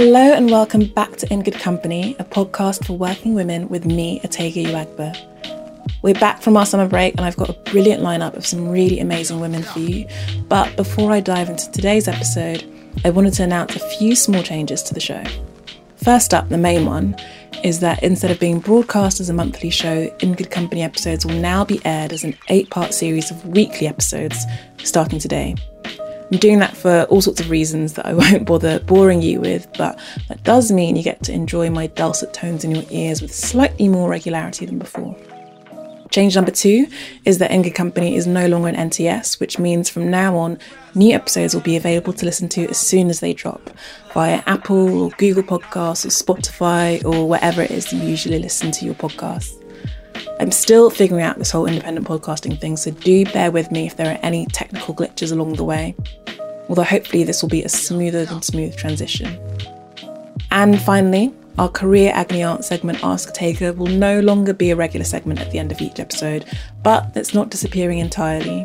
Hello 0.00 0.32
and 0.32 0.48
welcome 0.48 0.84
back 0.84 1.16
to 1.16 1.32
In 1.32 1.42
Good 1.42 1.58
Company, 1.58 2.14
a 2.20 2.24
podcast 2.24 2.86
for 2.86 2.92
working 2.92 3.34
women 3.34 3.68
with 3.68 3.84
me, 3.84 4.20
Otegha 4.20 4.64
Uwagba. 4.66 5.92
We're 6.02 6.14
back 6.14 6.40
from 6.40 6.56
our 6.56 6.64
summer 6.66 6.86
break 6.86 7.14
and 7.16 7.22
I've 7.22 7.36
got 7.36 7.48
a 7.48 7.54
brilliant 7.72 8.00
lineup 8.00 8.36
of 8.36 8.46
some 8.46 8.68
really 8.68 9.00
amazing 9.00 9.40
women 9.40 9.64
for 9.64 9.80
you. 9.80 10.06
But 10.48 10.76
before 10.76 11.10
I 11.10 11.18
dive 11.18 11.48
into 11.48 11.68
today's 11.72 12.06
episode, 12.06 12.64
I 13.04 13.10
wanted 13.10 13.32
to 13.34 13.42
announce 13.42 13.74
a 13.74 13.80
few 13.98 14.14
small 14.14 14.44
changes 14.44 14.84
to 14.84 14.94
the 14.94 15.00
show. 15.00 15.24
First 15.96 16.32
up, 16.32 16.48
the 16.48 16.58
main 16.58 16.86
one, 16.86 17.16
is 17.64 17.80
that 17.80 18.00
instead 18.00 18.30
of 18.30 18.38
being 18.38 18.60
broadcast 18.60 19.18
as 19.18 19.28
a 19.28 19.34
monthly 19.34 19.70
show, 19.70 20.16
In 20.20 20.34
Good 20.34 20.52
Company 20.52 20.84
episodes 20.84 21.26
will 21.26 21.34
now 21.34 21.64
be 21.64 21.84
aired 21.84 22.12
as 22.12 22.22
an 22.22 22.36
eight 22.50 22.70
part 22.70 22.94
series 22.94 23.32
of 23.32 23.44
weekly 23.46 23.88
episodes 23.88 24.46
starting 24.78 25.18
today. 25.18 25.56
I'm 26.30 26.38
doing 26.38 26.58
that 26.58 26.76
for 26.76 27.04
all 27.04 27.22
sorts 27.22 27.40
of 27.40 27.50
reasons 27.50 27.94
that 27.94 28.06
I 28.06 28.12
won't 28.14 28.44
bother 28.46 28.80
boring 28.80 29.22
you 29.22 29.40
with, 29.40 29.66
but 29.78 29.98
that 30.28 30.42
does 30.44 30.70
mean 30.70 30.96
you 30.96 31.02
get 31.02 31.22
to 31.24 31.32
enjoy 31.32 31.70
my 31.70 31.86
dulcet 31.86 32.34
tones 32.34 32.64
in 32.64 32.74
your 32.74 32.84
ears 32.90 33.22
with 33.22 33.34
slightly 33.34 33.88
more 33.88 34.08
regularity 34.10 34.66
than 34.66 34.78
before. 34.78 35.16
Change 36.10 36.36
number 36.36 36.50
two 36.50 36.86
is 37.26 37.38
that 37.38 37.50
In 37.50 37.68
Company 37.70 38.16
is 38.16 38.26
no 38.26 38.46
longer 38.46 38.68
an 38.68 38.90
NTS, 38.90 39.38
which 39.40 39.58
means 39.58 39.90
from 39.90 40.10
now 40.10 40.36
on, 40.36 40.58
new 40.94 41.14
episodes 41.14 41.54
will 41.54 41.60
be 41.60 41.76
available 41.76 42.14
to 42.14 42.24
listen 42.24 42.48
to 42.50 42.66
as 42.68 42.78
soon 42.78 43.10
as 43.10 43.20
they 43.20 43.34
drop 43.34 43.70
via 44.14 44.42
Apple 44.46 45.02
or 45.02 45.10
Google 45.18 45.42
Podcasts 45.42 46.06
or 46.06 46.08
Spotify 46.08 47.04
or 47.04 47.28
wherever 47.28 47.60
it 47.62 47.70
is 47.70 47.92
you 47.92 48.00
usually 48.00 48.38
listen 48.38 48.70
to 48.72 48.86
your 48.86 48.94
podcasts. 48.94 49.57
I'm 50.40 50.52
still 50.52 50.88
figuring 50.88 51.24
out 51.24 51.38
this 51.38 51.50
whole 51.50 51.66
independent 51.66 52.06
podcasting 52.06 52.60
thing, 52.60 52.76
so 52.76 52.92
do 52.92 53.24
bear 53.26 53.50
with 53.50 53.72
me 53.72 53.86
if 53.86 53.96
there 53.96 54.12
are 54.12 54.18
any 54.22 54.46
technical 54.46 54.94
glitches 54.94 55.32
along 55.32 55.54
the 55.54 55.64
way. 55.64 55.96
Although 56.68 56.84
hopefully 56.84 57.24
this 57.24 57.42
will 57.42 57.48
be 57.48 57.64
a 57.64 57.68
smoother 57.68 58.24
than 58.24 58.42
smooth 58.42 58.76
transition. 58.76 59.36
And 60.52 60.80
finally, 60.80 61.34
our 61.58 61.68
career 61.68 62.12
agony 62.14 62.44
aunt 62.44 62.64
segment 62.64 63.02
Ask 63.02 63.34
Otegha 63.34 63.76
will 63.76 63.88
no 63.88 64.20
longer 64.20 64.52
be 64.52 64.70
a 64.70 64.76
regular 64.76 65.04
segment 65.04 65.40
at 65.40 65.50
the 65.50 65.58
end 65.58 65.72
of 65.72 65.80
each 65.80 65.98
episode, 65.98 66.44
but 66.84 67.10
it's 67.16 67.34
not 67.34 67.50
disappearing 67.50 67.98
entirely. 67.98 68.64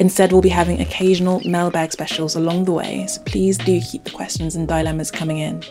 Instead, 0.00 0.32
we'll 0.32 0.42
be 0.42 0.48
having 0.48 0.80
occasional 0.80 1.40
mailbag 1.48 1.92
specials 1.92 2.34
along 2.34 2.64
the 2.64 2.72
way, 2.72 3.06
so 3.06 3.22
please 3.22 3.56
do 3.58 3.80
keep 3.80 4.02
the 4.02 4.10
questions 4.10 4.56
and 4.56 4.66
dilemmas 4.66 5.12
coming 5.12 5.38
in. 5.38 5.62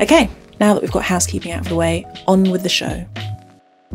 Okay, 0.00 0.30
now 0.58 0.72
that 0.72 0.80
we've 0.80 0.90
got 0.90 1.04
housekeeping 1.04 1.52
out 1.52 1.60
of 1.60 1.68
the 1.68 1.76
way, 1.76 2.06
on 2.26 2.50
with 2.50 2.62
the 2.62 2.68
show. 2.70 3.06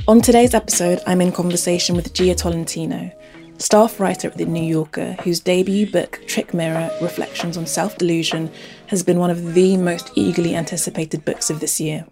On 0.07 0.19
today's 0.19 0.55
episode, 0.55 1.01
I'm 1.05 1.21
in 1.21 1.31
conversation 1.31 1.95
with 1.95 2.13
Jia 2.13 2.35
Tolentino, 2.35 3.11
staff 3.59 3.99
writer 3.99 4.27
at 4.27 4.37
The 4.37 4.43
New 4.43 4.63
Yorker, 4.63 5.13
whose 5.23 5.39
debut 5.39 5.89
book, 5.89 6.19
Trick 6.27 6.51
Mirror 6.51 6.89
Reflections 6.99 7.57
on 7.57 7.67
Self 7.67 7.99
Delusion, 7.99 8.51
has 8.87 9.03
been 9.03 9.19
one 9.19 9.29
of 9.29 9.53
the 9.53 9.77
most 9.77 10.11
eagerly 10.15 10.55
anticipated 10.55 11.23
books 11.23 11.51
of 11.51 11.59
this 11.59 11.79
year. 11.79 12.05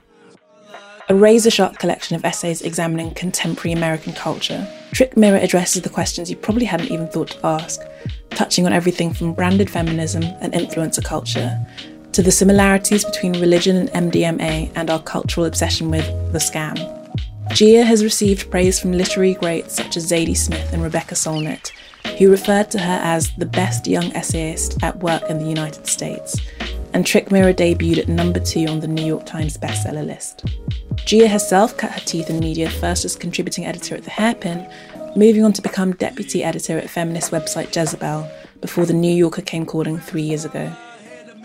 A 1.10 1.16
razor 1.16 1.50
sharp 1.50 1.80
collection 1.80 2.16
of 2.16 2.24
essays 2.24 2.62
examining 2.62 3.16
contemporary 3.16 3.74
American 3.74 4.14
culture, 4.14 4.66
Trick 4.94 5.18
Mirror 5.18 5.40
addresses 5.40 5.82
the 5.82 5.90
questions 5.90 6.30
you 6.30 6.38
probably 6.38 6.66
hadn't 6.66 6.92
even 6.92 7.08
thought 7.08 7.32
to 7.32 7.46
ask, 7.46 7.82
touching 8.30 8.68
on 8.68 8.74
everything 8.74 9.12
from 9.12 9.34
branded 9.34 9.70
feminism 9.72 10.24
and 10.40 10.54
influencer 10.54 11.04
culture 11.04 11.60
to 12.14 12.22
the 12.22 12.32
similarities 12.32 13.04
between 13.04 13.34
religion 13.42 13.90
and 13.90 14.12
MDMA 14.14 14.72
and 14.76 14.90
our 14.92 15.02
cultural 15.02 15.48
obsession 15.48 15.90
with 15.90 16.06
the 16.32 16.40
scam. 16.40 17.01
Jia 17.52 17.84
has 17.84 18.02
received 18.02 18.50
praise 18.50 18.80
from 18.80 18.94
literary 18.94 19.34
greats 19.34 19.76
such 19.76 19.98
as 19.98 20.10
Zadie 20.10 20.38
Smith 20.38 20.72
and 20.72 20.82
Rebecca 20.82 21.16
Solnit, 21.16 21.72
who 22.18 22.32
referred 22.32 22.72
to 22.72 22.80
her 22.80 23.00
as 23.04 23.36
the 23.36 23.46
best 23.46 23.88
young 23.88 24.06
essayist 24.14 24.82
at 24.82 24.98
work 25.00 25.24
in 25.30 25.38
the 25.38 25.46
United 25.46 25.86
States, 25.86 26.40
and 26.94 27.06
Trick 27.06 27.30
Mirror 27.30 27.54
debuted 27.54 27.98
at 28.00 28.08
number 28.08 28.40
two 28.40 28.68
on 28.68 28.80
the 28.80 28.88
New 28.88 29.06
York 29.06 29.26
Times 29.26 29.58
bestseller 29.58 30.06
list. 30.06 30.46
Jia 31.06 31.30
herself 31.30 31.76
cut 31.76 31.92
her 31.92 32.00
teeth 32.00 32.30
in 32.30 32.40
media 32.40 32.70
first 32.70 33.04
as 33.04 33.18
contributing 33.18 33.66
editor 33.66 33.96
at 33.96 34.06
The 34.06 34.12
Hairpin, 34.12 34.66
moving 35.18 35.44
on 35.44 35.52
to 35.52 35.62
become 35.62 35.92
deputy 35.92 36.46
editor 36.46 36.78
at 36.78 36.90
feminist 36.90 37.32
website 37.32 37.76
Jezebel 37.76 38.32
before 38.62 38.86
The 38.86 38.94
New 38.94 39.14
Yorker 39.14 39.42
came 39.42 39.66
calling 39.66 40.00
three 40.00 40.22
years 40.24 40.46
ago. 40.46 40.72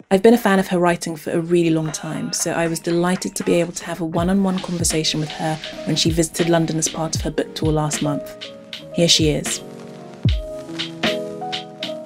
I've 0.08 0.22
been 0.22 0.34
a 0.34 0.38
fan 0.38 0.60
of 0.60 0.68
her 0.68 0.78
writing 0.78 1.16
for 1.16 1.32
a 1.32 1.40
really 1.40 1.70
long 1.70 1.90
time, 1.90 2.32
so 2.32 2.52
I 2.52 2.68
was 2.68 2.78
delighted 2.78 3.34
to 3.34 3.42
be 3.42 3.54
able 3.54 3.72
to 3.72 3.84
have 3.86 4.00
a 4.00 4.04
one 4.04 4.30
on 4.30 4.44
one 4.44 4.60
conversation 4.60 5.18
with 5.18 5.30
her 5.30 5.56
when 5.86 5.96
she 5.96 6.10
visited 6.10 6.48
London 6.48 6.78
as 6.78 6.88
part 6.88 7.16
of 7.16 7.22
her 7.22 7.30
book 7.32 7.56
tour 7.56 7.72
last 7.72 8.02
month. 8.02 8.46
Here 8.94 9.08
she 9.08 9.30
is. 9.30 9.60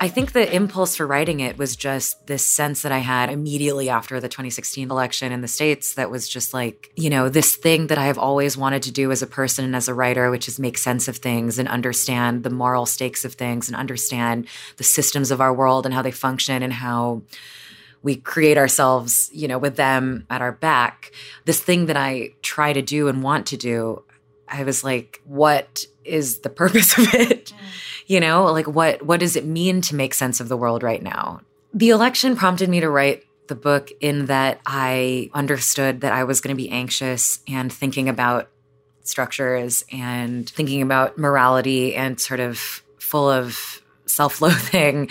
I 0.03 0.09
think 0.09 0.33
the 0.33 0.50
impulse 0.50 0.97
for 0.97 1.06
writing 1.06 1.41
it 1.41 1.59
was 1.59 1.77
just 1.77 2.27
this 2.27 2.47
sense 2.47 2.81
that 2.81 2.91
I 2.91 3.00
had 3.00 3.28
immediately 3.28 3.91
after 3.91 4.19
the 4.19 4.31
2016 4.31 4.91
election 4.91 5.31
in 5.31 5.43
the 5.43 5.47
States 5.47 5.93
that 5.93 6.11
was 6.11 6.27
just 6.27 6.55
like, 6.55 6.91
you 6.97 7.11
know, 7.11 7.28
this 7.28 7.55
thing 7.55 7.88
that 7.88 7.99
I 7.99 8.06
have 8.06 8.17
always 8.17 8.56
wanted 8.56 8.82
to 8.84 8.93
do 8.93 9.12
as 9.12 9.21
a 9.21 9.27
person 9.27 9.67
and 9.67 9.77
as 9.77 9.88
a 9.88 9.94
writer, 9.94 10.31
which 10.31 10.49
is 10.49 10.59
make 10.59 10.78
sense 10.78 11.06
of 11.06 11.19
things 11.19 11.59
and 11.59 11.69
understand 11.69 12.44
the 12.44 12.50
moral 12.50 12.87
stakes 12.87 13.27
of 13.27 13.34
things 13.34 13.69
and 13.69 13.77
understand 13.77 14.47
the 14.78 14.84
systems 14.84 15.31
of 15.31 15.43
our 15.43 15.53
world 15.53 15.84
and 15.84 15.94
how 15.94 16.00
they 16.00 16.11
function 16.11 16.62
and 16.62 16.72
how 16.72 17.21
we 18.03 18.16
create 18.16 18.56
ourselves, 18.56 19.31
you 19.33 19.49
know, 19.49 19.59
with 19.59 19.77
them 19.77 20.27
at 20.31 20.43
our 20.43 20.53
back. 20.53 21.12
This 21.44 21.61
thing 21.61 21.87
that 21.87 21.97
I 21.97 22.33
try 22.43 22.72
to 22.72 22.83
do 22.83 23.09
and 23.09 23.22
want 23.22 23.47
to 23.49 23.56
do, 23.56 24.05
I 24.49 24.65
was 24.65 24.83
like, 24.83 25.21
what 25.25 25.84
is 26.05 26.41
the 26.41 26.50
purpose 26.50 26.97
of 26.97 27.12
it? 27.15 27.53
You 28.06 28.21
know, 28.21 28.47
like 28.47 28.66
what 28.66 29.03
what 29.03 29.21
does 29.21 29.37
it 29.37 29.44
mean 29.44 29.81
to 29.83 29.94
make 29.94 30.15
sense 30.15 30.41
of 30.41 30.49
the 30.49 30.56
world 30.56 30.83
right 30.83 31.03
now? 31.03 31.43
The 31.72 31.91
election 31.91 32.34
prompted 32.34 32.69
me 32.69 32.81
to 32.81 32.91
write 32.91 33.25
the 33.47 33.55
book 33.55 33.91
in 34.00 34.27
that 34.27 34.61
I 34.65 35.31
understood 35.34 36.00
that 36.00 36.12
I 36.12 36.25
was 36.25 36.41
going 36.41 36.56
to 36.56 36.61
be 36.61 36.71
anxious 36.71 37.41
and 37.47 37.72
thinking 37.72 38.09
about 38.09 38.49
structures 39.03 39.84
and 39.93 40.49
thinking 40.49 40.82
about 40.82 41.19
morality 41.19 41.94
and 41.94 42.21
sort 42.21 42.41
of 42.41 42.82
full 42.99 43.28
of 43.28 43.82
self-loathing 44.10 45.09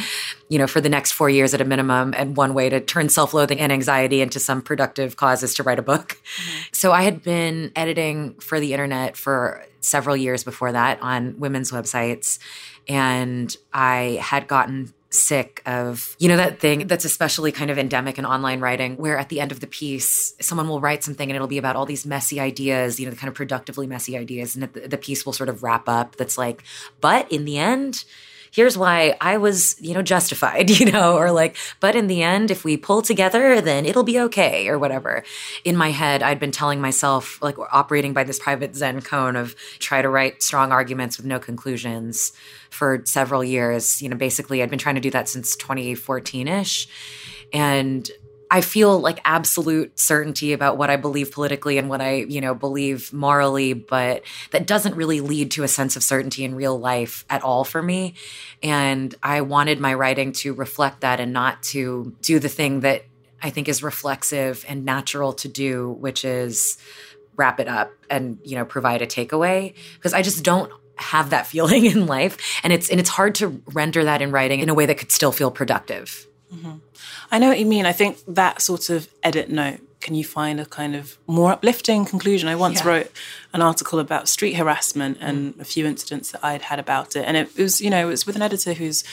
you 0.49 0.57
know 0.57 0.67
for 0.67 0.81
the 0.81 0.89
next 0.89 1.11
four 1.11 1.29
years 1.29 1.53
at 1.53 1.61
a 1.61 1.65
minimum 1.65 2.13
and 2.17 2.37
one 2.37 2.53
way 2.53 2.69
to 2.69 2.79
turn 2.79 3.09
self-loathing 3.09 3.59
and 3.59 3.71
anxiety 3.71 4.21
into 4.21 4.39
some 4.39 4.61
productive 4.61 5.15
cause 5.15 5.43
is 5.43 5.53
to 5.53 5.63
write 5.63 5.79
a 5.79 5.83
book 5.83 6.09
mm-hmm. 6.09 6.59
so 6.71 6.91
i 6.91 7.01
had 7.01 7.23
been 7.23 7.71
editing 7.75 8.33
for 8.35 8.59
the 8.59 8.73
internet 8.73 9.15
for 9.17 9.63
several 9.81 10.15
years 10.15 10.43
before 10.43 10.71
that 10.71 11.01
on 11.01 11.39
women's 11.39 11.71
websites 11.71 12.39
and 12.87 13.55
i 13.73 14.19
had 14.21 14.47
gotten 14.47 14.93
sick 15.11 15.61
of 15.65 16.15
you 16.19 16.27
know 16.27 16.37
that 16.37 16.59
thing 16.59 16.85
that's 16.85 17.05
especially 17.05 17.51
kind 17.51 17.71
of 17.71 17.79
endemic 17.79 18.19
in 18.19 18.25
online 18.25 18.59
writing 18.59 18.95
where 18.97 19.17
at 19.17 19.29
the 19.29 19.41
end 19.41 19.51
of 19.51 19.59
the 19.59 19.65
piece 19.65 20.35
someone 20.39 20.67
will 20.67 20.79
write 20.79 21.03
something 21.03 21.29
and 21.29 21.35
it'll 21.35 21.47
be 21.47 21.57
about 21.57 21.75
all 21.75 21.85
these 21.85 22.05
messy 22.05 22.39
ideas 22.39 22.99
you 22.99 23.05
know 23.05 23.09
the 23.09 23.17
kind 23.17 23.27
of 23.27 23.33
productively 23.33 23.87
messy 23.87 24.15
ideas 24.15 24.55
and 24.55 24.71
the, 24.71 24.87
the 24.87 24.97
piece 24.97 25.25
will 25.25 25.33
sort 25.33 25.49
of 25.49 25.63
wrap 25.63 25.89
up 25.89 26.15
that's 26.15 26.37
like 26.37 26.63
but 27.01 27.31
in 27.31 27.45
the 27.45 27.57
end 27.57 28.03
here's 28.51 28.77
why 28.77 29.15
I 29.21 29.37
was, 29.37 29.75
you 29.79 29.93
know, 29.93 30.01
justified, 30.01 30.69
you 30.79 30.91
know, 30.91 31.17
or 31.17 31.31
like, 31.31 31.57
but 31.79 31.95
in 31.95 32.07
the 32.07 32.23
end, 32.23 32.51
if 32.51 32.63
we 32.63 32.77
pull 32.77 33.01
together, 33.01 33.61
then 33.61 33.85
it'll 33.85 34.03
be 34.03 34.19
okay 34.19 34.67
or 34.67 34.77
whatever. 34.77 35.23
In 35.63 35.75
my 35.75 35.91
head, 35.91 36.23
I'd 36.23 36.39
been 36.39 36.51
telling 36.51 36.81
myself, 36.81 37.41
like, 37.41 37.57
operating 37.71 38.13
by 38.13 38.23
this 38.23 38.39
private 38.39 38.75
Zen 38.75 39.01
koan 39.01 39.39
of 39.39 39.55
try 39.79 40.01
to 40.01 40.09
write 40.09 40.41
strong 40.43 40.71
arguments 40.71 41.17
with 41.17 41.25
no 41.25 41.39
conclusions 41.39 42.33
for 42.69 43.01
several 43.05 43.43
years. 43.43 44.01
You 44.01 44.09
know, 44.09 44.17
basically, 44.17 44.61
I'd 44.61 44.69
been 44.69 44.79
trying 44.79 44.95
to 44.95 45.01
do 45.01 45.11
that 45.11 45.29
since 45.29 45.55
2014 45.55 46.47
ish. 46.47 46.87
And 47.51 48.09
I 48.51 48.61
feel 48.61 48.99
like 48.99 49.21
absolute 49.25 49.99
certainty 49.99 50.53
about 50.53 50.77
what 50.77 50.89
I 50.89 50.95
believe 50.95 51.31
politically 51.31 51.77
and 51.77 51.87
what 51.87 52.01
I, 52.01 52.15
you 52.15 52.41
know, 52.41 52.55
believe 52.55 53.13
morally, 53.13 53.73
but 53.73 54.23
that 54.51 54.65
doesn't 54.65 54.95
really 54.95 55.21
lead 55.21 55.51
to 55.51 55.63
a 55.63 55.67
sense 55.67 55.95
of 55.95 56.01
certainty 56.01 56.43
in 56.43 56.55
real 56.55 56.77
life 56.77 57.25
at 57.29 57.43
all 57.43 57.63
for 57.63 57.81
me. 57.81 58.15
And 58.63 59.13
I 59.21 59.41
wanted 59.41 59.79
my 59.79 59.93
writing 59.93 60.31
to 60.33 60.53
reflect 60.53 61.01
that 61.01 61.19
and 61.19 61.31
not 61.31 61.61
to 61.63 62.15
do 62.21 62.39
the 62.39 62.49
thing 62.49 62.79
that 62.79 63.05
I 63.41 63.51
think 63.51 63.69
is 63.69 63.83
reflexive 63.83 64.65
and 64.67 64.83
natural 64.83 65.33
to 65.33 65.47
do, 65.47 65.91
which 65.91 66.25
is 66.25 66.77
wrap 67.35 67.59
it 67.59 67.67
up 67.67 67.91
and, 68.09 68.39
you 68.43 68.55
know, 68.55 68.65
provide 68.65 69.01
a 69.01 69.07
takeaway. 69.07 69.75
Because 69.93 70.13
I 70.13 70.23
just 70.23 70.43
don't 70.43 70.71
have 70.95 71.29
that 71.29 71.47
feeling 71.53 71.85
in 71.85 72.07
life. 72.07 72.59
And 72.63 72.73
it's 72.73 72.89
and 72.89 72.99
it's 72.99 73.09
hard 73.09 73.35
to 73.35 73.61
render 73.73 74.03
that 74.05 74.21
in 74.21 74.31
writing 74.31 74.59
in 74.59 74.69
a 74.69 74.73
way 74.73 74.85
that 74.87 74.97
could 74.97 75.11
still 75.11 75.31
feel 75.31 75.51
productive. 75.51 76.25
Mm-hmm. 76.53 76.77
I 77.31 77.39
know 77.39 77.49
what 77.49 77.59
you 77.59 77.65
mean. 77.65 77.85
I 77.85 77.91
think 77.91 78.17
that 78.27 78.61
sort 78.61 78.89
of 78.89 79.07
edit 79.23 79.49
note 79.49 79.81
can 80.01 80.15
you 80.15 80.23
find 80.23 80.59
a 80.59 80.65
kind 80.65 80.95
of 80.95 81.17
more 81.27 81.51
uplifting 81.51 82.05
conclusion? 82.05 82.47
I 82.47 82.55
once 82.55 82.79
yeah. 82.79 82.87
wrote 82.87 83.11
an 83.53 83.61
article 83.61 83.99
about 83.99 84.29
street 84.29 84.53
harassment 84.53 85.17
and 85.19 85.55
mm. 85.55 85.59
a 85.59 85.65
few 85.65 85.85
incidents 85.85 86.31
that 86.31 86.43
I'd 86.43 86.63
had 86.63 86.79
about 86.79 87.15
it, 87.15 87.25
and 87.25 87.35
it 87.35 87.55
was 87.57 87.81
you 87.81 87.89
know 87.89 88.07
it 88.07 88.09
was 88.09 88.25
with 88.25 88.35
an 88.35 88.41
editor 88.41 88.73
whose 88.73 89.03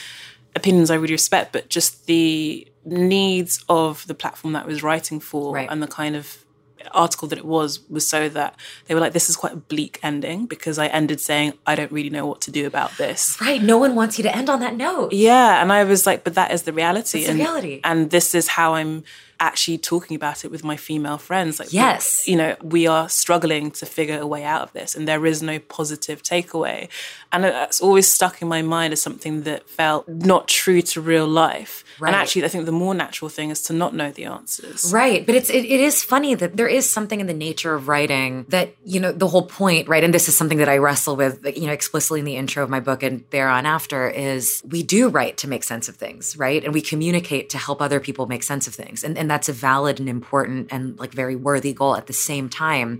opinions 0.55 0.89
I 0.89 0.95
really 0.95 1.13
respect, 1.13 1.51
but 1.51 1.69
just 1.69 2.05
the 2.05 2.67
needs 2.85 3.63
of 3.67 4.07
the 4.07 4.13
platform 4.13 4.53
that 4.53 4.63
I 4.63 4.67
was 4.67 4.81
writing 4.81 5.19
for 5.19 5.53
right. 5.53 5.67
and 5.69 5.83
the 5.83 5.87
kind 5.87 6.15
of 6.15 6.43
article 6.91 7.27
that 7.27 7.37
it 7.37 7.45
was 7.45 7.81
was 7.89 8.07
so 8.07 8.29
that 8.29 8.55
they 8.85 8.93
were 8.93 8.99
like, 8.99 9.13
this 9.13 9.29
is 9.29 9.35
quite 9.35 9.53
a 9.53 9.57
bleak 9.57 9.99
ending 10.03 10.45
because 10.45 10.77
I 10.77 10.87
ended 10.87 11.19
saying, 11.19 11.53
I 11.65 11.75
don't 11.75 11.91
really 11.91 12.09
know 12.09 12.25
what 12.25 12.41
to 12.41 12.51
do 12.51 12.67
about 12.67 12.97
this. 12.97 13.39
Right. 13.41 13.61
No 13.61 13.77
one 13.77 13.95
wants 13.95 14.17
you 14.17 14.23
to 14.23 14.35
end 14.35 14.49
on 14.49 14.59
that 14.61 14.75
note. 14.75 15.13
Yeah. 15.13 15.61
And 15.61 15.71
I 15.71 15.83
was 15.83 16.05
like, 16.05 16.23
but 16.23 16.35
that 16.35 16.51
is 16.51 16.63
the 16.63 16.73
reality. 16.73 17.19
It's 17.19 17.29
and, 17.29 17.39
the 17.39 17.43
reality. 17.43 17.81
And 17.83 18.11
this 18.11 18.35
is 18.35 18.47
how 18.47 18.75
I'm 18.75 19.03
actually 19.39 19.77
talking 19.77 20.15
about 20.15 20.43
it 20.45 20.51
with 20.51 20.63
my 20.63 20.77
female 20.77 21.17
friends. 21.17 21.59
Like, 21.59 21.73
yes, 21.73 22.27
you 22.27 22.35
know, 22.35 22.55
we 22.61 22.87
are 22.87 23.09
struggling 23.09 23.71
to 23.71 23.85
figure 23.85 24.19
a 24.19 24.27
way 24.27 24.43
out 24.43 24.61
of 24.61 24.73
this, 24.73 24.95
and 24.95 25.07
there 25.07 25.25
is 25.25 25.41
no 25.41 25.59
positive 25.59 26.23
takeaway. 26.23 26.89
And 27.31 27.43
that's 27.43 27.81
always 27.81 28.09
stuck 28.09 28.41
in 28.41 28.47
my 28.47 28.61
mind 28.61 28.93
as 28.93 29.01
something 29.01 29.43
that 29.43 29.69
felt 29.69 30.07
not 30.07 30.47
true 30.47 30.81
to 30.81 31.01
real 31.01 31.27
life. 31.27 31.83
Right. 31.99 32.09
And 32.09 32.15
actually, 32.15 32.45
I 32.45 32.47
think 32.47 32.65
the 32.65 32.71
more 32.71 32.93
natural 32.93 33.29
thing 33.29 33.49
is 33.49 33.61
to 33.63 33.73
not 33.73 33.93
know 33.93 34.11
the 34.11 34.25
answers. 34.25 34.91
Right. 34.93 35.25
But 35.25 35.35
it's 35.35 35.49
it, 35.49 35.65
it 35.65 35.81
is 35.81 36.03
funny 36.03 36.35
that 36.35 36.55
there 36.55 36.67
is 36.67 36.89
something 36.89 37.19
in 37.19 37.27
the 37.27 37.33
nature 37.33 37.73
of 37.73 37.87
writing 37.87 38.45
that, 38.49 38.73
you 38.85 38.99
know, 38.99 39.11
the 39.11 39.27
whole 39.27 39.45
point, 39.45 39.87
right? 39.87 40.03
And 40.03 40.13
this 40.13 40.29
is 40.29 40.37
something 40.37 40.59
that 40.59 40.69
I 40.69 40.77
wrestle 40.77 41.15
with, 41.15 41.45
you 41.57 41.67
know, 41.67 41.73
explicitly 41.73 42.19
in 42.19 42.25
the 42.25 42.37
intro 42.37 42.63
of 42.63 42.69
my 42.69 42.79
book 42.79 43.03
and 43.03 43.23
thereon 43.31 43.65
after 43.65 44.09
is 44.09 44.63
we 44.65 44.83
do 44.83 45.09
write 45.09 45.37
to 45.37 45.49
make 45.49 45.63
sense 45.63 45.89
of 45.89 45.95
things, 45.95 46.37
right? 46.37 46.63
And 46.63 46.73
we 46.73 46.81
communicate 46.81 47.49
to 47.49 47.57
help 47.57 47.81
other 47.81 47.99
people 47.99 48.25
make 48.25 48.43
sense 48.43 48.67
of 48.67 48.75
things. 48.75 49.03
And, 49.03 49.17
and 49.17 49.26
that's 49.29 49.49
a 49.49 49.53
valid 49.53 49.99
and 49.99 50.09
important 50.09 50.67
and 50.71 50.99
like 50.99 51.11
very 51.11 51.35
worthy 51.35 51.73
goal 51.73 51.95
at 51.95 52.07
the 52.07 52.13
same 52.13 52.49
time 52.49 52.99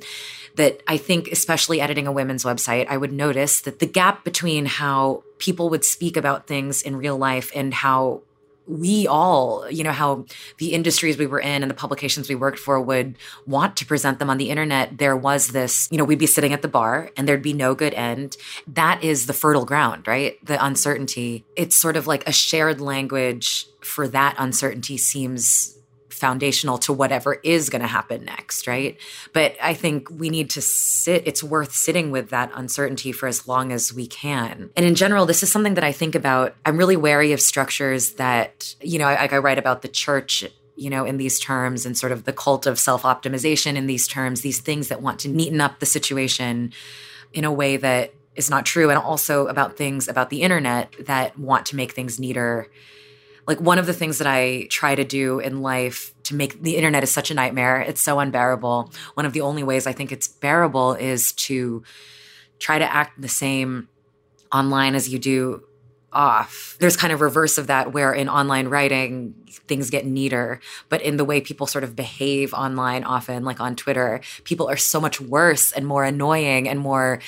that 0.55 0.81
I 0.87 0.97
think, 0.97 1.27
especially 1.29 1.79
editing 1.79 2.07
a 2.07 2.11
women's 2.11 2.43
website, 2.43 2.87
I 2.87 2.97
would 2.97 3.13
notice 3.13 3.61
that 3.61 3.79
the 3.79 3.85
gap 3.85 4.23
between 4.23 4.65
how 4.65 5.23
people 5.37 5.69
would 5.69 5.85
speak 5.85 6.17
about 6.17 6.47
things 6.47 6.81
in 6.81 6.95
real 6.95 7.17
life 7.17 7.51
and 7.55 7.73
how 7.73 8.21
we 8.67 9.07
all, 9.07 9.69
you 9.71 9.83
know, 9.83 9.91
how 9.91 10.25
the 10.57 10.73
industries 10.73 11.17
we 11.17 11.25
were 11.25 11.39
in 11.39 11.63
and 11.63 11.69
the 11.69 11.75
publications 11.75 12.27
we 12.27 12.35
worked 12.35 12.59
for 12.59 12.81
would 12.81 13.17
want 13.45 13.77
to 13.77 13.85
present 13.85 14.19
them 14.19 14.29
on 14.29 14.37
the 14.37 14.49
internet. 14.49 14.97
There 14.97 15.15
was 15.15 15.49
this, 15.49 15.87
you 15.89 15.97
know, 15.97 16.03
we'd 16.03 16.19
be 16.19 16.27
sitting 16.27 16.51
at 16.53 16.61
the 16.61 16.67
bar 16.67 17.09
and 17.15 17.27
there'd 17.27 17.41
be 17.41 17.53
no 17.53 17.75
good 17.75 17.93
end. 17.93 18.35
That 18.67 19.03
is 19.03 19.25
the 19.25 19.33
fertile 19.33 19.65
ground, 19.65 20.07
right? 20.07 20.43
The 20.45 20.63
uncertainty. 20.63 21.45
It's 21.55 21.75
sort 21.75 21.95
of 21.95 22.07
like 22.07 22.27
a 22.27 22.33
shared 22.33 22.81
language 22.81 23.67
for 23.79 24.07
that 24.09 24.35
uncertainty 24.37 24.97
seems 24.97 25.76
foundational 26.17 26.77
to 26.79 26.93
whatever 26.93 27.35
is 27.43 27.69
going 27.69 27.81
to 27.81 27.87
happen 27.87 28.25
next, 28.25 28.67
right? 28.67 28.97
But 29.33 29.55
I 29.61 29.73
think 29.73 30.09
we 30.09 30.29
need 30.29 30.49
to 30.51 30.61
sit, 30.61 31.23
it's 31.25 31.43
worth 31.43 31.73
sitting 31.73 32.11
with 32.11 32.29
that 32.29 32.51
uncertainty 32.55 33.11
for 33.11 33.27
as 33.27 33.47
long 33.47 33.71
as 33.71 33.93
we 33.93 34.07
can. 34.07 34.69
And 34.75 34.85
in 34.85 34.95
general, 34.95 35.25
this 35.25 35.43
is 35.43 35.51
something 35.51 35.75
that 35.75 35.83
I 35.83 35.91
think 35.91 36.15
about. 36.15 36.55
I'm 36.65 36.77
really 36.77 36.97
wary 36.97 37.31
of 37.31 37.41
structures 37.41 38.13
that, 38.13 38.75
you 38.81 38.99
know, 38.99 39.05
I, 39.05 39.27
I 39.31 39.37
write 39.37 39.59
about 39.59 39.81
the 39.81 39.87
church 39.87 40.45
you 40.79 40.91
know, 40.91 41.05
in 41.05 41.17
these 41.17 41.39
terms 41.39 41.87
and 41.87 41.97
sort 41.97 42.11
of 42.11 42.25
the 42.25 42.31
cult 42.31 42.67
of 42.67 42.77
self 42.77 43.01
optimization 43.01 43.75
in 43.75 43.87
these 43.87 44.07
terms, 44.07 44.41
these 44.41 44.59
things 44.59 44.89
that 44.89 45.01
want 45.01 45.19
to 45.21 45.27
neaten 45.27 45.59
up 45.59 45.79
the 45.79 45.87
situation 45.87 46.71
in 47.33 47.43
a 47.43 47.51
way 47.51 47.77
that 47.77 48.13
is 48.35 48.49
not 48.49 48.65
true. 48.65 48.91
And 48.91 48.99
also 48.99 49.47
about 49.47 49.75
things 49.75 50.07
about 50.07 50.29
the 50.29 50.43
internet 50.43 50.93
that 51.07 51.37
want 51.37 51.65
to 51.67 51.75
make 51.75 51.93
things 51.93 52.19
neater 52.19 52.67
like 53.47 53.61
one 53.61 53.79
of 53.79 53.85
the 53.85 53.93
things 53.93 54.17
that 54.17 54.27
I 54.27 54.67
try 54.69 54.93
to 54.93 55.05
do 55.05 55.39
in 55.39 55.61
life 55.61 56.13
to 56.23 56.35
make 56.35 56.61
the 56.61 56.75
internet 56.75 57.03
is 57.03 57.11
such 57.11 57.31
a 57.31 57.33
nightmare. 57.33 57.79
It's 57.79 58.01
so 58.01 58.19
unbearable. 58.19 58.91
One 59.13 59.25
of 59.25 59.33
the 59.33 59.41
only 59.41 59.63
ways 59.63 59.87
I 59.87 59.93
think 59.93 60.11
it's 60.11 60.27
bearable 60.27 60.93
is 60.93 61.31
to 61.33 61.83
try 62.59 62.77
to 62.77 62.93
act 62.93 63.19
the 63.21 63.29
same 63.29 63.87
online 64.51 64.95
as 64.95 65.09
you 65.09 65.19
do 65.19 65.63
off. 66.13 66.77
There's 66.79 66.95
kind 66.95 67.11
of 67.11 67.21
reverse 67.21 67.57
of 67.57 67.67
that 67.67 67.93
where 67.93 68.13
in 68.13 68.29
online 68.29 68.69
writing 68.69 69.35
things 69.67 69.89
get 69.89 70.05
neater, 70.05 70.59
but 70.89 71.01
in 71.01 71.17
the 71.17 71.25
way 71.25 71.41
people 71.41 71.67
sort 71.67 71.83
of 71.83 71.95
behave 71.95 72.53
online 72.53 73.03
often 73.03 73.43
like 73.43 73.59
on 73.59 73.75
Twitter, 73.75 74.21
people 74.43 74.69
are 74.69 74.77
so 74.77 75.01
much 75.01 75.19
worse 75.19 75.71
and 75.73 75.85
more 75.85 76.03
annoying 76.03 76.67
and 76.67 76.79
more 76.79 77.19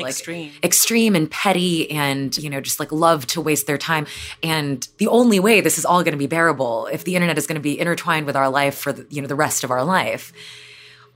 like 0.00 0.10
extreme. 0.10 0.52
extreme 0.62 1.14
and 1.14 1.30
petty 1.30 1.90
and 1.90 2.36
you 2.38 2.48
know 2.48 2.60
just 2.60 2.80
like 2.80 2.90
love 2.90 3.26
to 3.28 3.40
waste 3.40 3.66
their 3.66 3.78
time. 3.78 4.06
And 4.42 4.86
the 4.98 5.08
only 5.08 5.38
way 5.38 5.60
this 5.60 5.78
is 5.78 5.84
all 5.84 6.02
going 6.02 6.12
to 6.12 6.18
be 6.18 6.26
bearable 6.26 6.86
if 6.86 7.04
the 7.04 7.14
internet 7.14 7.38
is 7.38 7.46
going 7.46 7.56
to 7.56 7.62
be 7.62 7.78
intertwined 7.78 8.26
with 8.26 8.36
our 8.36 8.48
life 8.48 8.76
for 8.76 8.92
the, 8.92 9.06
you 9.10 9.20
know 9.20 9.28
the 9.28 9.36
rest 9.36 9.62
of 9.62 9.70
our 9.70 9.84
life 9.84 10.32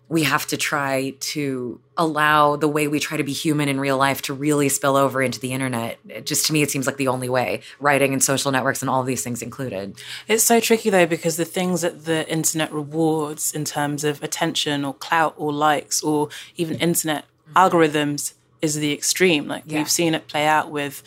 we 0.09 0.23
have 0.23 0.47
to 0.47 0.57
try 0.57 1.15
to 1.19 1.81
allow 1.97 2.55
the 2.55 2.69
way 2.69 2.87
we 2.87 3.01
try 3.01 3.17
to 3.17 3.25
be 3.25 3.33
human 3.33 3.69
in 3.69 3.81
real 3.81 3.99
life 3.99 4.23
to 4.23 4.35
really 4.35 4.69
spill 4.69 4.97
over 4.97 5.21
into 5.21 5.41
the 5.41 5.53
internet. 5.53 5.99
It 6.09 6.27
just 6.27 6.47
to 6.47 6.53
me, 6.53 6.63
it 6.63 6.71
seems 6.71 6.87
like 6.87 6.97
the 6.97 7.09
only 7.09 7.29
way, 7.29 7.63
writing 7.81 8.13
and 8.13 8.23
social 8.23 8.53
networks 8.53 8.83
and 8.83 8.91
all 8.91 9.03
these 9.03 9.25
things 9.25 9.43
included. 9.43 10.01
It's 10.29 10.45
so 10.45 10.61
tricky 10.61 10.91
though, 10.91 11.07
because 11.07 11.37
the 11.37 11.45
things 11.45 11.81
that 11.81 12.05
the 12.05 12.29
internet 12.31 12.73
rewards 12.73 13.53
in 13.53 13.65
terms 13.65 14.05
of 14.05 14.23
attention 14.23 14.85
or 14.85 14.95
clout 14.95 15.35
or 15.37 15.53
likes 15.53 16.03
or 16.03 16.29
even 16.57 16.79
internet 16.79 17.25
mm-hmm. 17.51 17.59
algorithms 17.59 18.35
is 18.63 18.77
the 18.77 18.93
extreme. 18.93 19.49
Like 19.49 19.65
yeah. 19.67 19.79
we've 19.79 19.91
seen 19.91 20.15
it 20.15 20.29
play 20.29 20.47
out 20.47 20.71
with 20.71 21.03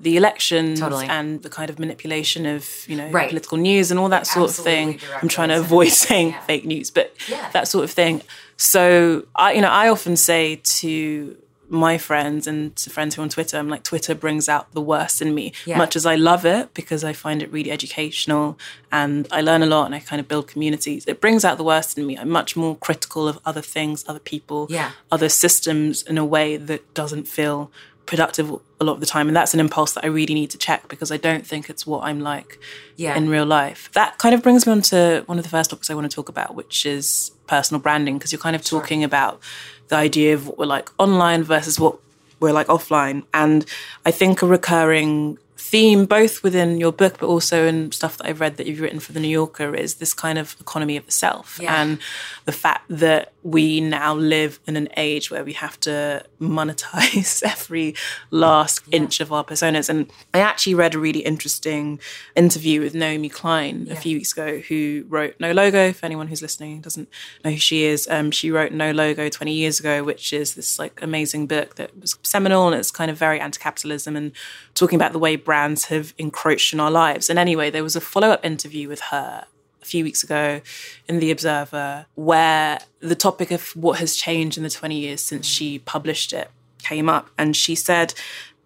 the 0.00 0.16
elections 0.16 0.80
totally. 0.80 1.06
and 1.06 1.42
the 1.42 1.48
kind 1.48 1.70
of 1.70 1.78
manipulation 1.78 2.46
of 2.46 2.68
you 2.88 2.96
know 2.96 3.08
right. 3.10 3.28
political 3.28 3.58
news 3.58 3.90
and 3.90 4.00
all 4.00 4.08
that 4.08 4.26
sort 4.26 4.50
Absolutely 4.50 4.94
of 4.94 5.00
thing. 5.00 5.10
I'm 5.22 5.28
trying 5.28 5.48
to 5.50 5.58
avoid 5.58 5.88
saying 6.06 6.30
yeah. 6.30 6.40
fake 6.40 6.64
news, 6.64 6.90
but 6.90 7.14
yeah. 7.28 7.50
that 7.50 7.68
sort 7.68 7.84
of 7.84 7.90
thing. 7.90 8.22
So 8.56 9.26
I, 9.34 9.52
you 9.52 9.60
know, 9.60 9.68
I 9.68 9.88
often 9.88 10.16
say 10.16 10.60
to 10.62 11.36
my 11.68 11.98
friends 11.98 12.46
and 12.46 12.74
to 12.76 12.90
friends 12.90 13.14
who 13.14 13.22
are 13.22 13.24
on 13.24 13.28
Twitter, 13.28 13.58
I'm 13.58 13.68
like, 13.68 13.82
Twitter 13.82 14.14
brings 14.14 14.48
out 14.48 14.72
the 14.72 14.80
worst 14.80 15.22
in 15.22 15.34
me. 15.34 15.52
Yeah. 15.64 15.78
Much 15.78 15.96
as 15.96 16.06
I 16.06 16.14
love 16.14 16.44
it 16.44 16.74
because 16.74 17.04
I 17.04 17.12
find 17.12 17.42
it 17.42 17.50
really 17.50 17.70
educational 17.70 18.58
and 18.92 19.26
I 19.30 19.40
learn 19.40 19.62
a 19.62 19.66
lot 19.66 19.86
and 19.86 19.94
I 19.94 20.00
kind 20.00 20.20
of 20.20 20.28
build 20.28 20.46
communities, 20.46 21.04
it 21.06 21.20
brings 21.20 21.44
out 21.44 21.56
the 21.56 21.64
worst 21.64 21.98
in 21.98 22.06
me. 22.06 22.16
I'm 22.16 22.28
much 22.28 22.56
more 22.56 22.76
critical 22.76 23.26
of 23.26 23.38
other 23.44 23.62
things, 23.62 24.04
other 24.06 24.18
people, 24.18 24.66
yeah. 24.70 24.92
other 25.10 25.28
systems 25.28 26.02
in 26.02 26.18
a 26.18 26.24
way 26.24 26.56
that 26.56 26.94
doesn't 26.94 27.26
feel 27.26 27.70
productive 28.06 28.50
a 28.80 28.84
lot 28.84 28.94
of 28.94 29.00
the 29.00 29.06
time 29.06 29.28
and 29.28 29.36
that's 29.36 29.54
an 29.54 29.60
impulse 29.60 29.92
that 29.94 30.04
I 30.04 30.08
really 30.08 30.34
need 30.34 30.50
to 30.50 30.58
check 30.58 30.88
because 30.88 31.10
I 31.10 31.16
don't 31.16 31.46
think 31.46 31.70
it's 31.70 31.86
what 31.86 32.04
I'm 32.04 32.20
like 32.20 32.58
yeah. 32.96 33.16
in 33.16 33.28
real 33.28 33.46
life. 33.46 33.90
That 33.92 34.18
kind 34.18 34.34
of 34.34 34.42
brings 34.42 34.66
me 34.66 34.72
on 34.72 34.82
to 34.82 35.22
one 35.26 35.38
of 35.38 35.44
the 35.44 35.50
first 35.50 35.70
topics 35.70 35.90
I 35.90 35.94
want 35.94 36.10
to 36.10 36.14
talk 36.14 36.28
about 36.28 36.54
which 36.54 36.84
is 36.84 37.30
personal 37.46 37.80
branding 37.80 38.18
because 38.18 38.32
you're 38.32 38.40
kind 38.40 38.56
of 38.56 38.64
talking 38.64 39.00
sure. 39.00 39.06
about 39.06 39.40
the 39.88 39.96
idea 39.96 40.34
of 40.34 40.46
what 40.46 40.58
we're 40.58 40.66
like 40.66 40.90
online 40.98 41.42
versus 41.44 41.80
what 41.80 41.98
we're 42.40 42.52
like 42.52 42.66
offline 42.66 43.24
and 43.32 43.64
I 44.04 44.10
think 44.10 44.42
a 44.42 44.46
recurring 44.46 45.38
theme, 45.56 46.04
both 46.04 46.42
within 46.42 46.78
your 46.78 46.92
book, 46.92 47.18
but 47.18 47.26
also 47.26 47.66
in 47.66 47.92
stuff 47.92 48.18
that 48.18 48.26
I've 48.26 48.40
read 48.40 48.56
that 48.56 48.66
you've 48.66 48.80
written 48.80 49.00
for 49.00 49.12
the 49.12 49.20
New 49.20 49.28
Yorker, 49.28 49.74
is 49.74 49.96
this 49.96 50.12
kind 50.12 50.38
of 50.38 50.56
economy 50.60 50.96
of 50.96 51.06
the 51.06 51.12
self 51.12 51.58
yeah. 51.62 51.80
and 51.80 51.98
the 52.44 52.52
fact 52.52 52.84
that 52.88 53.32
we 53.44 53.78
now 53.80 54.14
live 54.14 54.58
in 54.66 54.74
an 54.74 54.88
age 54.96 55.30
where 55.30 55.44
we 55.44 55.52
have 55.52 55.78
to 55.78 56.24
monetize 56.40 57.42
every 57.44 57.94
last 58.30 58.82
yeah. 58.88 58.96
inch 58.96 59.20
of 59.20 59.32
our 59.32 59.44
personas. 59.44 59.88
And 59.88 60.10
I 60.32 60.38
actually 60.40 60.74
read 60.74 60.94
a 60.94 60.98
really 60.98 61.20
interesting 61.20 62.00
interview 62.34 62.80
with 62.80 62.94
Naomi 62.94 63.28
Klein 63.28 63.84
yeah. 63.86 63.92
a 63.92 63.96
few 63.96 64.16
weeks 64.16 64.32
ago, 64.32 64.58
who 64.58 65.04
wrote 65.08 65.34
No 65.38 65.52
Logo. 65.52 65.92
For 65.92 66.06
anyone 66.06 66.28
who's 66.28 66.40
listening 66.40 66.80
doesn't 66.80 67.08
know 67.44 67.50
who 67.50 67.58
she 67.58 67.84
is, 67.84 68.08
um, 68.10 68.30
she 68.30 68.50
wrote 68.50 68.72
No 68.72 68.92
Logo 68.92 69.28
20 69.28 69.52
years 69.52 69.78
ago, 69.78 70.02
which 70.02 70.32
is 70.32 70.54
this 70.54 70.78
like 70.78 71.00
amazing 71.02 71.46
book 71.46 71.74
that 71.76 71.98
was 72.00 72.18
seminal 72.22 72.66
and 72.66 72.76
it's 72.76 72.90
kind 72.90 73.10
of 73.10 73.18
very 73.18 73.38
anti-capitalism 73.38 74.16
and 74.16 74.32
talking 74.74 74.96
about 74.96 75.12
the 75.12 75.18
way 75.18 75.36
brands 75.44 75.86
have 75.86 76.14
encroached 76.18 76.72
in 76.72 76.80
our 76.80 76.90
lives. 76.90 77.28
And 77.30 77.38
anyway, 77.38 77.70
there 77.70 77.82
was 77.82 77.96
a 77.96 78.00
follow-up 78.00 78.44
interview 78.44 78.88
with 78.88 79.00
her 79.00 79.46
a 79.82 79.84
few 79.84 80.02
weeks 80.02 80.24
ago 80.24 80.60
in 81.08 81.20
The 81.20 81.30
Observer, 81.30 82.06
where 82.14 82.80
the 83.00 83.14
topic 83.14 83.50
of 83.50 83.76
what 83.76 83.98
has 83.98 84.16
changed 84.16 84.56
in 84.56 84.62
the 84.62 84.70
20 84.70 84.98
years 84.98 85.20
since 85.20 85.46
she 85.46 85.78
published 85.78 86.32
it 86.32 86.50
came 86.82 87.08
up. 87.08 87.28
And 87.38 87.54
she 87.54 87.74
said, 87.74 88.14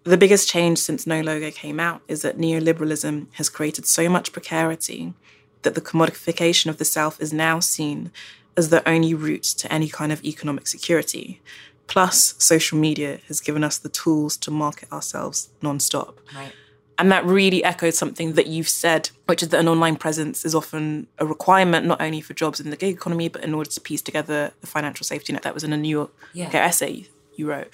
the 0.04 0.16
biggest 0.16 0.48
change 0.48 0.78
since 0.78 1.06
No 1.06 1.20
Logo 1.20 1.50
came 1.50 1.80
out 1.80 2.02
is 2.08 2.22
that 2.22 2.38
neoliberalism 2.38 3.26
has 3.34 3.48
created 3.48 3.84
so 3.86 4.08
much 4.08 4.32
precarity 4.32 5.12
that 5.62 5.74
the 5.74 5.80
commodification 5.80 6.66
of 6.66 6.78
the 6.78 6.84
self 6.84 7.20
is 7.20 7.32
now 7.32 7.60
seen 7.60 8.10
as 8.56 8.70
the 8.70 8.88
only 8.88 9.12
route 9.12 9.42
to 9.42 9.72
any 9.72 9.88
kind 9.88 10.12
of 10.12 10.24
economic 10.24 10.66
security. 10.66 11.40
Plus, 11.88 12.34
social 12.38 12.78
media 12.78 13.18
has 13.28 13.40
given 13.40 13.64
us 13.64 13.78
the 13.78 13.88
tools 13.88 14.36
to 14.36 14.50
market 14.50 14.90
ourselves 14.92 15.48
nonstop. 15.62 16.14
Right. 16.34 16.52
And 16.98 17.12
that 17.12 17.24
really 17.24 17.62
echoed 17.62 17.94
something 17.94 18.32
that 18.32 18.48
you've 18.48 18.68
said, 18.68 19.10
which 19.26 19.42
is 19.42 19.50
that 19.50 19.60
an 19.60 19.68
online 19.68 19.94
presence 19.96 20.44
is 20.44 20.54
often 20.54 21.06
a 21.18 21.26
requirement, 21.26 21.86
not 21.86 22.00
only 22.00 22.20
for 22.20 22.34
jobs 22.34 22.58
in 22.58 22.70
the 22.70 22.76
gig 22.76 22.96
economy, 22.96 23.28
but 23.28 23.44
in 23.44 23.54
order 23.54 23.70
to 23.70 23.80
piece 23.80 24.02
together 24.02 24.50
the 24.60 24.66
financial 24.66 25.04
safety 25.04 25.32
net. 25.32 25.42
That 25.42 25.54
was 25.54 25.62
in 25.62 25.72
a 25.72 25.76
New 25.76 25.88
York 25.88 26.12
yeah. 26.32 26.50
essay 26.52 27.06
you 27.36 27.48
wrote. 27.48 27.68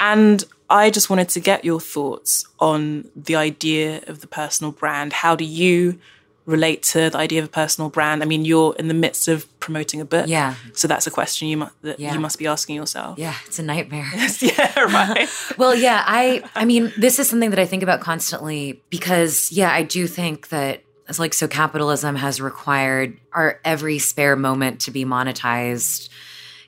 And 0.00 0.42
I 0.70 0.90
just 0.90 1.10
wanted 1.10 1.28
to 1.30 1.40
get 1.40 1.64
your 1.64 1.80
thoughts 1.80 2.46
on 2.58 3.10
the 3.14 3.36
idea 3.36 4.02
of 4.06 4.20
the 4.20 4.26
personal 4.26 4.72
brand. 4.72 5.12
How 5.12 5.36
do 5.36 5.44
you 5.44 6.00
relate 6.44 6.82
to 6.82 7.10
the 7.10 7.18
idea 7.18 7.40
of 7.40 7.46
a 7.46 7.50
personal 7.50 7.90
brand? 7.90 8.22
I 8.22 8.26
mean, 8.26 8.44
you're 8.44 8.74
in 8.78 8.88
the 8.88 8.94
midst 8.94 9.28
of 9.28 9.46
promoting 9.60 10.00
a 10.00 10.04
book, 10.04 10.26
yeah. 10.28 10.54
So 10.74 10.88
that's 10.88 11.06
a 11.06 11.10
question 11.10 11.48
you 11.48 11.58
must 11.58 11.82
that 11.82 12.00
yeah. 12.00 12.12
you 12.12 12.20
must 12.20 12.38
be 12.38 12.46
asking 12.46 12.76
yourself. 12.76 13.18
Yeah, 13.18 13.34
it's 13.46 13.58
a 13.58 13.62
nightmare. 13.62 14.10
yeah, 14.40 14.80
right. 14.80 15.28
well, 15.58 15.74
yeah, 15.74 16.02
I 16.06 16.42
I 16.54 16.64
mean, 16.64 16.92
this 16.96 17.18
is 17.18 17.28
something 17.28 17.50
that 17.50 17.58
I 17.58 17.66
think 17.66 17.82
about 17.82 18.00
constantly 18.00 18.82
because 18.90 19.50
yeah, 19.52 19.72
I 19.72 19.82
do 19.82 20.06
think 20.06 20.48
that 20.48 20.82
it's 21.08 21.18
like 21.18 21.34
so 21.34 21.48
capitalism 21.48 22.16
has 22.16 22.40
required 22.40 23.18
our 23.32 23.60
every 23.64 23.98
spare 23.98 24.36
moment 24.36 24.80
to 24.82 24.90
be 24.90 25.04
monetized 25.04 26.08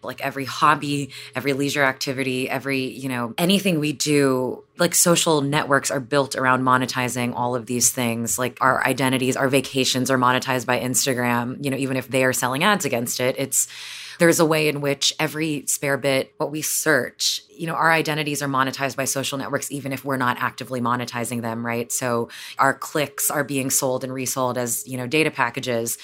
like 0.05 0.21
every 0.21 0.45
hobby, 0.45 1.11
every 1.35 1.53
leisure 1.53 1.83
activity, 1.83 2.49
every, 2.49 2.81
you 2.81 3.09
know, 3.09 3.35
anything 3.39 3.81
we 3.81 3.93
do, 3.93 4.63
like 4.79 4.95
social 4.95 5.41
networks 5.41 5.91
are 5.91 6.01
built 6.01 6.37
around 6.37 6.63
monetizing 6.63 7.33
all 7.35 7.55
of 7.55 7.67
these 7.67 7.91
things. 7.91 8.39
Like 8.39 8.59
our 8.61 8.85
identities, 8.87 9.37
our 9.37 9.49
vacations 9.49 10.11
are 10.11 10.19
monetized 10.19 10.67
by 10.67 10.81
Instagram, 10.81 11.65
you 11.65 11.71
know, 11.71 11.77
even 11.77 11.97
if 11.97 12.09
they 12.09 12.25
are 12.25 12.33
selling 12.33 12.65
ads 12.65 12.85
against 12.85 13.21
it. 13.21 13.37
It's, 13.39 13.69
there's 14.19 14.41
a 14.41 14.47
way 14.47 14.69
in 14.69 14.81
which 14.81 15.13
every 15.19 15.65
spare 15.67 15.97
bit, 15.97 16.33
what 16.37 16.51
we 16.51 16.63
search, 16.63 17.43
you 17.49 17.67
know, 17.67 17.75
our 17.75 17.91
identities 17.91 18.43
are 18.43 18.49
monetized 18.49 18.97
by 18.97 19.05
social 19.05 19.39
networks, 19.39 19.71
even 19.71 19.93
if 19.93 20.05
we're 20.05 20.17
not 20.17 20.37
actively 20.41 20.81
monetizing 20.81 21.43
them, 21.43 21.65
right? 21.65 21.91
So 21.93 22.29
our 22.59 22.75
clicks 22.75 23.31
are 23.31 23.45
being 23.45 23.71
sold 23.71 24.05
and 24.05 24.13
resold 24.13 24.59
as, 24.59 24.87
you 24.87 24.97
know, 24.97 25.07
data 25.07 25.31
packages. 25.31 25.99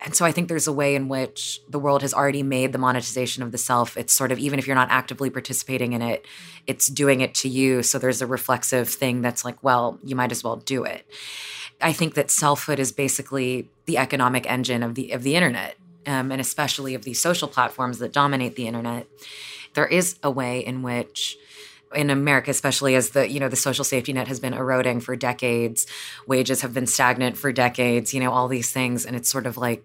And 0.00 0.14
so 0.14 0.24
I 0.24 0.32
think 0.32 0.48
there's 0.48 0.66
a 0.66 0.72
way 0.72 0.94
in 0.94 1.08
which 1.08 1.60
the 1.68 1.78
world 1.78 2.02
has 2.02 2.14
already 2.14 2.42
made 2.42 2.72
the 2.72 2.78
monetization 2.78 3.42
of 3.42 3.52
the 3.52 3.58
self. 3.58 3.96
It's 3.96 4.12
sort 4.12 4.32
of, 4.32 4.38
even 4.38 4.58
if 4.58 4.66
you're 4.66 4.76
not 4.76 4.90
actively 4.90 5.30
participating 5.30 5.92
in 5.92 6.02
it, 6.02 6.26
it's 6.66 6.86
doing 6.86 7.20
it 7.20 7.34
to 7.36 7.48
you. 7.48 7.82
So 7.82 7.98
there's 7.98 8.22
a 8.22 8.26
reflexive 8.26 8.88
thing 8.88 9.22
that's 9.22 9.44
like, 9.44 9.62
well, 9.62 9.98
you 10.02 10.16
might 10.16 10.32
as 10.32 10.42
well 10.42 10.56
do 10.56 10.84
it. 10.84 11.06
I 11.80 11.92
think 11.92 12.14
that 12.14 12.30
selfhood 12.30 12.78
is 12.78 12.92
basically 12.92 13.68
the 13.86 13.98
economic 13.98 14.50
engine 14.50 14.82
of 14.82 14.94
the 14.94 15.10
of 15.10 15.22
the 15.22 15.34
internet 15.36 15.76
um, 16.06 16.32
and 16.32 16.40
especially 16.40 16.94
of 16.94 17.04
these 17.04 17.20
social 17.20 17.48
platforms 17.48 17.98
that 17.98 18.12
dominate 18.12 18.56
the 18.56 18.66
internet, 18.66 19.06
there 19.74 19.86
is 19.86 20.16
a 20.22 20.30
way 20.30 20.60
in 20.60 20.82
which 20.82 21.36
in 21.94 22.10
America, 22.10 22.50
especially 22.50 22.94
as 22.94 23.10
the 23.10 23.28
you 23.28 23.40
know 23.40 23.48
the 23.48 23.56
social 23.56 23.84
safety 23.84 24.12
net 24.12 24.28
has 24.28 24.40
been 24.40 24.54
eroding 24.54 25.00
for 25.00 25.16
decades, 25.16 25.86
wages 26.26 26.62
have 26.62 26.74
been 26.74 26.86
stagnant 26.86 27.36
for 27.36 27.52
decades, 27.52 28.12
you 28.12 28.20
know 28.20 28.32
all 28.32 28.48
these 28.48 28.72
things, 28.72 29.06
and 29.06 29.16
it's 29.16 29.30
sort 29.30 29.46
of 29.46 29.56
like 29.56 29.84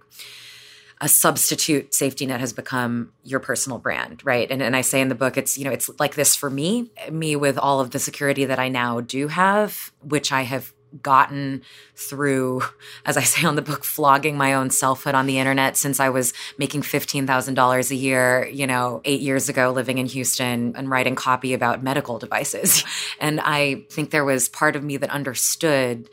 a 1.01 1.07
substitute 1.07 1.93
safety 1.93 2.25
net 2.25 2.41
has 2.41 2.51
become 2.51 3.13
your 3.23 3.39
personal 3.39 3.79
brand, 3.79 4.25
right? 4.25 4.49
And 4.51 4.61
and 4.61 4.75
I 4.75 4.81
say 4.81 5.01
in 5.01 5.09
the 5.09 5.15
book, 5.15 5.37
it's 5.37 5.57
you 5.57 5.65
know 5.65 5.71
it's 5.71 5.89
like 5.99 6.15
this 6.15 6.35
for 6.35 6.49
me, 6.49 6.91
me 7.11 7.35
with 7.35 7.57
all 7.57 7.79
of 7.79 7.91
the 7.91 7.99
security 7.99 8.45
that 8.45 8.59
I 8.59 8.69
now 8.69 9.01
do 9.01 9.27
have, 9.27 9.91
which 10.01 10.31
I 10.31 10.43
have 10.43 10.73
gotten 11.01 11.61
through, 11.95 12.63
as 13.05 13.17
I 13.17 13.23
say 13.23 13.47
on 13.47 13.55
the 13.55 13.61
book, 13.61 13.83
flogging 13.83 14.37
my 14.37 14.53
own 14.53 14.69
selfhood 14.69 15.15
on 15.15 15.27
the 15.27 15.39
internet 15.39 15.77
since 15.77 15.99
I 15.99 16.09
was 16.09 16.33
making 16.57 16.81
$15,000 16.81 17.91
a 17.91 17.95
year, 17.95 18.47
you 18.47 18.67
know, 18.67 19.01
eight 19.05 19.21
years 19.21 19.49
ago, 19.49 19.71
living 19.71 19.97
in 19.97 20.05
Houston 20.07 20.75
and 20.75 20.89
writing 20.89 21.15
copy 21.15 21.53
about 21.53 21.83
medical 21.83 22.19
devices. 22.19 22.83
And 23.19 23.41
I 23.41 23.85
think 23.89 24.11
there 24.11 24.23
was 24.23 24.47
part 24.47 24.75
of 24.75 24.83
me 24.83 24.97
that 24.97 25.09
understood 25.09 26.09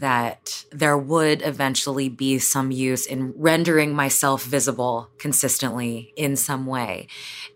that 0.00 0.64
there 0.70 0.98
would 0.98 1.42
eventually 1.42 2.08
be 2.08 2.38
some 2.38 2.70
use 2.70 3.06
in 3.06 3.32
rendering 3.36 3.94
myself 3.94 4.44
visible 4.44 5.10
consistently 5.18 6.12
in 6.16 6.36
some 6.36 6.66
way. 6.66 7.06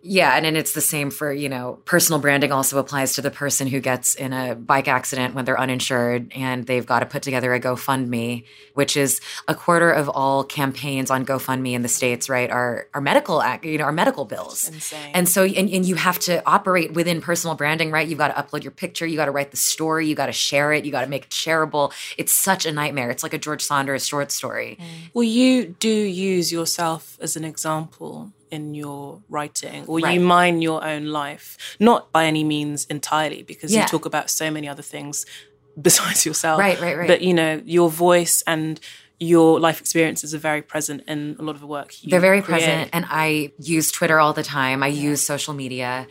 Yeah, 0.01 0.37
and, 0.37 0.47
and 0.47 0.57
it's 0.57 0.73
the 0.73 0.81
same 0.81 1.11
for, 1.11 1.33
you 1.33 1.49
know, 1.49 1.81
personal 1.85 2.21
branding 2.21 2.53
also 2.53 2.79
applies 2.79 3.15
to 3.15 3.23
the 3.23 3.31
person 3.31 3.67
who 3.67 3.81
gets 3.81 4.15
in 4.15 4.33
a 4.33 4.55
bike 4.55 4.87
accident 4.87 5.35
when 5.35 5.45
they're 5.45 5.59
uninsured 5.59 6.33
and 6.35 6.67
they've 6.67 6.87
got 6.87 7.01
to 7.01 7.07
put 7.07 7.23
together 7.23 7.53
a 7.53 7.61
GoFundMe, 7.61 8.45
which 8.75 8.97
is 8.97 9.21
a 9.49 9.55
quarter 9.55 9.91
of 9.91 10.09
all 10.09 10.45
campaigns 10.45 11.11
on 11.11 11.27
GoFundMe 11.27 11.73
in 11.73 11.83
the 11.83 11.89
States, 11.89 12.29
right, 12.29 12.51
are, 12.51 12.87
are 12.95 13.01
medical, 13.01 13.43
you 13.63 13.79
know, 13.79 13.85
are 13.85 13.93
medical 13.93 14.25
bills. 14.25 14.71
And 15.15 15.29
so, 15.29 15.45
and, 15.45 15.69
and 15.69 15.85
you 15.85 15.97
have 15.97 16.19
to 16.21 16.43
operate 16.49 16.93
within 16.93 17.21
personal 17.21 17.57
branding, 17.57 17.91
right? 17.91 18.07
You've 18.07 18.19
got 18.19 18.29
to 18.29 18.41
upload 18.41 18.63
your 18.63 18.73
picture, 18.73 19.07
you 19.07 19.17
got 19.17 19.27
to 19.27 19.33
write 19.33 19.51
the 19.51 19.57
story, 19.57 20.07
you 20.07 20.15
got 20.15 20.27
to 20.27 20.33
share 20.33 20.73
it, 20.73 20.85
you 20.85 20.93
got 20.93 21.03
to 21.03 21.09
make 21.09 21.25
it 21.25 21.31
shareable. 21.31 21.93
It's 22.17 22.28
such 22.33 22.67
a 22.67 22.73
nightmare. 22.73 23.11
It's 23.11 23.23
like 23.23 23.35
a 23.35 23.39
George 23.39 23.63
Saunders 23.63 24.07
short 24.07 24.31
story. 24.31 24.79
Mm. 24.81 25.11
Well, 25.15 25.25
you 25.25 25.77
do 25.79 25.89
use 25.89 26.53
yourself 26.53 27.19
as 27.21 27.37
an 27.37 27.45
example 27.45 28.33
in 28.51 28.75
your 28.75 29.21
writing 29.29 29.85
or 29.87 29.99
right. 29.99 30.15
you 30.15 30.21
mine 30.21 30.63
your 30.63 30.85
own 30.85 31.07
life 31.07 31.77
not 31.79 32.11
by 32.13 32.25
any 32.25 32.45
means 32.45 32.87
entirely 32.87 33.43
because 33.43 33.73
yeah. 33.73 33.83
you 33.83 33.89
talk 33.89 34.05
about 34.07 34.31
so 34.31 34.51
many 34.51 34.69
other 34.69 34.83
things 34.83 35.27
besides 35.81 36.27
yourself 36.27 36.59
right 36.59 36.81
right 36.81 36.97
right 36.97 37.07
but 37.07 37.23
you 37.23 37.33
know 37.33 37.61
your 37.65 37.89
voice 37.91 38.43
and 38.47 38.81
your 39.21 39.59
life 39.61 39.81
experiences 39.81 40.35
are 40.35 40.39
very 40.39 40.63
present 40.63 41.03
in 41.07 41.37
a 41.39 41.43
lot 41.43 41.55
of 41.55 41.61
the 41.61 41.67
work 41.67 41.95
they're 42.05 42.21
very 42.21 42.43
create. 42.43 42.65
present 42.65 42.91
and 42.93 43.05
i 43.09 43.53
use 43.59 43.93
twitter 43.93 44.19
all 44.19 44.33
the 44.33 44.43
time 44.43 44.83
i 44.83 44.89
yeah. 44.89 45.11
use 45.11 45.25
social 45.25 45.55
media 45.55 46.07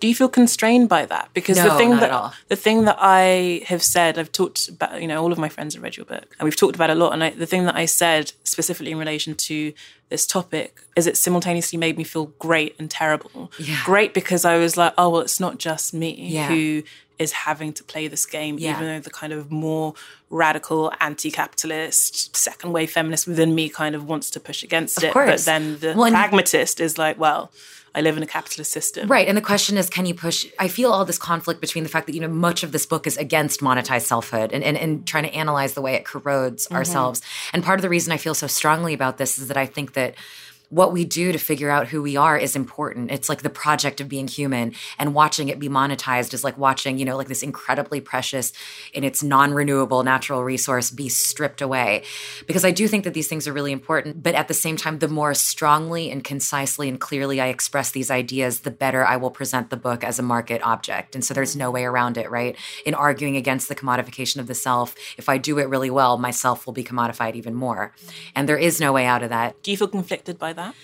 do 0.00 0.08
you 0.08 0.14
feel 0.14 0.28
constrained 0.28 0.88
by 0.88 1.04
that? 1.06 1.28
Because 1.34 1.58
no, 1.58 1.64
the 1.64 1.76
thing 1.76 1.90
that 1.90 2.34
the 2.48 2.56
thing 2.56 2.84
that 2.86 2.96
I 2.98 3.62
have 3.66 3.82
said, 3.82 4.18
I've 4.18 4.32
talked 4.32 4.68
about. 4.68 5.00
You 5.00 5.06
know, 5.06 5.22
all 5.22 5.30
of 5.30 5.38
my 5.38 5.48
friends 5.48 5.74
have 5.74 5.82
read 5.82 5.96
your 5.96 6.06
book, 6.06 6.34
and 6.38 6.44
we've 6.44 6.56
talked 6.56 6.74
about 6.74 6.90
it 6.90 6.96
a 6.96 6.98
lot. 6.98 7.12
And 7.12 7.22
I, 7.22 7.30
the 7.30 7.46
thing 7.46 7.66
that 7.66 7.76
I 7.76 7.84
said 7.84 8.32
specifically 8.42 8.90
in 8.92 8.98
relation 8.98 9.34
to 9.34 9.72
this 10.08 10.26
topic 10.26 10.80
is 10.96 11.06
it 11.06 11.16
simultaneously 11.16 11.78
made 11.78 11.96
me 11.96 12.04
feel 12.04 12.26
great 12.38 12.74
and 12.78 12.90
terrible. 12.90 13.52
Yeah. 13.58 13.80
Great 13.84 14.14
because 14.14 14.44
I 14.44 14.56
was 14.56 14.76
like, 14.76 14.94
oh 14.96 15.10
well, 15.10 15.20
it's 15.20 15.38
not 15.38 15.58
just 15.58 15.94
me 15.94 16.16
yeah. 16.18 16.48
who 16.48 16.82
is 17.20 17.32
having 17.32 17.72
to 17.74 17.84
play 17.84 18.08
this 18.08 18.26
game, 18.26 18.58
yeah. 18.58 18.72
even 18.72 18.86
though 18.86 19.00
the 19.00 19.10
kind 19.10 19.32
of 19.32 19.52
more 19.52 19.94
radical, 20.30 20.90
anti-capitalist, 21.00 22.34
second 22.34 22.72
wave 22.72 22.90
feminist 22.90 23.26
within 23.28 23.54
me 23.54 23.68
kind 23.68 23.94
of 23.94 24.08
wants 24.08 24.30
to 24.30 24.40
push 24.40 24.64
against 24.64 24.96
of 24.98 25.04
it. 25.04 25.12
Course. 25.12 25.44
But 25.44 25.44
then 25.44 25.78
the 25.78 25.94
well, 25.96 26.10
pragmatist 26.10 26.80
is 26.80 26.96
like, 26.96 27.18
well, 27.18 27.52
I 27.94 28.00
live 28.00 28.16
in 28.16 28.22
a 28.22 28.26
capitalist 28.26 28.72
system. 28.72 29.08
Right. 29.08 29.28
And 29.28 29.36
the 29.36 29.42
question 29.42 29.76
is, 29.76 29.90
can 29.90 30.06
you 30.06 30.14
push? 30.14 30.46
I 30.58 30.68
feel 30.68 30.92
all 30.92 31.04
this 31.04 31.18
conflict 31.18 31.60
between 31.60 31.84
the 31.84 31.90
fact 31.90 32.06
that, 32.06 32.14
you 32.14 32.20
know, 32.20 32.28
much 32.28 32.62
of 32.62 32.72
this 32.72 32.86
book 32.86 33.06
is 33.06 33.16
against 33.16 33.60
monetized 33.60 34.06
selfhood 34.06 34.52
and, 34.52 34.64
and, 34.64 34.78
and 34.78 35.06
trying 35.06 35.24
to 35.24 35.34
analyze 35.34 35.74
the 35.74 35.82
way 35.82 35.94
it 35.94 36.04
corrodes 36.04 36.66
mm-hmm. 36.66 36.76
ourselves. 36.76 37.20
And 37.52 37.62
part 37.62 37.78
of 37.78 37.82
the 37.82 37.88
reason 37.88 38.12
I 38.12 38.16
feel 38.16 38.34
so 38.34 38.46
strongly 38.46 38.94
about 38.94 39.18
this 39.18 39.38
is 39.38 39.48
that 39.48 39.56
I 39.56 39.66
think 39.66 39.92
that 39.94 40.14
what 40.70 40.92
we 40.92 41.04
do 41.04 41.32
to 41.32 41.38
figure 41.38 41.68
out 41.68 41.88
who 41.88 42.00
we 42.00 42.16
are 42.16 42.38
is 42.38 42.54
important. 42.54 43.10
It's 43.10 43.28
like 43.28 43.42
the 43.42 43.50
project 43.50 44.00
of 44.00 44.08
being 44.08 44.28
human 44.28 44.72
and 44.98 45.14
watching 45.14 45.48
it 45.48 45.58
be 45.58 45.68
monetized 45.68 46.32
is 46.32 46.44
like 46.44 46.56
watching, 46.56 46.96
you 46.96 47.04
know, 47.04 47.16
like 47.16 47.26
this 47.26 47.42
incredibly 47.42 48.00
precious 48.00 48.52
in 48.94 49.02
its 49.02 49.22
non-renewable 49.22 50.04
natural 50.04 50.44
resource 50.44 50.90
be 50.92 51.08
stripped 51.08 51.60
away. 51.60 52.04
Because 52.46 52.64
I 52.64 52.70
do 52.70 52.86
think 52.86 53.02
that 53.02 53.14
these 53.14 53.26
things 53.26 53.48
are 53.48 53.52
really 53.52 53.72
important, 53.72 54.22
but 54.22 54.36
at 54.36 54.46
the 54.46 54.54
same 54.54 54.76
time 54.76 55.00
the 55.00 55.08
more 55.08 55.34
strongly 55.34 56.08
and 56.08 56.22
concisely 56.22 56.88
and 56.88 57.00
clearly 57.00 57.40
I 57.40 57.48
express 57.48 57.90
these 57.90 58.10
ideas, 58.10 58.60
the 58.60 58.70
better 58.70 59.04
I 59.04 59.16
will 59.16 59.32
present 59.32 59.70
the 59.70 59.76
book 59.76 60.04
as 60.04 60.20
a 60.20 60.22
market 60.22 60.62
object. 60.62 61.16
And 61.16 61.24
so 61.24 61.34
there's 61.34 61.56
no 61.56 61.72
way 61.72 61.84
around 61.84 62.16
it, 62.16 62.30
right? 62.30 62.56
In 62.86 62.94
arguing 62.94 63.36
against 63.36 63.68
the 63.68 63.74
commodification 63.74 64.38
of 64.38 64.46
the 64.46 64.54
self, 64.54 64.94
if 65.18 65.28
I 65.28 65.36
do 65.36 65.58
it 65.58 65.68
really 65.68 65.90
well, 65.90 66.16
myself 66.16 66.64
will 66.64 66.72
be 66.72 66.84
commodified 66.84 67.34
even 67.34 67.54
more. 67.54 67.92
And 68.36 68.48
there 68.48 68.56
is 68.56 68.80
no 68.80 68.92
way 68.92 69.04
out 69.04 69.24
of 69.24 69.30
that. 69.30 69.60
Do 69.64 69.72
you 69.72 69.76
feel 69.76 69.88
conflicted 69.88 70.38
by 70.38 70.52
that? 70.52 70.59
That? 70.60 70.74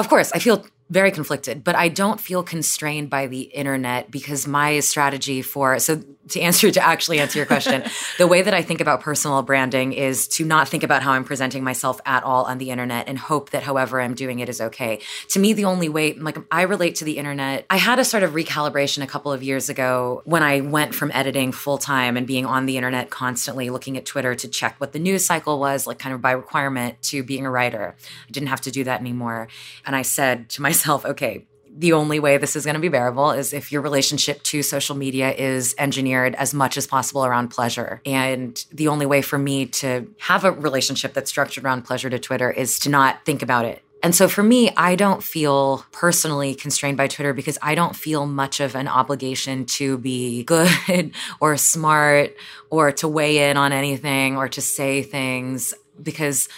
Of 0.00 0.08
course, 0.08 0.28
I 0.36 0.38
feel 0.38 0.58
very 0.90 1.12
conflicted, 1.12 1.62
but 1.62 1.76
I 1.76 1.88
don't 1.88 2.20
feel 2.20 2.42
constrained 2.42 3.10
by 3.10 3.28
the 3.28 3.42
internet 3.42 4.10
because 4.10 4.46
my 4.46 4.80
strategy 4.80 5.40
for 5.40 5.78
so 5.78 6.02
to 6.30 6.40
answer 6.40 6.70
to 6.70 6.84
actually 6.84 7.18
answer 7.18 7.38
your 7.38 7.46
question, 7.46 7.82
the 8.18 8.26
way 8.26 8.42
that 8.42 8.54
I 8.54 8.62
think 8.62 8.80
about 8.80 9.00
personal 9.00 9.42
branding 9.42 9.92
is 9.92 10.28
to 10.28 10.44
not 10.44 10.68
think 10.68 10.82
about 10.82 11.02
how 11.02 11.12
I'm 11.12 11.24
presenting 11.24 11.64
myself 11.64 12.00
at 12.06 12.22
all 12.22 12.44
on 12.44 12.58
the 12.58 12.70
internet 12.70 13.08
and 13.08 13.18
hope 13.18 13.50
that 13.50 13.62
however 13.62 14.00
I'm 14.00 14.14
doing 14.14 14.40
it 14.40 14.48
is 14.48 14.60
okay. 14.60 15.00
To 15.30 15.38
me, 15.38 15.52
the 15.52 15.64
only 15.64 15.88
way 15.88 16.14
like 16.14 16.38
I 16.50 16.62
relate 16.62 16.96
to 16.96 17.04
the 17.04 17.18
internet, 17.18 17.66
I 17.70 17.76
had 17.76 17.98
a 17.98 18.04
sort 18.04 18.22
of 18.22 18.32
recalibration 18.32 19.02
a 19.02 19.06
couple 19.06 19.32
of 19.32 19.42
years 19.42 19.68
ago 19.68 20.22
when 20.24 20.42
I 20.42 20.60
went 20.60 20.94
from 20.94 21.10
editing 21.12 21.52
full 21.52 21.78
time 21.78 22.16
and 22.16 22.26
being 22.26 22.46
on 22.46 22.66
the 22.66 22.76
internet 22.76 23.10
constantly 23.10 23.70
looking 23.70 23.96
at 23.96 24.06
Twitter 24.06 24.34
to 24.34 24.48
check 24.48 24.76
what 24.78 24.92
the 24.92 24.98
news 24.98 25.24
cycle 25.24 25.58
was, 25.58 25.86
like 25.86 25.98
kind 25.98 26.14
of 26.14 26.20
by 26.20 26.32
requirement, 26.32 27.00
to 27.02 27.22
being 27.22 27.46
a 27.46 27.50
writer. 27.50 27.96
I 28.28 28.30
didn't 28.30 28.48
have 28.48 28.60
to 28.62 28.70
do 28.70 28.84
that 28.84 29.00
anymore. 29.00 29.48
And 29.86 29.94
I 29.96 30.02
said 30.02 30.48
to 30.50 30.62
myself 30.62 30.79
myself, 30.80 31.04
okay, 31.04 31.46
the 31.72 31.92
only 31.92 32.18
way 32.18 32.36
this 32.36 32.56
is 32.56 32.64
going 32.64 32.74
to 32.74 32.80
be 32.80 32.88
bearable 32.88 33.30
is 33.30 33.52
if 33.52 33.70
your 33.70 33.80
relationship 33.80 34.42
to 34.42 34.62
social 34.62 34.96
media 34.96 35.30
is 35.30 35.74
engineered 35.78 36.34
as 36.34 36.52
much 36.52 36.76
as 36.76 36.86
possible 36.86 37.24
around 37.24 37.48
pleasure. 37.48 38.00
And 38.04 38.62
the 38.72 38.88
only 38.88 39.06
way 39.06 39.22
for 39.22 39.38
me 39.38 39.66
to 39.66 40.12
have 40.18 40.44
a 40.44 40.50
relationship 40.50 41.14
that's 41.14 41.30
structured 41.30 41.64
around 41.64 41.82
pleasure 41.82 42.10
to 42.10 42.18
Twitter 42.18 42.50
is 42.50 42.78
to 42.80 42.88
not 42.88 43.24
think 43.24 43.42
about 43.42 43.66
it. 43.66 43.82
And 44.02 44.14
so 44.14 44.28
for 44.28 44.42
me, 44.42 44.72
I 44.76 44.96
don't 44.96 45.22
feel 45.22 45.84
personally 45.92 46.54
constrained 46.54 46.96
by 46.96 47.06
Twitter 47.06 47.34
because 47.34 47.58
I 47.60 47.74
don't 47.74 47.94
feel 47.94 48.26
much 48.26 48.60
of 48.60 48.74
an 48.74 48.88
obligation 48.88 49.66
to 49.66 49.98
be 49.98 50.42
good 50.54 51.12
or 51.38 51.56
smart 51.56 52.34
or 52.70 52.90
to 52.92 53.06
weigh 53.06 53.50
in 53.50 53.56
on 53.56 53.72
anything 53.72 54.36
or 54.36 54.48
to 54.48 54.60
say 54.60 55.02
things 55.02 55.74
because 56.02 56.48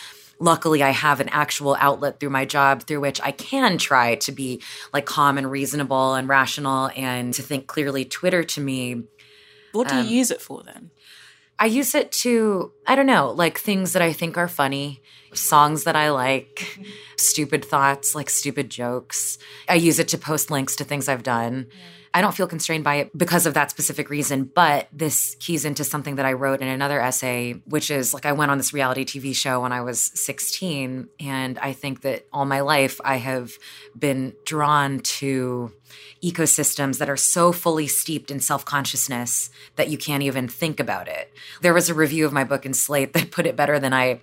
luckily 0.42 0.82
I 0.82 0.90
have 0.90 1.20
an 1.20 1.28
actual 1.28 1.76
outlet 1.78 2.18
through 2.18 2.30
my 2.30 2.44
job 2.44 2.82
through 2.82 3.00
which 3.00 3.20
I 3.22 3.30
can 3.30 3.78
try 3.78 4.16
to 4.16 4.32
be 4.32 4.60
like 4.92 5.06
calm 5.06 5.38
and 5.38 5.50
reasonable 5.50 6.14
and 6.14 6.28
rational 6.28 6.90
and 6.96 7.32
to 7.34 7.42
think 7.42 7.66
clearly. 7.66 8.04
Twitter 8.04 8.42
to 8.42 8.60
me. 8.60 9.04
What 9.72 9.88
do 9.88 9.94
um, 9.94 10.04
you 10.04 10.16
use 10.16 10.30
it 10.30 10.42
for 10.42 10.62
then? 10.62 10.90
I 11.58 11.66
use 11.66 11.94
it 11.94 12.10
to, 12.12 12.72
I 12.86 12.96
don't 12.96 13.06
know, 13.06 13.30
like 13.30 13.58
things 13.58 13.92
that 13.92 14.02
I 14.02 14.12
think 14.12 14.36
are 14.36 14.48
funny, 14.48 15.00
songs 15.32 15.84
that 15.84 15.94
I 15.94 16.10
like, 16.10 16.80
stupid 17.16 17.64
thoughts, 17.64 18.14
like 18.14 18.28
stupid 18.28 18.68
jokes. 18.68 19.38
I 19.68 19.74
use 19.74 20.00
it 20.00 20.08
to 20.08 20.18
post 20.18 20.50
links 20.50 20.74
to 20.76 20.84
things 20.84 21.08
I've 21.08 21.22
done. 21.22 21.66
Yeah 21.70 22.01
I 22.14 22.20
don't 22.20 22.34
feel 22.34 22.46
constrained 22.46 22.84
by 22.84 22.96
it 22.96 23.16
because 23.16 23.46
of 23.46 23.54
that 23.54 23.70
specific 23.70 24.10
reason. 24.10 24.44
But 24.44 24.88
this 24.92 25.36
keys 25.40 25.64
into 25.64 25.84
something 25.84 26.16
that 26.16 26.26
I 26.26 26.34
wrote 26.34 26.60
in 26.60 26.68
another 26.68 27.00
essay, 27.00 27.52
which 27.66 27.90
is 27.90 28.12
like 28.12 28.26
I 28.26 28.32
went 28.32 28.50
on 28.50 28.58
this 28.58 28.72
reality 28.72 29.04
TV 29.04 29.34
show 29.34 29.60
when 29.60 29.72
I 29.72 29.80
was 29.80 30.10
16. 30.14 31.08
And 31.20 31.58
I 31.58 31.72
think 31.72 32.02
that 32.02 32.26
all 32.32 32.44
my 32.44 32.60
life 32.60 33.00
I 33.04 33.16
have 33.16 33.52
been 33.98 34.34
drawn 34.44 35.00
to 35.00 35.72
ecosystems 36.22 36.98
that 36.98 37.10
are 37.10 37.16
so 37.16 37.52
fully 37.52 37.86
steeped 37.86 38.30
in 38.30 38.40
self 38.40 38.64
consciousness 38.64 39.50
that 39.76 39.88
you 39.88 39.98
can't 39.98 40.22
even 40.22 40.48
think 40.48 40.80
about 40.80 41.08
it. 41.08 41.32
There 41.60 41.74
was 41.74 41.88
a 41.88 41.94
review 41.94 42.26
of 42.26 42.32
my 42.32 42.44
book 42.44 42.66
in 42.66 42.74
Slate 42.74 43.12
that 43.12 43.30
put 43.30 43.46
it 43.46 43.56
better 43.56 43.78
than 43.78 43.92
I 43.92 44.20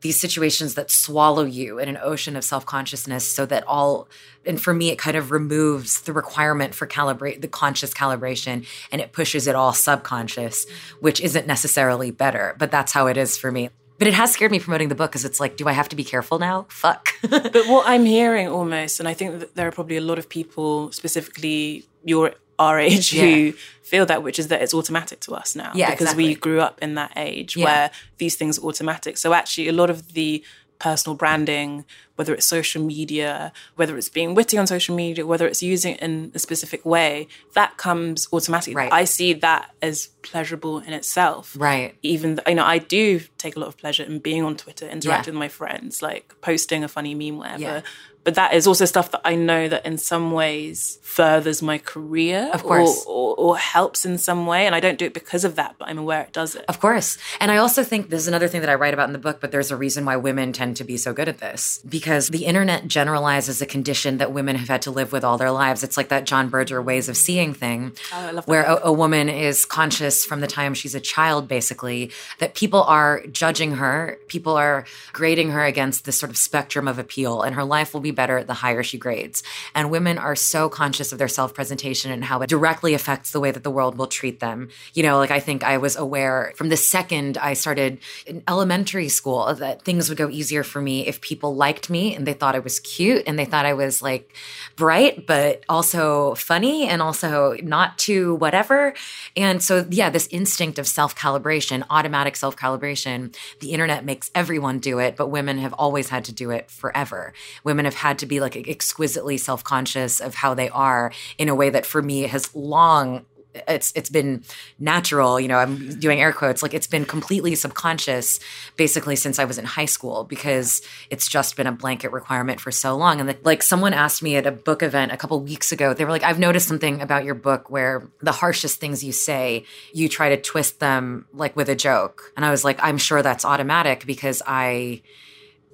these 0.00 0.20
situations 0.20 0.74
that 0.74 0.90
swallow 0.90 1.44
you 1.44 1.78
in 1.78 1.88
an 1.88 1.98
ocean 2.02 2.36
of 2.36 2.44
self-consciousness 2.44 3.26
so 3.26 3.44
that 3.46 3.66
all 3.66 4.08
and 4.46 4.60
for 4.60 4.72
me 4.72 4.90
it 4.90 4.98
kind 4.98 5.16
of 5.16 5.30
removes 5.30 6.02
the 6.02 6.12
requirement 6.12 6.74
for 6.74 6.86
calibrate 6.86 7.40
the 7.40 7.48
conscious 7.48 7.92
calibration 7.92 8.66
and 8.90 9.00
it 9.00 9.12
pushes 9.12 9.46
it 9.46 9.54
all 9.54 9.72
subconscious 9.72 10.66
which 11.00 11.20
isn't 11.20 11.46
necessarily 11.46 12.10
better 12.10 12.56
but 12.58 12.70
that's 12.70 12.92
how 12.92 13.06
it 13.06 13.16
is 13.16 13.36
for 13.36 13.52
me 13.52 13.68
but 14.00 14.08
it 14.08 14.14
has 14.14 14.32
scared 14.32 14.50
me 14.50 14.58
promoting 14.58 14.88
the 14.88 14.94
book 14.94 15.10
because 15.10 15.26
it's 15.26 15.38
like, 15.38 15.58
do 15.58 15.68
I 15.68 15.72
have 15.72 15.90
to 15.90 15.96
be 15.96 16.04
careful 16.04 16.38
now? 16.38 16.64
Fuck. 16.70 17.10
but 17.28 17.66
what 17.66 17.86
I'm 17.86 18.06
hearing 18.06 18.48
almost, 18.48 18.98
and 18.98 19.06
I 19.06 19.12
think 19.12 19.40
that 19.40 19.54
there 19.56 19.68
are 19.68 19.70
probably 19.70 19.98
a 19.98 20.00
lot 20.00 20.18
of 20.18 20.26
people, 20.26 20.90
specifically 20.90 21.84
your 22.02 22.32
our 22.58 22.78
age, 22.88 23.12
yeah. 23.12 23.22
who 23.22 23.52
feel 23.82 24.06
that, 24.06 24.22
which 24.22 24.38
is 24.38 24.48
that 24.48 24.62
it's 24.62 24.72
automatic 24.72 25.20
to 25.20 25.34
us 25.34 25.54
now. 25.54 25.72
Yeah, 25.74 25.90
because 25.90 26.04
exactly. 26.12 26.28
we 26.28 26.34
grew 26.34 26.62
up 26.62 26.78
in 26.80 26.94
that 26.94 27.12
age 27.14 27.58
yeah. 27.58 27.64
where 27.64 27.90
these 28.16 28.36
things 28.36 28.58
are 28.58 28.62
automatic. 28.62 29.18
So 29.18 29.34
actually, 29.34 29.68
a 29.68 29.72
lot 29.72 29.90
of 29.90 30.14
the 30.14 30.42
personal 30.80 31.16
branding, 31.16 31.84
whether 32.16 32.34
it's 32.34 32.46
social 32.46 32.84
media, 32.84 33.52
whether 33.76 33.96
it's 33.96 34.08
being 34.08 34.34
witty 34.34 34.58
on 34.58 34.66
social 34.66 34.96
media, 34.96 35.24
whether 35.24 35.46
it's 35.46 35.62
using 35.62 35.94
it 35.94 36.00
in 36.00 36.32
a 36.34 36.38
specific 36.38 36.84
way, 36.84 37.28
that 37.54 37.76
comes 37.76 38.26
automatically. 38.32 38.74
Right. 38.74 38.92
I 38.92 39.04
see 39.04 39.32
that 39.34 39.70
as 39.80 40.08
pleasurable 40.22 40.78
in 40.80 40.92
itself. 40.92 41.54
Right. 41.58 41.94
Even 42.02 42.34
though, 42.34 42.42
you 42.48 42.56
know, 42.56 42.64
I 42.64 42.78
do 42.78 43.20
take 43.38 43.54
a 43.54 43.60
lot 43.60 43.68
of 43.68 43.76
pleasure 43.76 44.02
in 44.02 44.18
being 44.18 44.42
on 44.42 44.56
Twitter, 44.56 44.88
interacting 44.88 45.34
yeah. 45.34 45.38
with 45.38 45.44
my 45.44 45.48
friends, 45.48 46.02
like 46.02 46.34
posting 46.40 46.82
a 46.82 46.88
funny 46.88 47.14
meme, 47.14 47.38
whatever. 47.38 47.62
Yeah 47.62 47.82
but 48.24 48.34
that 48.34 48.54
is 48.54 48.66
also 48.66 48.84
stuff 48.84 49.10
that 49.12 49.22
I 49.24 49.34
know 49.34 49.68
that 49.68 49.86
in 49.86 49.96
some 49.98 50.32
ways 50.32 50.98
furthers 51.02 51.62
my 51.62 51.78
career, 51.78 52.50
of 52.52 52.62
course, 52.62 53.04
or, 53.06 53.34
or, 53.34 53.36
or, 53.36 53.58
helps 53.58 54.04
in 54.04 54.18
some 54.18 54.46
way. 54.46 54.66
And 54.66 54.74
I 54.74 54.80
don't 54.80 54.98
do 54.98 55.06
it 55.06 55.14
because 55.14 55.44
of 55.44 55.56
that, 55.56 55.74
but 55.78 55.88
I'm 55.88 55.98
aware 55.98 56.22
it 56.22 56.32
does 56.32 56.54
it. 56.54 56.64
Of 56.68 56.80
course. 56.80 57.18
And 57.40 57.50
I 57.50 57.56
also 57.56 57.82
think 57.82 58.10
this 58.10 58.20
is 58.20 58.28
another 58.28 58.46
thing 58.46 58.60
that 58.60 58.70
I 58.70 58.74
write 58.74 58.94
about 58.94 59.08
in 59.08 59.12
the 59.12 59.18
book, 59.18 59.40
but 59.40 59.50
there's 59.50 59.70
a 59.70 59.76
reason 59.76 60.04
why 60.04 60.16
women 60.16 60.52
tend 60.52 60.76
to 60.76 60.84
be 60.84 60.96
so 60.96 61.12
good 61.12 61.28
at 61.28 61.38
this 61.38 61.80
because 61.88 62.28
the 62.28 62.44
internet 62.44 62.86
generalizes 62.86 63.60
a 63.60 63.66
condition 63.66 64.18
that 64.18 64.32
women 64.32 64.56
have 64.56 64.68
had 64.68 64.82
to 64.82 64.90
live 64.90 65.12
with 65.12 65.24
all 65.24 65.38
their 65.38 65.50
lives. 65.50 65.82
It's 65.82 65.96
like 65.96 66.08
that 66.08 66.24
John 66.24 66.48
Berger 66.48 66.80
ways 66.82 67.08
of 67.08 67.16
seeing 67.16 67.54
thing, 67.54 67.92
oh, 68.12 68.42
where 68.44 68.62
a, 68.62 68.80
a 68.84 68.92
woman 68.92 69.28
is 69.28 69.64
conscious 69.64 70.24
from 70.24 70.40
the 70.40 70.46
time 70.46 70.74
she's 70.74 70.94
a 70.94 71.00
child, 71.00 71.48
basically, 71.48 72.10
that 72.38 72.54
people 72.54 72.82
are 72.84 73.24
judging 73.32 73.76
her, 73.76 74.18
people 74.28 74.56
are 74.56 74.84
grading 75.12 75.50
her 75.50 75.64
against 75.64 76.04
this 76.04 76.18
sort 76.18 76.30
of 76.30 76.36
spectrum 76.36 76.86
of 76.86 76.98
appeal, 76.98 77.42
and 77.42 77.54
her 77.54 77.64
life 77.64 77.92
will 77.92 78.00
be 78.00 78.09
better 78.10 78.44
the 78.44 78.54
higher 78.54 78.82
she 78.82 78.98
grades. 78.98 79.42
And 79.74 79.90
women 79.90 80.18
are 80.18 80.36
so 80.36 80.68
conscious 80.68 81.12
of 81.12 81.18
their 81.18 81.28
self 81.28 81.54
presentation 81.54 82.10
and 82.10 82.24
how 82.24 82.40
it 82.42 82.50
directly 82.50 82.94
affects 82.94 83.32
the 83.32 83.40
way 83.40 83.50
that 83.50 83.64
the 83.64 83.70
world 83.70 83.96
will 83.98 84.06
treat 84.06 84.40
them. 84.40 84.68
You 84.94 85.02
know, 85.02 85.18
like 85.18 85.30
I 85.30 85.40
think 85.40 85.64
I 85.64 85.78
was 85.78 85.96
aware 85.96 86.52
from 86.56 86.68
the 86.68 86.76
second 86.76 87.38
I 87.38 87.54
started 87.54 87.98
in 88.26 88.42
elementary 88.48 89.08
school 89.08 89.54
that 89.54 89.82
things 89.82 90.08
would 90.08 90.18
go 90.18 90.28
easier 90.28 90.62
for 90.62 90.80
me 90.80 91.06
if 91.06 91.20
people 91.20 91.54
liked 91.54 91.90
me 91.90 92.14
and 92.14 92.26
they 92.26 92.32
thought 92.32 92.54
I 92.54 92.60
was 92.60 92.80
cute 92.80 93.24
and 93.26 93.38
they 93.38 93.44
thought 93.44 93.66
I 93.66 93.74
was 93.74 94.02
like 94.02 94.34
bright, 94.76 95.26
but 95.26 95.64
also 95.68 96.34
funny 96.34 96.88
and 96.88 97.02
also 97.02 97.56
not 97.62 97.98
too 97.98 98.34
whatever. 98.36 98.94
And 99.36 99.62
so, 99.62 99.86
yeah, 99.90 100.10
this 100.10 100.28
instinct 100.30 100.78
of 100.78 100.86
self 100.86 101.14
calibration, 101.16 101.84
automatic 101.90 102.36
self 102.36 102.56
calibration, 102.56 103.34
the 103.60 103.72
internet 103.72 104.04
makes 104.04 104.30
everyone 104.34 104.78
do 104.78 104.98
it, 104.98 105.16
but 105.16 105.28
women 105.28 105.58
have 105.58 105.72
always 105.74 106.08
had 106.08 106.24
to 106.26 106.32
do 106.32 106.50
it 106.50 106.70
forever. 106.70 107.32
Women 107.64 107.84
have 107.84 107.94
had 108.00 108.18
to 108.18 108.26
be 108.26 108.40
like 108.40 108.56
exquisitely 108.68 109.36
self-conscious 109.36 110.20
of 110.20 110.34
how 110.34 110.54
they 110.54 110.68
are 110.70 111.12
in 111.38 111.48
a 111.48 111.54
way 111.54 111.68
that 111.70 111.84
for 111.84 112.00
me 112.00 112.22
has 112.22 112.54
long 112.54 113.24
it's 113.68 113.92
it's 113.96 114.10
been 114.10 114.44
natural 114.78 115.40
you 115.40 115.48
know 115.48 115.58
i'm 115.58 115.98
doing 115.98 116.20
air 116.20 116.32
quotes 116.32 116.62
like 116.62 116.72
it's 116.72 116.86
been 116.86 117.04
completely 117.04 117.54
subconscious 117.54 118.38
basically 118.76 119.16
since 119.16 119.38
i 119.38 119.44
was 119.44 119.58
in 119.58 119.64
high 119.64 119.90
school 119.96 120.24
because 120.24 120.82
it's 121.10 121.28
just 121.28 121.56
been 121.56 121.66
a 121.66 121.72
blanket 121.72 122.12
requirement 122.12 122.60
for 122.60 122.70
so 122.70 122.96
long. 122.96 123.20
And 123.20 123.28
the, 123.28 123.36
like 123.42 123.62
someone 123.62 123.92
asked 123.92 124.22
me 124.22 124.36
at 124.36 124.46
a 124.46 124.52
book 124.52 124.82
event 124.82 125.12
a 125.12 125.16
couple 125.16 125.40
weeks 125.40 125.72
ago 125.72 125.92
they 125.92 126.04
were 126.04 126.10
like 126.10 126.22
i've 126.22 126.38
noticed 126.38 126.68
something 126.68 127.00
about 127.00 127.24
your 127.24 127.34
book 127.34 127.70
where 127.70 128.08
the 128.20 128.32
harshest 128.32 128.78
things 128.80 129.02
you 129.02 129.12
say 129.12 129.64
you 129.92 130.08
try 130.08 130.28
to 130.28 130.40
twist 130.40 130.78
them 130.80 131.26
like 131.32 131.56
with 131.56 131.68
a 131.68 131.76
joke. 131.76 132.32
And 132.36 132.44
i 132.44 132.50
was 132.50 132.64
like 132.64 132.78
i'm 132.82 132.98
sure 132.98 133.22
that's 133.22 133.44
automatic 133.44 134.06
because 134.06 134.42
i 134.46 135.02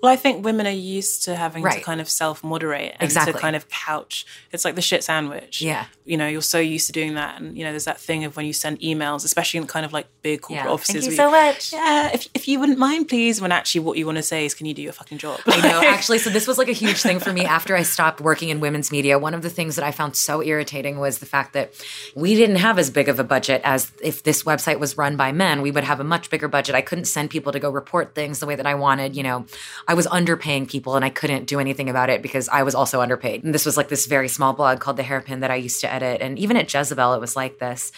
well, 0.03 0.13
I 0.13 0.17
think 0.17 0.45
women 0.45 0.67
are 0.67 0.71
used 0.71 1.25
to 1.25 1.35
having 1.35 1.63
right. 1.63 1.79
to 1.79 1.81
kind 1.85 2.03
of 2.03 2.09
self 2.09 2.45
moderate 2.45 2.93
and 2.93 3.03
exactly. 3.03 3.33
to 3.33 3.39
kind 3.39 3.57
of 3.57 3.69
couch. 3.71 4.27
It's 4.53 4.65
like 4.65 4.75
the 4.75 4.83
shit 4.83 5.03
sandwich. 5.03 5.63
Yeah. 5.63 5.87
You 6.05 6.19
know, 6.19 6.29
you're 6.29 6.43
so 6.43 6.59
used 6.59 6.87
to 6.89 6.93
doing 6.93 7.15
that. 7.15 7.41
And, 7.41 7.57
you 7.57 7.65
know, 7.65 7.71
there's 7.71 7.87
that 7.87 7.99
thing 7.99 8.25
of 8.25 8.37
when 8.37 8.45
you 8.45 8.53
send 8.53 8.79
emails, 8.81 9.25
especially 9.25 9.59
in 9.59 9.67
kind 9.67 9.87
of 9.87 9.95
like 9.95 10.07
big 10.21 10.43
corporate 10.43 10.67
yeah. 10.67 10.73
offices. 10.73 10.95
Thank 10.95 11.11
you 11.11 11.17
so 11.17 11.31
much. 11.31 11.73
Yeah. 11.73 12.11
If, 12.13 12.29
if 12.35 12.47
you 12.47 12.61
wouldn't 12.61 12.79
mind, 12.79 13.09
please. 13.09 13.41
When 13.41 13.53
actually 13.53 13.81
what 13.81 13.97
you 13.97 14.05
want 14.05 14.17
to 14.17 14.23
say 14.23 14.45
is, 14.45 14.55
can 14.55 14.67
you 14.67 14.75
do 14.75 14.83
your 14.83 14.93
fucking 14.93 15.19
job? 15.19 15.41
I 15.47 15.61
know. 15.61 15.83
Actually, 15.83 16.19
so 16.19 16.29
this 16.29 16.47
was 16.47 16.59
like 16.59 16.69
a 16.69 16.73
huge 16.73 17.01
thing 17.01 17.19
for 17.19 17.33
me 17.33 17.47
after 17.47 17.75
I 17.75 17.83
stopped 17.83 18.21
working 18.21 18.51
in 18.51 18.61
women's 18.61 18.93
media. 18.93 19.19
One 19.19 19.33
of 19.33 19.41
the 19.41 19.51
things 19.51 19.77
that 19.77 19.85
I 19.85 19.93
found 19.93 20.15
so 20.15 20.43
irritating 20.43 20.99
was 20.99 21.19
the 21.19 21.27
fact 21.27 21.55
that 21.55 21.73
we 22.15 22.35
didn't 22.35 22.57
have 22.57 22.79
as 22.79 22.91
big 22.91 23.09
of 23.09 23.19
a 23.19 23.25
budget 23.25 23.63
as 23.65 23.93
if 24.03 24.23
this 24.23 24.43
website 24.43 24.79
was 24.79 24.99
run 24.99 25.17
by 25.17 25.33
men. 25.33 25.63
We 25.63 25.71
would 25.71 25.85
have 25.85 26.01
a 26.01 26.05
much 26.05 26.29
bigger 26.29 26.49
budget. 26.49 26.75
I 26.75 26.83
couldn't 26.83 27.07
send 27.07 27.31
people 27.31 27.51
to 27.53 27.59
go 27.59 27.71
report 27.71 28.15
things 28.15 28.41
the 28.41 28.47
way 28.47 28.57
that 28.57 28.67
I 28.67 28.75
wanted. 28.75 29.17
You 29.17 29.23
know, 29.23 29.47
I 29.89 29.95
was 29.95 30.07
underpaying 30.09 30.69
people 30.69 30.97
and 30.97 31.05
I 31.05 31.11
couldn't 31.11 31.47
do 31.47 31.61
anything 31.61 31.89
about 31.89 32.11
it 32.11 32.23
because 32.23 32.49
I 32.49 32.63
was 32.63 32.75
also 32.75 33.01
underpaid. 33.01 33.45
And 33.45 33.55
this 33.55 33.65
was 33.65 33.77
like 33.77 33.89
this 33.89 34.07
very 34.07 34.29
small 34.29 34.53
blog 34.53 34.81
called 34.81 34.97
The 34.97 35.03
Hairpin 35.03 35.41
that 35.41 35.51
I 35.51 35.57
used 35.57 35.81
to 35.83 35.93
edit. 35.93 36.21
And 36.21 36.39
even 36.39 36.57
at 36.57 36.73
Jezebel, 36.73 37.15
it 37.15 37.21
was 37.21 37.37
like 37.37 37.59
this. 37.59 37.93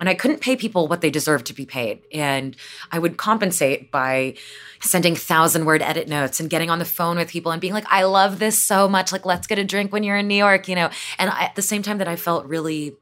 And 0.00 0.08
I 0.08 0.14
couldn't 0.14 0.40
pay 0.40 0.56
people 0.56 0.88
what 0.88 1.00
they 1.00 1.10
deserved 1.10 1.46
to 1.46 1.54
be 1.54 1.64
paid. 1.64 2.02
And 2.12 2.56
I 2.90 2.98
would 2.98 3.16
compensate 3.16 3.92
by 3.92 4.34
sending 4.80 5.14
thousand 5.14 5.64
word 5.64 5.80
edit 5.80 6.08
notes 6.08 6.40
and 6.40 6.50
getting 6.50 6.70
on 6.70 6.80
the 6.80 6.84
phone 6.84 7.16
with 7.16 7.30
people 7.30 7.52
and 7.52 7.60
being 7.60 7.72
like, 7.72 7.86
I 7.88 8.02
love 8.02 8.40
this 8.40 8.60
so 8.60 8.88
much. 8.88 9.12
Like, 9.12 9.24
let's 9.24 9.46
get 9.46 9.60
a 9.60 9.64
drink 9.64 9.92
when 9.92 10.02
you're 10.02 10.16
in 10.16 10.26
New 10.26 10.34
York, 10.34 10.66
you 10.66 10.74
know? 10.74 10.90
And 11.20 11.30
I, 11.30 11.44
at 11.44 11.54
the 11.54 11.62
same 11.62 11.82
time 11.82 11.98
that 11.98 12.08
I 12.08 12.16
felt 12.16 12.46
really 12.46 12.96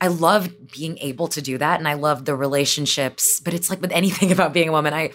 I 0.00 0.08
loved 0.08 0.72
being 0.72 0.98
able 0.98 1.28
to 1.28 1.40
do 1.40 1.56
that 1.58 1.78
and 1.78 1.88
I 1.88 1.94
loved 1.94 2.26
the 2.26 2.34
relationships, 2.34 3.40
but 3.40 3.54
it's 3.54 3.70
like 3.70 3.80
with 3.80 3.92
anything 3.92 4.30
about 4.36 4.52
being 4.52 4.68
a 4.68 4.72
woman, 4.72 4.92
I 4.92 5.12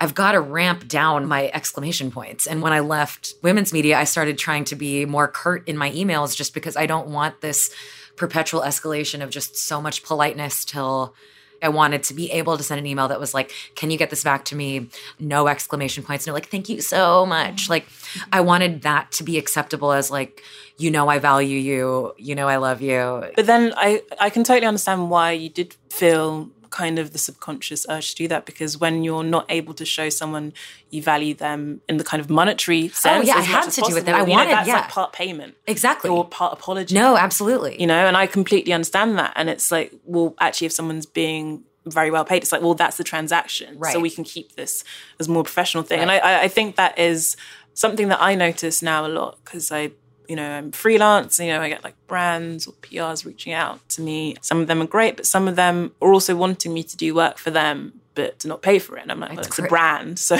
I've 0.00 0.14
got 0.14 0.32
to 0.32 0.40
ramp 0.40 0.88
down 0.88 1.26
my 1.26 1.50
exclamation 1.52 2.10
points. 2.10 2.46
And 2.46 2.62
when 2.62 2.72
I 2.72 2.80
left 2.80 3.34
women's 3.42 3.72
media, 3.72 3.98
I 3.98 4.04
started 4.04 4.38
trying 4.38 4.64
to 4.66 4.76
be 4.76 5.04
more 5.04 5.28
curt 5.28 5.68
in 5.68 5.76
my 5.76 5.90
emails 5.90 6.34
just 6.34 6.54
because 6.54 6.76
I 6.76 6.86
don't 6.86 7.08
want 7.08 7.42
this 7.42 7.70
perpetual 8.16 8.62
escalation 8.62 9.22
of 9.22 9.30
just 9.30 9.56
so 9.56 9.80
much 9.80 10.02
politeness 10.02 10.64
till 10.64 11.14
I 11.62 11.68
wanted 11.68 12.02
to 12.04 12.14
be 12.14 12.30
able 12.30 12.56
to 12.56 12.62
send 12.62 12.78
an 12.78 12.86
email 12.86 13.08
that 13.08 13.20
was 13.20 13.34
like, 13.34 13.52
"Can 13.74 13.90
you 13.90 13.98
get 13.98 14.10
this 14.10 14.24
back 14.24 14.44
to 14.46 14.56
me?" 14.56 14.88
No 15.18 15.48
exclamation 15.48 16.02
points. 16.02 16.26
No, 16.26 16.32
like, 16.32 16.48
"Thank 16.48 16.68
you 16.68 16.80
so 16.80 17.26
much." 17.26 17.68
Like, 17.68 17.86
I 18.32 18.40
wanted 18.40 18.82
that 18.82 19.12
to 19.12 19.24
be 19.24 19.38
acceptable 19.38 19.92
as 19.92 20.10
like, 20.10 20.42
you 20.78 20.90
know, 20.90 21.08
I 21.08 21.18
value 21.18 21.58
you. 21.58 22.14
You 22.16 22.34
know, 22.34 22.48
I 22.48 22.56
love 22.56 22.80
you. 22.80 23.24
But 23.36 23.46
then 23.46 23.72
I 23.76 24.02
I 24.18 24.30
can 24.30 24.44
totally 24.44 24.66
understand 24.66 25.10
why 25.10 25.32
you 25.32 25.48
did 25.48 25.76
feel 25.90 26.50
kind 26.70 26.98
of 26.98 27.12
the 27.12 27.18
subconscious 27.18 27.84
urge 27.88 28.10
to 28.10 28.16
do 28.16 28.28
that 28.28 28.46
because 28.46 28.78
when 28.78 29.02
you're 29.02 29.24
not 29.24 29.44
able 29.48 29.74
to 29.74 29.84
show 29.84 30.08
someone 30.08 30.52
you 30.90 31.02
value 31.02 31.34
them 31.34 31.80
in 31.88 31.96
the 31.96 32.04
kind 32.04 32.20
of 32.20 32.30
monetary 32.30 32.86
oh, 32.86 32.88
sense, 32.88 33.24
oh 33.24 33.26
yeah, 33.26 33.34
I 33.34 33.42
had 33.42 33.60
to 33.62 33.66
possible, 33.66 33.88
do 33.88 33.94
with 33.96 34.06
that. 34.06 34.14
I 34.14 34.22
wanted, 34.22 34.50
know, 34.50 34.56
that's 34.56 34.68
yeah, 34.68 34.74
like 34.74 34.88
part 34.88 35.12
payment, 35.12 35.54
exactly, 35.66 36.10
or 36.10 36.24
part 36.26 36.52
apology. 36.52 36.94
No, 36.94 37.16
absolutely, 37.16 37.80
you 37.80 37.86
know, 37.86 38.06
and 38.06 38.16
I 38.16 38.26
completely 38.26 38.72
understand 38.72 39.18
that. 39.18 39.32
And 39.36 39.50
it's 39.50 39.70
like, 39.70 39.92
well, 40.04 40.34
actually, 40.40 40.66
if 40.66 40.72
someone's 40.72 41.06
being 41.06 41.64
very 41.86 42.10
well 42.10 42.24
paid, 42.24 42.42
it's 42.42 42.52
like, 42.52 42.62
well, 42.62 42.74
that's 42.74 42.96
the 42.96 43.04
transaction, 43.04 43.78
right. 43.78 43.92
so 43.92 44.00
we 44.00 44.10
can 44.10 44.24
keep 44.24 44.54
this 44.56 44.84
as 45.18 45.28
a 45.28 45.30
more 45.30 45.42
professional 45.42 45.82
thing. 45.82 45.98
Right. 45.98 46.20
And 46.20 46.24
I, 46.24 46.44
I 46.44 46.48
think 46.48 46.76
that 46.76 46.98
is 46.98 47.36
something 47.74 48.08
that 48.08 48.22
I 48.22 48.34
notice 48.34 48.82
now 48.82 49.06
a 49.06 49.08
lot 49.08 49.38
because 49.44 49.72
I 49.72 49.92
you 50.30 50.36
know, 50.36 50.48
I'm 50.48 50.70
freelance, 50.70 51.40
you 51.40 51.48
know, 51.48 51.60
I 51.60 51.68
get 51.68 51.82
like 51.82 51.96
brands 52.06 52.68
or 52.68 52.72
PRs 52.74 53.26
reaching 53.26 53.52
out 53.52 53.86
to 53.90 54.00
me. 54.00 54.36
Some 54.42 54.60
of 54.60 54.68
them 54.68 54.80
are 54.80 54.86
great, 54.86 55.16
but 55.16 55.26
some 55.26 55.48
of 55.48 55.56
them 55.56 55.90
are 56.00 56.12
also 56.12 56.36
wanting 56.36 56.72
me 56.72 56.84
to 56.84 56.96
do 56.96 57.16
work 57.16 57.36
for 57.36 57.50
them, 57.50 58.00
but 58.14 58.38
to 58.38 58.48
not 58.48 58.62
pay 58.62 58.78
for 58.78 58.96
it. 58.96 59.02
And 59.02 59.10
I'm 59.10 59.18
like, 59.18 59.30
well, 59.30 59.40
it's, 59.40 59.58
a 59.58 59.62
brand. 59.62 60.18
So 60.30 60.36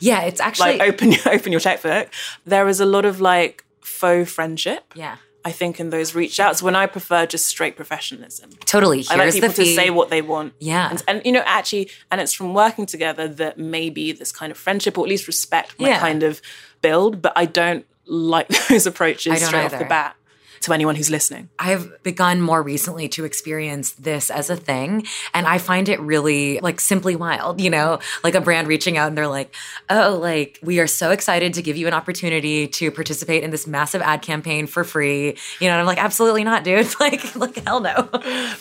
yeah, 0.00 0.22
it's 0.22 0.40
actually 0.40 0.78
like 0.78 0.88
open, 0.88 1.12
open 1.26 1.52
your 1.52 1.60
checkbook. 1.60 2.08
There 2.46 2.66
is 2.66 2.80
a 2.80 2.86
lot 2.86 3.04
of 3.04 3.20
like 3.20 3.62
faux 3.82 4.32
friendship. 4.32 4.94
Yeah. 4.94 5.16
I 5.44 5.52
think 5.52 5.78
in 5.80 5.90
those 5.90 6.14
reach 6.14 6.40
outs 6.40 6.62
when 6.62 6.74
I 6.74 6.86
prefer 6.86 7.26
just 7.26 7.46
straight 7.46 7.76
professionalism. 7.76 8.50
Totally. 8.64 8.96
Here's 8.98 9.10
I 9.10 9.16
like 9.16 9.34
people 9.34 9.52
to 9.52 9.66
say 9.66 9.90
what 9.90 10.08
they 10.08 10.22
want. 10.22 10.54
Yeah. 10.60 10.88
And, 10.90 11.02
and, 11.06 11.22
you 11.26 11.30
know, 11.30 11.42
actually, 11.44 11.90
and 12.10 12.22
it's 12.22 12.32
from 12.32 12.54
working 12.54 12.86
together 12.86 13.28
that 13.28 13.58
maybe 13.58 14.12
this 14.12 14.32
kind 14.32 14.50
of 14.50 14.56
friendship 14.56 14.96
or 14.96 15.04
at 15.04 15.10
least 15.10 15.26
respect 15.28 15.78
might 15.78 15.88
Yeah. 15.90 16.00
kind 16.00 16.22
of 16.22 16.40
build, 16.80 17.20
but 17.20 17.32
I 17.36 17.44
don't 17.44 17.86
like 18.06 18.48
those 18.68 18.86
approaches 18.86 19.44
straight 19.44 19.64
either. 19.64 19.76
off 19.76 19.82
the 19.82 19.88
bat. 19.88 20.16
to 20.62 20.72
anyone 20.72 20.96
who's 20.96 21.10
listening? 21.10 21.48
I've 21.58 22.02
begun 22.02 22.40
more 22.40 22.62
recently 22.62 23.08
to 23.10 23.24
experience 23.24 23.92
this 23.92 24.30
as 24.30 24.50
a 24.50 24.56
thing. 24.56 25.06
And 25.32 25.46
I 25.46 25.58
find 25.58 25.88
it 25.88 26.00
really 26.00 26.60
like 26.60 26.80
simply 26.80 27.14
wild, 27.14 27.60
you 27.60 27.70
know, 27.70 28.00
like 28.24 28.34
a 28.34 28.40
brand 28.40 28.66
reaching 28.66 28.96
out 28.96 29.08
and 29.08 29.16
they're 29.16 29.28
like, 29.28 29.54
oh, 29.90 30.18
like 30.20 30.58
we 30.62 30.80
are 30.80 30.86
so 30.86 31.10
excited 31.10 31.54
to 31.54 31.62
give 31.62 31.76
you 31.76 31.86
an 31.86 31.94
opportunity 31.94 32.66
to 32.68 32.90
participate 32.90 33.42
in 33.42 33.50
this 33.50 33.66
massive 33.66 34.02
ad 34.02 34.22
campaign 34.22 34.66
for 34.66 34.82
free. 34.82 35.36
You 35.60 35.68
know, 35.68 35.72
and 35.72 35.80
I'm 35.80 35.86
like, 35.86 36.02
absolutely 36.02 36.44
not, 36.44 36.64
dude. 36.64 36.88
like, 37.00 37.36
like 37.36 37.56
hell 37.64 37.80
no. 37.80 38.08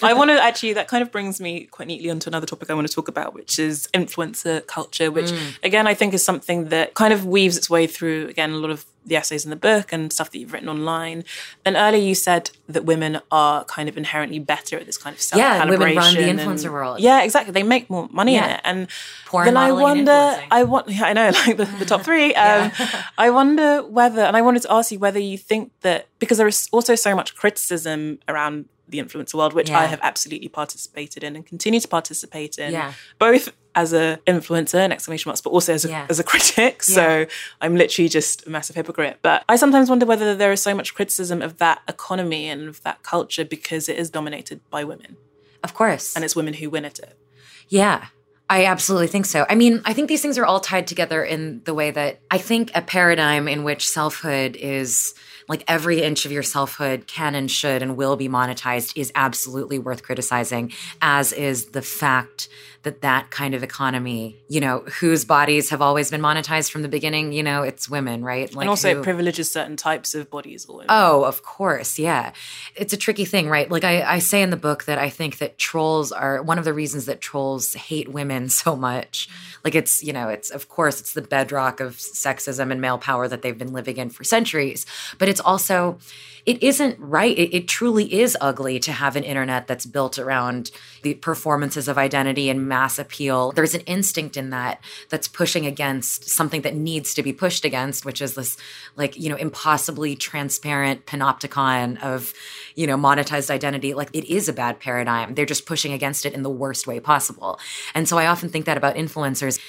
I 0.03 0.13
want 0.13 0.29
to 0.31 0.41
actually, 0.41 0.73
that 0.73 0.87
kind 0.87 1.01
of 1.01 1.11
brings 1.11 1.39
me 1.39 1.65
quite 1.65 1.87
neatly 1.87 2.09
onto 2.09 2.29
another 2.29 2.45
topic 2.45 2.69
I 2.69 2.73
want 2.73 2.87
to 2.87 2.93
talk 2.93 3.07
about, 3.07 3.33
which 3.33 3.57
is 3.57 3.87
influencer 3.93 4.65
culture, 4.67 5.11
which 5.11 5.31
mm. 5.31 5.63
again, 5.63 5.87
I 5.87 5.93
think 5.93 6.13
is 6.13 6.23
something 6.23 6.65
that 6.65 6.93
kind 6.93 7.13
of 7.13 7.25
weaves 7.25 7.57
its 7.57 7.69
way 7.69 7.87
through, 7.87 8.27
again, 8.27 8.51
a 8.51 8.57
lot 8.57 8.69
of 8.69 8.85
the 9.05 9.15
essays 9.15 9.43
in 9.43 9.49
the 9.49 9.55
book 9.55 9.93
and 9.93 10.11
stuff 10.11 10.31
that 10.31 10.39
you've 10.39 10.51
written 10.51 10.69
online. 10.69 11.23
And 11.63 11.75
earlier 11.75 12.01
you 12.01 12.15
said 12.15 12.51
that 12.67 12.85
women 12.85 13.21
are 13.31 13.63
kind 13.65 13.87
of 13.87 13.97
inherently 13.97 14.39
better 14.39 14.77
at 14.77 14.85
this 14.85 14.97
kind 14.97 15.15
of 15.15 15.21
self 15.21 15.41
calibration. 15.41 15.59
Yeah, 15.59 15.69
women 15.69 15.95
run 15.95 16.15
the 16.15 16.21
influencer 16.21 16.65
and, 16.65 16.73
world. 16.73 16.99
Yeah, 16.99 17.23
exactly. 17.23 17.51
They 17.51 17.63
make 17.63 17.89
more 17.89 18.07
money 18.11 18.33
yeah. 18.33 18.45
in 18.45 18.51
it. 18.51 18.61
And 18.63 18.87
Porn 19.25 19.45
then 19.45 19.57
I 19.57 19.71
wonder, 19.71 20.39
I 20.51 20.63
want, 20.63 20.89
yeah, 20.89 21.05
I 21.05 21.13
know, 21.13 21.29
like 21.45 21.57
the, 21.57 21.65
the 21.65 21.85
top 21.85 22.01
three. 22.01 22.33
Um, 22.45 22.71
I 23.17 23.31
wonder 23.31 23.81
whether, 23.81 24.21
and 24.21 24.37
I 24.37 24.41
wanted 24.41 24.61
to 24.63 24.71
ask 24.71 24.91
you 24.91 24.99
whether 24.99 25.17
you 25.17 25.35
think 25.35 25.71
that 25.81 26.07
because 26.19 26.37
there 26.37 26.47
is 26.47 26.69
also 26.71 26.93
so 26.93 27.15
much 27.15 27.35
criticism 27.35 28.19
around 28.27 28.65
the 28.87 28.99
influencer 28.99 29.33
world, 29.33 29.53
which 29.53 29.69
yeah. 29.69 29.79
I 29.79 29.85
have 29.85 29.99
absolutely 30.03 30.47
participated 30.47 31.23
in 31.23 31.35
and 31.35 31.45
continue 31.45 31.79
to 31.79 31.87
participate 31.87 32.59
in, 32.59 32.73
yeah. 32.73 32.93
both 33.17 33.51
as 33.75 33.93
a 33.93 34.19
influencer 34.25 34.75
and 34.75 34.91
exclamation 34.91 35.29
marks, 35.29 35.41
but 35.41 35.51
also 35.51 35.73
as 35.73 35.85
a, 35.85 35.89
yeah. 35.89 36.07
as 36.09 36.19
a 36.19 36.23
critic. 36.23 36.81
So 36.81 37.25
I'm 37.61 37.75
literally 37.75 38.09
just 38.09 38.47
a 38.47 38.49
massive 38.49 38.75
hypocrite. 38.75 39.19
But 39.21 39.43
I 39.49 39.57
sometimes 39.57 39.89
wonder 39.89 40.05
whether 40.05 40.33
there 40.35 40.51
is 40.51 40.61
so 40.61 40.73
much 40.73 40.95
criticism 40.95 41.41
of 41.41 41.57
that 41.57 41.81
economy 41.87 42.47
and 42.47 42.69
of 42.69 42.81
that 42.83 43.03
culture 43.03 43.45
because 43.45 43.89
it 43.89 43.97
is 43.97 44.09
dominated 44.09 44.61
by 44.69 44.83
women. 44.83 45.17
Of 45.63 45.73
course. 45.73 46.15
And 46.15 46.23
it's 46.23 46.35
women 46.35 46.53
who 46.53 46.69
win 46.69 46.85
at 46.85 46.99
it. 46.99 47.17
Yeah. 47.67 48.07
I 48.49 48.65
absolutely 48.65 49.07
think 49.07 49.25
so. 49.25 49.45
I 49.49 49.55
mean, 49.55 49.81
I 49.85 49.93
think 49.93 50.07
these 50.07 50.21
things 50.21 50.37
are 50.37 50.45
all 50.45 50.59
tied 50.59 50.85
together 50.85 51.23
in 51.23 51.63
the 51.65 51.73
way 51.73 51.89
that 51.91 52.19
I 52.29 52.37
think 52.37 52.71
a 52.75 52.81
paradigm 52.81 53.47
in 53.47 53.63
which 53.63 53.89
selfhood 53.89 54.55
is 54.55 55.15
like 55.47 55.63
every 55.67 56.01
inch 56.01 56.25
of 56.25 56.31
your 56.31 56.43
selfhood 56.43 57.07
can 57.07 57.35
and 57.35 57.49
should 57.49 57.81
and 57.81 57.97
will 57.97 58.15
be 58.15 58.27
monetized 58.27 58.97
is 58.97 59.11
absolutely 59.15 59.79
worth 59.79 60.03
criticizing, 60.03 60.71
as 61.01 61.33
is 61.33 61.67
the 61.67 61.81
fact 61.81 62.49
that 62.85 63.01
that 63.01 63.31
kind 63.31 63.55
of 63.55 63.63
economy, 63.63 64.37
you 64.47 64.61
know, 64.61 64.79
whose 64.99 65.25
bodies 65.25 65.71
have 65.71 65.81
always 65.81 66.11
been 66.11 66.21
monetized 66.21 66.69
from 66.69 66.83
the 66.83 66.87
beginning, 66.87 67.33
you 67.33 67.41
know, 67.41 67.63
it's 67.63 67.89
women, 67.89 68.23
right? 68.23 68.53
Like 68.53 68.63
and 68.63 68.69
also 68.69 68.93
who, 68.93 68.99
it 68.99 69.03
privileges 69.03 69.51
certain 69.51 69.75
types 69.75 70.13
of 70.13 70.29
bodies. 70.29 70.67
Oh, 70.69 71.23
of 71.23 71.41
course. 71.41 71.97
Yeah. 71.97 72.31
It's 72.75 72.93
a 72.93 72.97
tricky 72.97 73.25
thing, 73.25 73.49
right? 73.49 73.69
Like 73.69 73.83
I, 73.83 74.03
I 74.03 74.19
say 74.19 74.43
in 74.43 74.51
the 74.51 74.57
book 74.57 74.85
that 74.85 74.99
I 74.99 75.09
think 75.09 75.39
that 75.39 75.57
trolls 75.57 76.11
are 76.11 76.43
one 76.43 76.59
of 76.59 76.63
the 76.63 76.73
reasons 76.73 77.07
that 77.07 77.21
trolls 77.21 77.73
hate 77.73 78.07
women 78.07 78.49
so 78.63 78.75
much. 78.75 79.27
Like 79.63 79.73
it's, 79.73 80.03
you 80.03 80.13
know, 80.13 80.29
it's, 80.29 80.51
of 80.51 80.69
course, 80.69 80.99
it's 80.99 81.13
the 81.13 81.23
bedrock 81.23 81.79
of 81.79 81.97
sexism 81.97 82.71
and 82.71 82.79
male 82.79 82.99
power 82.99 83.27
that 83.27 83.41
they've 83.41 83.57
been 83.57 83.73
living 83.73 83.97
in 83.97 84.11
for 84.11 84.23
centuries. 84.23 84.85
But 85.17 85.27
it's 85.27 85.34
also, 85.41 85.97
it 86.45 86.61
isn't 86.61 86.99
right. 86.99 87.37
It, 87.37 87.55
it, 87.55 87.67
truly 87.67 88.13
is 88.13 88.37
ugly 88.39 88.79
to 88.79 88.91
have 88.91 89.15
an 89.15 89.23
internet 89.23 89.65
that's 89.67 89.85
built 89.85 90.19
around 90.19 90.69
the 91.01 91.15
performances 91.15 91.87
of 91.87 91.97
identity 91.97 92.49
and 92.49 92.67
mass 92.67 92.99
appeal. 92.99 93.51
There's 93.51 93.73
an 93.73 93.81
instinct 93.81 94.37
in 94.37 94.51
that 94.51 94.79
that's 95.09 95.27
pushing 95.27 95.65
against 95.65 96.29
something 96.29 96.61
that 96.61 96.75
needs 96.75 97.15
to 97.15 97.23
be 97.23 97.33
pushed 97.33 97.65
against, 97.65 98.05
which 98.05 98.21
is 98.21 98.35
this, 98.35 98.57
like, 98.95 99.17
you 99.17 99.27
know, 99.27 99.35
impossibly 99.35 100.15
transparent 100.15 101.07
panopticon 101.07 102.01
of, 102.03 102.33
you 102.75 102.85
know, 102.85 102.97
monetized 102.97 103.49
identity. 103.49 103.95
Like, 103.95 104.09
it 104.13 104.25
is 104.31 104.47
a 104.47 104.53
bad 104.53 104.79
paradigm. 104.79 105.33
They're 105.33 105.45
just 105.45 105.65
pushing 105.65 105.93
against 105.93 106.27
it 106.27 106.33
in 106.33 106.43
the 106.43 106.49
worst 106.49 106.85
way 106.85 106.99
possible. 106.99 107.59
And 107.95 108.07
so 108.07 108.19
I 108.19 108.27
often 108.27 108.49
think 108.49 108.65
that 108.65 108.77
about 108.77 108.95
influencers 108.95 109.59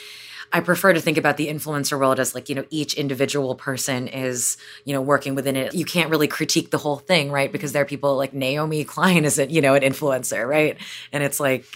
I 0.52 0.60
prefer 0.60 0.92
to 0.92 1.00
think 1.00 1.18
about 1.18 1.36
the 1.36 1.48
influencer 1.48 1.98
world 1.98 2.20
as 2.20 2.34
like, 2.34 2.48
you 2.48 2.54
know, 2.54 2.64
each 2.70 2.94
individual 2.94 3.54
person 3.54 4.08
is, 4.08 4.56
you 4.84 4.94
know, 4.94 5.00
working 5.00 5.34
within 5.34 5.56
it. 5.56 5.74
You 5.74 5.84
can't 5.84 6.10
really 6.10 6.28
critique 6.28 6.70
the 6.70 6.78
whole 6.78 6.96
thing, 6.96 7.30
right? 7.30 7.50
Because 7.50 7.72
there 7.72 7.82
are 7.82 7.86
people 7.86 8.16
like 8.16 8.32
Naomi 8.32 8.84
Klein 8.84 9.24
isn't, 9.24 9.50
you 9.50 9.60
know, 9.60 9.74
an 9.74 9.82
influencer, 9.82 10.46
right? 10.48 10.78
And 11.12 11.22
it's 11.22 11.40
like, 11.40 11.66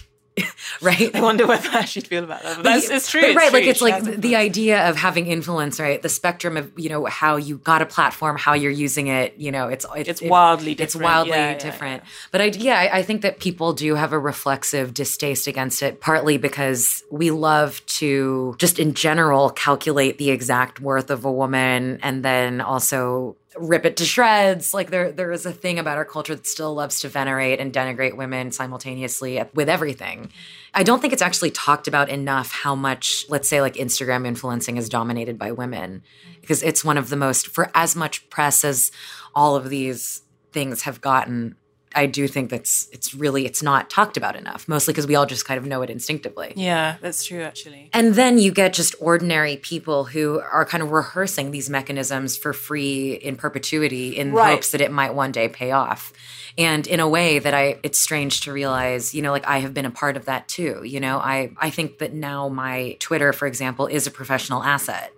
right? 0.80 1.14
I 1.14 1.20
wonder 1.20 1.46
what 1.46 1.64
I 1.74 1.84
should 1.84 2.06
feel 2.06 2.24
about 2.24 2.42
that. 2.42 2.62
that's 2.62 2.90
it's 2.90 3.10
true. 3.10 3.20
It's 3.20 3.36
right, 3.36 3.50
true. 3.50 3.60
like 3.60 3.68
it's 3.68 3.80
like 3.80 4.04
the 4.04 4.36
idea 4.36 4.88
of 4.88 4.96
having 4.96 5.26
influence, 5.26 5.80
right? 5.80 6.00
The 6.00 6.08
spectrum 6.08 6.56
of 6.56 6.72
you 6.78 6.88
know 6.88 7.04
how 7.06 7.36
you 7.36 7.58
got 7.58 7.82
a 7.82 7.86
platform, 7.86 8.36
how 8.36 8.54
you're 8.54 8.70
using 8.70 9.08
it. 9.08 9.34
You 9.36 9.52
know, 9.52 9.68
it's 9.68 9.86
it's, 9.96 10.08
it's 10.08 10.22
wildly 10.22 10.74
different. 10.74 10.80
It's 10.80 10.96
wildly 10.96 11.32
yeah, 11.32 11.58
different. 11.58 12.02
Yeah, 12.02 12.08
yeah. 12.08 12.28
But 12.30 12.40
I 12.40 12.44
yeah, 12.46 12.78
I, 12.78 12.98
I 12.98 13.02
think 13.02 13.22
that 13.22 13.40
people 13.40 13.72
do 13.72 13.94
have 13.94 14.12
a 14.12 14.18
reflexive 14.18 14.94
distaste 14.94 15.46
against 15.46 15.82
it, 15.82 16.00
partly 16.00 16.36
because 16.36 17.04
we 17.10 17.30
love 17.30 17.84
to 17.86 18.54
just 18.58 18.78
in 18.78 18.94
general 18.94 19.50
calculate 19.50 20.18
the 20.18 20.30
exact 20.30 20.80
worth 20.80 21.10
of 21.10 21.24
a 21.24 21.32
woman, 21.32 21.98
and 22.02 22.24
then 22.24 22.60
also 22.60 23.36
rip 23.58 23.84
it 23.84 23.96
to 23.98 24.04
shreds. 24.04 24.72
Like 24.72 24.90
there 24.90 25.12
there 25.12 25.32
is 25.32 25.46
a 25.46 25.52
thing 25.52 25.78
about 25.78 25.98
our 25.98 26.04
culture 26.04 26.34
that 26.34 26.46
still 26.46 26.74
loves 26.74 27.00
to 27.00 27.08
venerate 27.08 27.60
and 27.60 27.72
denigrate 27.72 28.16
women 28.16 28.52
simultaneously 28.52 29.42
with 29.54 29.68
everything. 29.68 30.29
I 30.72 30.82
don't 30.82 31.00
think 31.00 31.12
it's 31.12 31.22
actually 31.22 31.50
talked 31.50 31.88
about 31.88 32.08
enough 32.08 32.52
how 32.52 32.74
much, 32.74 33.26
let's 33.28 33.48
say, 33.48 33.60
like 33.60 33.74
Instagram 33.74 34.26
influencing 34.26 34.76
is 34.76 34.88
dominated 34.88 35.38
by 35.38 35.52
women, 35.52 36.02
because 36.40 36.62
it's 36.62 36.84
one 36.84 36.98
of 36.98 37.08
the 37.08 37.16
most 37.16 37.48
for 37.48 37.70
as 37.74 37.96
much 37.96 38.28
press 38.30 38.64
as 38.64 38.92
all 39.34 39.56
of 39.56 39.68
these 39.68 40.22
things 40.52 40.82
have 40.82 41.00
gotten 41.00 41.56
I 41.94 42.06
do 42.06 42.28
think 42.28 42.50
that's 42.50 42.88
it's 42.92 43.14
really 43.14 43.46
it's 43.46 43.62
not 43.62 43.90
talked 43.90 44.16
about 44.16 44.36
enough, 44.36 44.68
mostly 44.68 44.92
because 44.92 45.08
we 45.08 45.16
all 45.16 45.26
just 45.26 45.44
kind 45.44 45.58
of 45.58 45.66
know 45.66 45.82
it 45.82 45.90
instinctively. 45.90 46.52
Yeah, 46.54 46.96
that's 47.00 47.24
true 47.24 47.42
actually. 47.42 47.90
And 47.92 48.14
then 48.14 48.38
you 48.38 48.52
get 48.52 48.72
just 48.72 48.94
ordinary 49.00 49.56
people 49.56 50.04
who 50.04 50.40
are 50.40 50.64
kind 50.64 50.82
of 50.82 50.92
rehearsing 50.92 51.50
these 51.50 51.68
mechanisms 51.68 52.36
for 52.36 52.52
free 52.52 53.14
in 53.14 53.36
perpetuity 53.36 54.16
in 54.16 54.32
right. 54.32 54.52
hopes 54.52 54.70
that 54.70 54.80
it 54.80 54.92
might 54.92 55.14
one 55.14 55.32
day 55.32 55.48
pay 55.48 55.72
off. 55.72 56.12
And 56.56 56.86
in 56.86 57.00
a 57.00 57.08
way 57.08 57.40
that 57.40 57.54
I 57.54 57.80
it's 57.82 57.98
strange 57.98 58.42
to 58.42 58.52
realize, 58.52 59.12
you 59.12 59.22
know, 59.22 59.32
like 59.32 59.46
I 59.46 59.58
have 59.58 59.74
been 59.74 59.86
a 59.86 59.90
part 59.90 60.16
of 60.16 60.26
that 60.26 60.46
too. 60.46 60.82
You 60.84 61.00
know, 61.00 61.18
I 61.18 61.52
I 61.56 61.70
think 61.70 61.98
that 61.98 62.12
now 62.12 62.48
my 62.48 62.96
Twitter, 63.00 63.32
for 63.32 63.48
example, 63.48 63.88
is 63.88 64.06
a 64.06 64.12
professional 64.12 64.62
asset. 64.62 65.12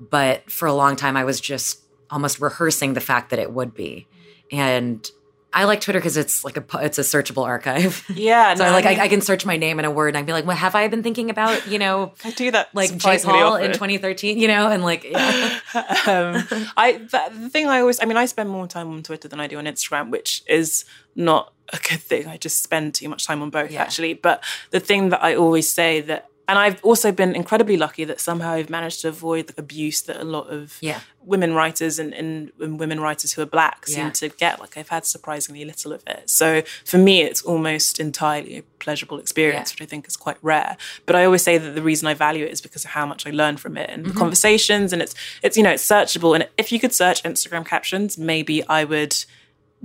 But 0.00 0.50
for 0.50 0.66
a 0.66 0.72
long 0.72 0.96
time 0.96 1.16
I 1.16 1.22
was 1.22 1.40
just 1.40 1.80
almost 2.10 2.40
rehearsing 2.40 2.94
the 2.94 3.00
fact 3.00 3.30
that 3.30 3.38
it 3.38 3.52
would 3.52 3.74
be. 3.74 4.08
And 4.50 5.08
I 5.52 5.64
like 5.64 5.80
Twitter 5.80 5.98
because 5.98 6.16
it's 6.16 6.44
like 6.44 6.56
a 6.56 6.64
it's 6.84 6.98
a 6.98 7.02
searchable 7.02 7.44
archive. 7.44 8.04
Yeah, 8.18 8.54
so 8.54 8.64
no, 8.64 8.72
like 8.72 8.84
I, 8.84 8.90
mean, 8.90 9.00
I, 9.00 9.04
I, 9.04 9.08
can 9.08 9.20
search 9.20 9.46
my 9.46 9.56
name 9.56 9.78
in 9.78 9.84
a 9.84 9.90
word 9.90 10.08
and 10.08 10.18
I'd 10.18 10.26
be 10.26 10.32
like, 10.32 10.44
"Well, 10.44 10.56
have 10.56 10.74
I 10.74 10.88
been 10.88 11.02
thinking 11.02 11.30
about 11.30 11.66
you 11.68 11.78
know?" 11.78 12.14
I 12.24 12.30
do 12.32 12.50
that 12.50 12.74
like 12.74 12.96
Jake 12.96 13.22
Paul 13.22 13.56
in 13.56 13.72
2013, 13.72 14.38
you 14.38 14.48
know, 14.48 14.68
and 14.68 14.82
like 14.82 15.04
yeah. 15.04 15.60
um, 16.06 16.44
I 16.76 17.00
the 17.10 17.48
thing 17.50 17.66
I 17.68 17.80
always 17.80 18.00
I 18.00 18.06
mean 18.06 18.16
I 18.16 18.26
spend 18.26 18.50
more 18.50 18.66
time 18.66 18.90
on 18.90 19.02
Twitter 19.02 19.28
than 19.28 19.40
I 19.40 19.46
do 19.46 19.58
on 19.58 19.64
Instagram, 19.64 20.10
which 20.10 20.42
is 20.48 20.84
not 21.14 21.52
a 21.72 21.76
good 21.76 22.00
thing. 22.00 22.26
I 22.26 22.36
just 22.36 22.62
spend 22.62 22.94
too 22.94 23.08
much 23.08 23.26
time 23.26 23.40
on 23.40 23.50
both 23.50 23.70
yeah. 23.70 23.82
actually. 23.82 24.14
But 24.14 24.42
the 24.70 24.80
thing 24.80 25.10
that 25.10 25.22
I 25.22 25.34
always 25.34 25.70
say 25.70 26.00
that 26.02 26.28
and 26.48 26.58
I've 26.58 26.82
also 26.82 27.12
been 27.12 27.36
incredibly 27.36 27.76
lucky 27.76 28.04
that 28.04 28.20
somehow 28.20 28.52
I've 28.52 28.70
managed 28.70 29.02
to 29.02 29.08
avoid 29.08 29.48
the 29.48 29.54
abuse 29.60 30.00
that 30.02 30.18
a 30.18 30.24
lot 30.24 30.48
of 30.48 30.78
yeah. 30.80 31.00
women 31.22 31.52
writers 31.52 31.98
and, 31.98 32.14
and, 32.14 32.50
and, 32.58 32.80
women 32.80 33.00
writers 33.00 33.34
who 33.34 33.42
are 33.42 33.46
black 33.46 33.86
seem 33.86 34.06
yeah. 34.06 34.12
to 34.12 34.28
get. 34.30 34.58
Like 34.58 34.78
I've 34.78 34.88
had 34.88 35.04
surprisingly 35.04 35.66
little 35.66 35.92
of 35.92 36.02
it. 36.06 36.30
So 36.30 36.62
for 36.86 36.96
me, 36.96 37.20
it's 37.20 37.42
almost 37.42 38.00
entirely 38.00 38.56
a 38.56 38.62
pleasurable 38.78 39.18
experience, 39.18 39.70
yeah. 39.70 39.74
which 39.74 39.82
I 39.82 39.90
think 39.90 40.08
is 40.08 40.16
quite 40.16 40.38
rare. 40.40 40.78
But 41.04 41.16
I 41.16 41.26
always 41.26 41.42
say 41.42 41.58
that 41.58 41.74
the 41.74 41.82
reason 41.82 42.08
I 42.08 42.14
value 42.14 42.46
it 42.46 42.50
is 42.50 42.62
because 42.62 42.86
of 42.86 42.92
how 42.92 43.04
much 43.04 43.26
I 43.26 43.30
learn 43.30 43.58
from 43.58 43.76
it 43.76 43.90
and 43.90 44.04
mm-hmm. 44.04 44.14
the 44.14 44.18
conversations. 44.18 44.94
And 44.94 45.02
it's 45.02 45.14
it's 45.42 45.58
you 45.58 45.62
know 45.62 45.72
it's 45.72 45.86
searchable. 45.86 46.34
And 46.34 46.48
if 46.56 46.72
you 46.72 46.80
could 46.80 46.94
search 46.94 47.22
Instagram 47.24 47.66
captions, 47.66 48.16
maybe 48.16 48.66
I 48.66 48.84
would 48.84 49.14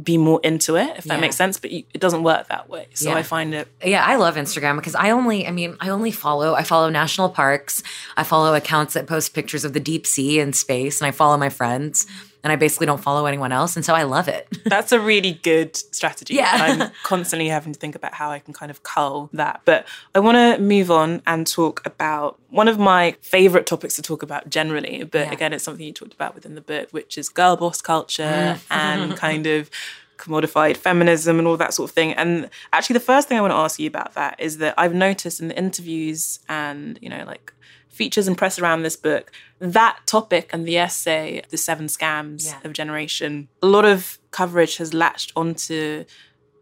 be 0.02 0.18
more 0.18 0.40
into 0.44 0.76
it 0.76 0.90
if 0.98 1.04
that 1.04 1.16
yeah. 1.16 1.20
makes 1.20 1.36
sense 1.36 1.60
but 1.60 1.72
you, 1.72 1.84
it 1.94 2.02
doesn't 2.02 2.24
work 2.24 2.48
that 2.48 2.68
way 2.68 2.88
so 2.96 3.10
yeah. 3.10 3.16
i 3.16 3.22
find 3.22 3.54
it 3.54 3.68
yeah 3.84 4.04
i 4.04 4.16
love 4.16 4.36
instagram 4.36 4.76
because 4.76 4.96
i 4.96 5.12
only 5.12 5.46
i 5.46 5.52
mean 5.52 5.78
i 5.80 5.90
only 5.90 6.10
follow 6.10 6.56
i 6.56 6.64
follow 6.64 6.90
national 6.90 7.30
parks 7.30 7.84
i 8.18 8.24
follow 8.24 8.56
accounts 8.56 8.96
that 8.96 9.06
post 9.06 9.36
pictures 9.36 9.64
of 9.64 9.74
the 9.74 9.80
deep 9.80 10.08
sea 10.08 10.40
and 10.40 10.56
space 10.56 11.00
and 11.00 11.08
i 11.08 11.12
follow 11.12 11.38
my 11.38 11.50
friends 11.50 12.08
and 12.44 12.52
I 12.52 12.58
basically 12.58 12.86
don't 12.86 13.02
follow 13.02 13.26
anyone 13.26 13.54
else. 13.54 13.78
And 13.78 13.86
so 13.86 13.96
I 13.96 14.04
love 14.04 14.28
it. 14.28 14.48
That's 14.66 14.92
a 14.92 15.00
really 15.00 15.40
good 15.44 15.76
strategy. 15.76 16.36
Yeah. 16.36 16.52
I'm 16.52 16.92
constantly 17.04 17.48
having 17.48 17.74
to 17.74 17.80
think 17.80 17.96
about 17.96 18.14
how 18.14 18.30
I 18.32 18.40
can 18.40 18.54
kind 18.54 18.70
of 18.70 18.84
cull 18.84 19.30
that. 19.34 19.62
But 19.64 19.88
I 20.14 20.20
want 20.20 20.36
to 20.36 20.62
move 20.62 20.92
on 20.92 21.22
and 21.26 21.48
talk 21.48 21.86
about 21.86 22.38
one 22.50 22.68
of 22.68 22.78
my 22.78 23.16
favorite 23.22 23.66
topics 23.66 23.96
to 23.96 24.02
talk 24.02 24.24
about 24.24 24.50
generally. 24.50 25.06
But 25.06 25.28
yeah. 25.28 25.32
again, 25.32 25.54
it's 25.54 25.64
something 25.64 25.86
you 25.86 25.94
talked 25.94 26.14
about 26.14 26.36
within 26.36 26.56
the 26.56 26.62
book, 26.62 26.90
which 26.92 27.18
is 27.18 27.30
girl 27.30 27.56
boss 27.56 27.82
culture 27.82 28.24
mm. 28.24 28.62
and 28.70 29.16
kind 29.16 29.48
of 29.48 29.70
commodified 30.18 30.76
feminism 30.76 31.40
and 31.40 31.48
all 31.48 31.58
that 31.58 31.74
sort 31.74 31.90
of 31.90 31.96
thing. 31.96 32.12
And 32.14 32.50
actually, 32.74 32.96
the 32.96 33.00
first 33.00 33.30
thing 33.30 33.38
I 33.38 33.42
want 33.42 33.52
to 33.52 33.58
ask 33.58 33.80
you 33.80 33.88
about 33.88 34.16
that 34.16 34.36
is 34.40 34.58
that 34.58 34.74
I've 34.78 34.94
noticed 34.94 35.40
in 35.40 35.48
the 35.48 35.58
interviews 35.58 36.40
and, 36.50 37.00
you 37.02 37.10
know, 37.10 37.24
like 37.26 37.54
features 37.94 38.28
and 38.28 38.38
press 38.38 38.60
around 38.60 38.82
this 38.82 38.96
book, 38.96 39.32
that 39.60 40.00
topic 40.06 40.50
and 40.52 40.68
the 40.68 40.78
essay, 40.78 41.44
The 41.50 41.58
Seven 41.58 41.86
Scams 41.86 42.46
Yeah. 42.46 42.60
of 42.64 42.74
Generation, 42.74 43.48
a 43.62 43.68
lot 43.68 43.86
of 43.86 44.20
coverage 44.32 44.78
has 44.78 44.94
latched 44.94 45.32
onto 45.36 46.06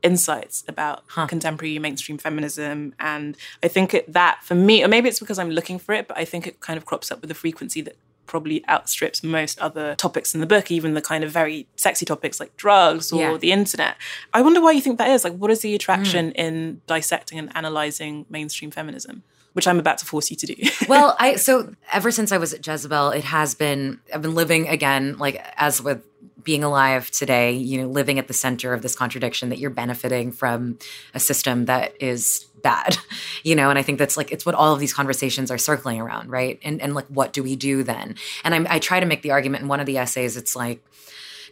insights 0.04 0.64
about 0.68 1.08
contemporary 1.28 1.80
mainstream 1.80 2.18
feminism. 2.18 2.94
And 3.00 3.38
I 3.64 3.68
think 3.68 3.94
it, 3.94 4.12
that 4.12 4.44
for 4.44 4.56
me, 4.56 4.84
or 4.84 4.88
maybe 4.88 5.08
it's 5.08 5.20
because 5.20 5.40
I'm 5.40 5.52
looking 5.52 5.80
for 5.80 5.94
it, 5.94 6.08
but 6.08 6.18
I 6.18 6.26
think 6.26 6.48
it 6.48 6.60
kind 6.60 6.78
of 6.78 6.86
crops 6.86 7.12
up 7.12 7.22
with 7.22 7.32
a 7.32 7.36
frequency 7.36 7.82
that 7.82 7.96
probably 8.26 8.64
outstrips 8.68 9.24
most 9.24 9.60
other 9.60 9.96
topics 9.96 10.34
in 10.34 10.42
the 10.42 10.48
book, 10.48 10.72
even 10.72 10.94
the 10.94 11.02
kind 11.02 11.24
of 11.24 11.32
very 11.32 11.68
sexy 11.76 12.06
topics 12.06 12.40
like 12.40 12.56
drugs 12.56 13.12
or 13.12 13.22
Yeah. 13.22 13.38
the 13.38 13.52
internet. 13.52 13.96
I 14.34 14.42
wonder 14.42 14.62
why 14.62 14.72
you 14.72 14.82
think 14.82 14.98
that 14.98 15.10
is. 15.10 15.24
Like, 15.24 15.36
what 15.36 15.52
is 15.52 15.62
the 15.62 15.72
hmm. 15.72 15.76
attraction 15.76 16.32
in 16.34 16.82
dissecting 16.88 17.38
and 17.40 17.56
analyzing 17.56 18.26
mainstream 18.30 18.72
feminism? 18.72 19.24
Which 19.54 19.68
I'm 19.68 19.80
about 19.80 19.98
to 19.98 20.06
force 20.06 20.30
you 20.30 20.38
to 20.38 20.46
do. 20.48 20.56
well, 20.88 21.16
I 21.20 21.36
so 21.36 21.76
ever 21.92 22.12
since 22.12 22.32
I 22.32 22.38
was 22.38 22.54
at 22.54 22.66
Jezebel, 22.66 23.10
it 23.10 23.26
has 23.26 23.54
been 23.54 24.00
I've 24.14 24.22
been 24.22 24.36
living 24.36 24.70
again, 24.70 25.18
like 25.18 25.46
as 25.58 25.82
with 25.82 26.06
being 26.44 26.64
alive 26.64 27.12
today, 27.12 27.54
you 27.54 27.82
know, 27.82 27.88
living 27.88 28.18
at 28.18 28.28
the 28.28 28.34
center 28.34 28.74
of 28.74 28.82
this 28.82 28.96
contradiction 28.96 29.50
that 29.50 29.60
you're 29.60 29.70
benefiting 29.70 30.32
from 30.32 30.80
a 31.14 31.20
system 31.20 31.66
that 31.66 31.94
is 32.02 32.48
bad, 32.62 32.98
you 33.44 33.56
know, 33.56 33.70
and 33.70 33.78
I 33.78 33.82
think 33.82 34.00
that's 34.00 34.18
like 34.18 34.32
it's 34.32 34.46
what 34.46 34.56
all 34.56 34.74
of 34.74 34.80
these 34.80 34.94
conversations 34.94 35.52
are 35.52 35.58
circling 35.58 36.00
around, 36.00 36.30
right? 36.30 36.60
And 36.64 36.82
and 36.82 36.96
like 36.96 37.08
what 37.08 37.34
do 37.34 37.44
we 37.44 37.56
do 37.56 37.84
then? 37.84 38.16
And 38.44 38.56
I'm, 38.56 38.68
I 38.70 38.80
try 38.80 39.00
to 39.00 39.06
make 39.06 39.22
the 39.22 39.32
argument 39.32 39.64
in 39.64 39.68
one 39.68 39.80
of 39.80 39.86
the 39.86 39.98
essays. 39.98 40.38
It's 40.38 40.56
like 40.56 40.84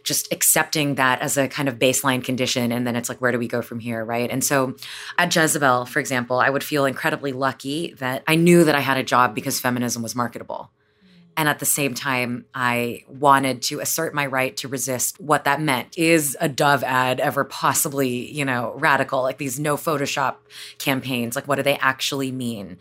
just 0.04 0.32
accepting 0.32 0.96
that 0.96 1.20
as 1.20 1.36
a 1.36 1.48
kind 1.48 1.68
of 1.68 1.78
baseline 1.78 2.22
condition 2.22 2.72
and 2.72 2.86
then 2.86 2.96
it's 2.96 3.08
like 3.08 3.20
where 3.20 3.32
do 3.32 3.38
we 3.38 3.48
go 3.48 3.62
from 3.62 3.78
here 3.78 4.04
right? 4.04 4.30
And 4.30 4.42
so 4.42 4.76
at 5.18 5.34
jezebel 5.34 5.86
for 5.86 5.98
example 5.98 6.38
i 6.38 6.50
would 6.50 6.64
feel 6.64 6.84
incredibly 6.84 7.32
lucky 7.32 7.94
that 7.98 8.22
i 8.26 8.34
knew 8.34 8.64
that 8.64 8.74
i 8.74 8.80
had 8.80 8.96
a 8.96 9.02
job 9.02 9.34
because 9.34 9.60
feminism 9.60 10.02
was 10.02 10.14
marketable. 10.14 10.70
And 11.36 11.48
at 11.48 11.58
the 11.58 11.66
same 11.66 11.94
time 11.94 12.44
i 12.54 13.04
wanted 13.08 13.62
to 13.62 13.80
assert 13.80 14.14
my 14.14 14.26
right 14.26 14.56
to 14.58 14.68
resist 14.68 15.20
what 15.20 15.44
that 15.44 15.60
meant. 15.60 15.96
Is 15.96 16.36
a 16.40 16.48
dove 16.48 16.84
ad 16.84 17.20
ever 17.20 17.44
possibly 17.44 18.30
you 18.30 18.44
know 18.44 18.74
radical? 18.76 19.22
Like 19.22 19.38
these 19.38 19.58
no 19.58 19.76
photoshop 19.76 20.36
campaigns 20.78 21.36
like 21.36 21.48
what 21.48 21.56
do 21.56 21.62
they 21.62 21.76
actually 21.76 22.32
mean? 22.32 22.78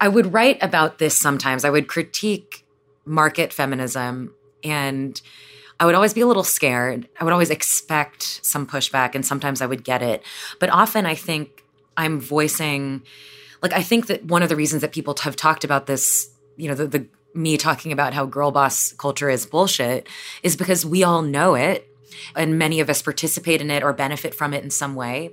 I 0.00 0.08
would 0.08 0.32
write 0.32 0.62
about 0.62 0.98
this 0.98 1.16
sometimes. 1.16 1.64
I 1.64 1.70
would 1.70 1.86
critique 1.86 2.64
market 3.04 3.52
feminism 3.52 4.34
and 4.64 5.20
I 5.80 5.86
would 5.86 5.94
always 5.94 6.12
be 6.12 6.20
a 6.20 6.26
little 6.26 6.44
scared. 6.44 7.08
I 7.18 7.24
would 7.24 7.32
always 7.32 7.48
expect 7.50 8.44
some 8.44 8.66
pushback, 8.66 9.14
and 9.14 9.24
sometimes 9.24 9.62
I 9.62 9.66
would 9.66 9.82
get 9.82 10.02
it. 10.02 10.22
But 10.58 10.68
often 10.68 11.06
I 11.06 11.14
think 11.14 11.64
I'm 11.96 12.20
voicing, 12.20 13.02
like, 13.62 13.72
I 13.72 13.82
think 13.82 14.06
that 14.08 14.26
one 14.26 14.42
of 14.42 14.50
the 14.50 14.56
reasons 14.56 14.82
that 14.82 14.92
people 14.92 15.16
have 15.22 15.36
talked 15.36 15.64
about 15.64 15.86
this, 15.86 16.30
you 16.56 16.68
know, 16.68 16.74
the, 16.74 16.86
the 16.86 17.06
me 17.32 17.56
talking 17.56 17.92
about 17.92 18.12
how 18.12 18.26
girl 18.26 18.50
boss 18.50 18.92
culture 18.92 19.30
is 19.30 19.46
bullshit 19.46 20.08
is 20.42 20.54
because 20.54 20.84
we 20.84 21.02
all 21.02 21.22
know 21.22 21.54
it, 21.54 21.88
and 22.36 22.58
many 22.58 22.80
of 22.80 22.90
us 22.90 23.00
participate 23.00 23.62
in 23.62 23.70
it 23.70 23.82
or 23.82 23.92
benefit 23.94 24.34
from 24.34 24.52
it 24.52 24.62
in 24.62 24.70
some 24.70 24.94
way. 24.94 25.30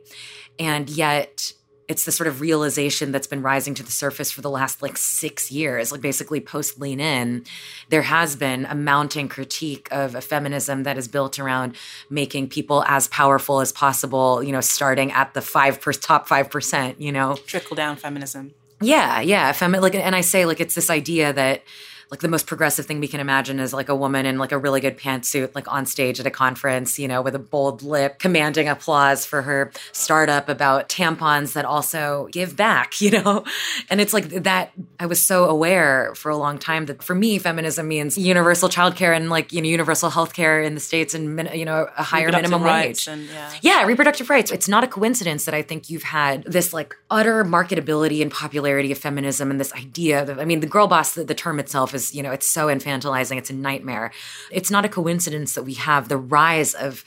And 0.57 0.89
yet, 0.89 1.53
it's 1.87 2.03
the 2.03 2.11
sort 2.11 2.27
of 2.27 2.41
realization 2.41 3.11
that's 3.11 3.27
been 3.27 3.41
rising 3.41 3.73
to 3.75 3.83
the 3.83 3.91
surface 3.91 4.29
for 4.29 4.41
the 4.41 4.49
last 4.49 4.81
like 4.81 4.97
six 4.97 5.51
years, 5.51 5.91
like 5.91 6.01
basically 6.01 6.41
post 6.41 6.79
lean 6.79 6.99
in. 6.99 7.45
There 7.89 8.01
has 8.01 8.35
been 8.35 8.65
a 8.65 8.75
mounting 8.75 9.29
critique 9.29 9.87
of 9.89 10.13
a 10.13 10.21
feminism 10.21 10.83
that 10.83 10.97
is 10.97 11.07
built 11.07 11.39
around 11.39 11.75
making 12.09 12.49
people 12.49 12.83
as 12.87 13.07
powerful 13.07 13.61
as 13.61 13.71
possible, 13.71 14.43
you 14.43 14.51
know, 14.51 14.61
starting 14.61 15.11
at 15.13 15.33
the 15.33 15.41
five 15.41 15.79
per, 15.79 15.93
top 15.93 16.27
5%, 16.27 16.99
you 16.99 17.11
know? 17.11 17.37
Trickle 17.45 17.75
down 17.75 17.95
feminism. 17.95 18.53
Yeah, 18.81 19.21
yeah. 19.21 19.53
Femi- 19.53 19.81
like, 19.81 19.95
and 19.95 20.15
I 20.15 20.21
say, 20.21 20.45
like, 20.45 20.59
it's 20.59 20.75
this 20.75 20.89
idea 20.89 21.33
that, 21.33 21.63
like, 22.09 22.21
the 22.21 22.27
most 22.27 22.47
progressive 22.47 22.85
thing 22.85 22.99
we 22.99 23.07
can 23.07 23.19
imagine 23.19 23.59
is 23.59 23.73
like 23.73 23.89
a 23.89 23.95
woman 23.95 24.25
in 24.25 24.37
like 24.37 24.51
a 24.51 24.57
really 24.57 24.81
good 24.81 24.97
pantsuit, 24.97 25.53
like 25.55 25.71
on 25.71 25.85
stage 25.85 26.19
at 26.19 26.25
a 26.25 26.31
conference, 26.31 26.97
you 26.97 27.07
know, 27.07 27.21
with 27.21 27.35
a 27.35 27.39
bold 27.39 27.81
lip, 27.83 28.19
commanding 28.19 28.67
applause 28.67 29.25
for 29.25 29.41
her 29.41 29.71
startup 29.91 30.49
about 30.49 30.89
tampons 30.89 31.53
that 31.53 31.65
also 31.65 32.29
give 32.31 32.55
back, 32.55 33.01
you 33.01 33.11
know? 33.11 33.43
And 33.89 33.99
it's 34.01 34.13
like 34.13 34.29
that. 34.29 34.71
I 34.99 35.05
was 35.05 35.23
so 35.23 35.45
aware 35.45 36.13
for 36.15 36.29
a 36.29 36.37
long 36.37 36.57
time 36.57 36.85
that 36.87 37.03
for 37.03 37.15
me, 37.15 37.37
feminism 37.39 37.87
means 37.87 38.17
universal 38.17 38.69
childcare 38.69 39.15
and 39.15 39.29
like, 39.29 39.51
you 39.53 39.61
know, 39.61 39.67
universal 39.67 40.09
healthcare 40.09 40.65
in 40.65 40.73
the 40.73 40.79
States 40.79 41.13
and, 41.13 41.35
min- 41.35 41.51
you 41.53 41.65
know, 41.65 41.87
a 41.97 42.03
higher 42.03 42.31
minimum 42.31 42.63
wage. 42.63 43.07
and 43.07 43.27
yeah. 43.27 43.51
Yeah, 43.61 43.85
reproductive 43.85 44.29
rights. 44.29 44.51
It's 44.51 44.67
not 44.67 44.83
a 44.83 44.87
coincidence 44.87 45.45
that 45.45 45.53
I 45.53 45.61
think 45.61 45.89
you've 45.89 46.03
had 46.03 46.43
this 46.43 46.73
like 46.73 46.95
utter 47.11 47.43
marketability 47.43 48.21
and 48.21 48.31
popularity 48.31 48.91
of 48.91 48.97
feminism 48.97 49.51
and 49.51 49.59
this 49.59 49.73
idea 49.73 50.25
that, 50.25 50.39
I 50.39 50.45
mean, 50.45 50.61
the 50.61 50.67
girl 50.67 50.87
boss, 50.87 51.13
the, 51.13 51.23
the 51.23 51.35
term 51.35 51.59
itself 51.59 51.93
is, 51.97 52.15
you 52.15 52.23
know, 52.23 52.31
it's 52.31 52.47
so 52.47 52.67
infantilizing. 52.67 53.37
It's 53.37 53.49
a 53.49 53.53
nightmare. 53.53 54.11
It's 54.51 54.71
not 54.71 54.85
a 54.85 54.89
coincidence 54.89 55.55
that 55.55 55.63
we 55.63 55.73
have 55.73 56.07
the 56.07 56.17
rise 56.17 56.73
of 56.73 57.03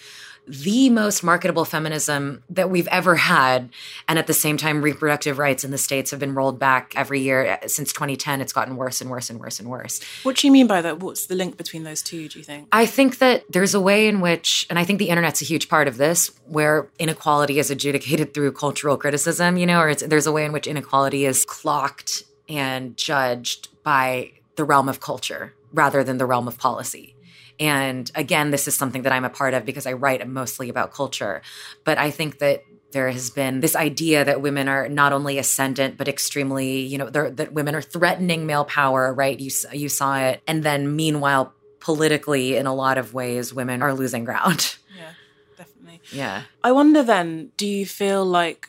the 0.47 0.91
most 0.91 1.23
marketable 1.23 1.65
feminism 1.65 2.43
that 2.51 2.71
we've 2.71 2.89
ever 2.89 3.15
had. 3.15 3.71
And 4.09 4.19
at 4.19 4.27
the 4.27 4.33
same 4.33 4.57
time, 4.57 4.83
reproductive 4.83 5.39
rights 5.39 5.65
in 5.65 5.71
the 5.71 5.79
States 5.79 6.11
have 6.11 6.19
been 6.19 6.35
rolled 6.35 6.59
back 6.59 6.93
every 6.97 7.21
year. 7.21 7.59
Since 7.67 7.93
2010, 7.93 8.41
it's 8.41 8.53
gotten 8.53 8.77
worse 8.77 9.01
and 9.01 9.11
worse 9.11 9.31
and 9.31 9.39
worse 9.39 9.61
and 9.61 9.69
worse. 9.69 10.01
What 10.25 10.37
do 10.37 10.47
you 10.47 10.53
mean 10.53 10.67
by 10.67 10.83
that? 10.83 10.99
What's 10.99 11.27
the 11.27 11.37
link 11.37 11.57
between 11.57 11.85
those 11.85 12.03
two, 12.03 12.29
do 12.29 12.39
you 12.39 12.45
think? 12.45 12.69
I 12.73 12.87
think 12.87 13.19
that 13.19 13.45
there's 13.51 13.75
a 13.75 13.81
way 13.81 14.09
in 14.09 14.21
which, 14.21 14.67
and 14.71 14.79
I 14.79 14.85
think 14.85 14.99
the 14.99 15.11
internet's 15.11 15.41
a 15.43 15.45
huge 15.45 15.69
part 15.69 15.87
of 15.87 15.99
this, 15.99 16.33
where 16.47 16.89
inequality 16.99 17.59
is 17.59 17.71
adjudicated 17.71 18.35
through 18.35 18.53
cultural 18.53 18.97
criticism, 18.97 19.57
you 19.57 19.67
know, 19.67 19.81
or 19.81 19.91
it's, 19.91 20.03
there's 20.03 20.27
a 20.27 20.33
way 20.33 20.45
in 20.45 20.53
which 20.53 20.67
inequality 20.67 21.27
is 21.27 21.45
clocked 21.45 22.25
and 22.49 22.97
judged 22.97 23.69
by 23.85 24.33
the 24.61 24.65
realm 24.65 24.91
of 24.91 25.01
culture 25.01 25.55
rather 25.73 26.05
than 26.05 26.19
the 26.19 26.27
realm 26.27 26.47
of 26.47 26.59
policy. 26.59 27.17
And 27.59 28.11
again, 28.15 28.51
this 28.51 28.69
is 28.69 28.75
something 28.77 29.05
that 29.05 29.13
I'm 29.13 29.25
a 29.25 29.31
part 29.31 29.55
of 29.55 29.65
because 29.65 29.87
I 29.87 29.95
write 29.95 30.27
mostly 30.29 30.69
about 30.69 30.93
culture. 30.93 31.41
But 31.83 31.97
I 31.97 32.11
think 32.11 32.41
that 32.41 32.63
there 32.93 33.09
has 33.09 33.31
been 33.31 33.61
this 33.61 33.75
idea 33.75 34.23
that 34.23 34.43
women 34.43 34.69
are 34.69 34.87
not 34.87 35.15
only 35.15 35.39
ascendant 35.39 35.97
but 35.97 36.09
extremely, 36.09 36.81
you 36.81 36.99
know, 36.99 37.09
that 37.09 37.55
women 37.55 37.75
are 37.75 37.81
threatening 37.81 38.45
male 38.45 38.67
power, 38.67 39.15
right? 39.15 39.41
You 39.41 39.51
you 39.73 39.89
saw 39.89 40.19
it, 40.19 40.43
and 40.47 40.63
then 40.63 40.95
meanwhile, 40.95 41.55
politically, 41.79 42.57
in 42.57 42.67
a 42.67 42.75
lot 42.75 42.99
of 42.99 43.15
ways, 43.15 43.55
women 43.55 43.81
are 43.83 43.95
losing 43.95 44.25
ground. 44.25 44.77
Yeah, 45.01 45.13
definitely. 45.57 46.01
Yeah. 46.13 46.43
I 46.63 46.73
wonder 46.73 47.03
then, 47.03 47.53
do 47.57 47.67
you 47.67 47.87
feel 47.87 48.23
like 48.27 48.69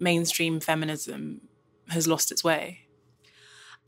mainstream 0.00 0.58
feminism 0.58 1.42
has 1.90 2.08
lost 2.08 2.32
its 2.32 2.42
way? 2.42 2.87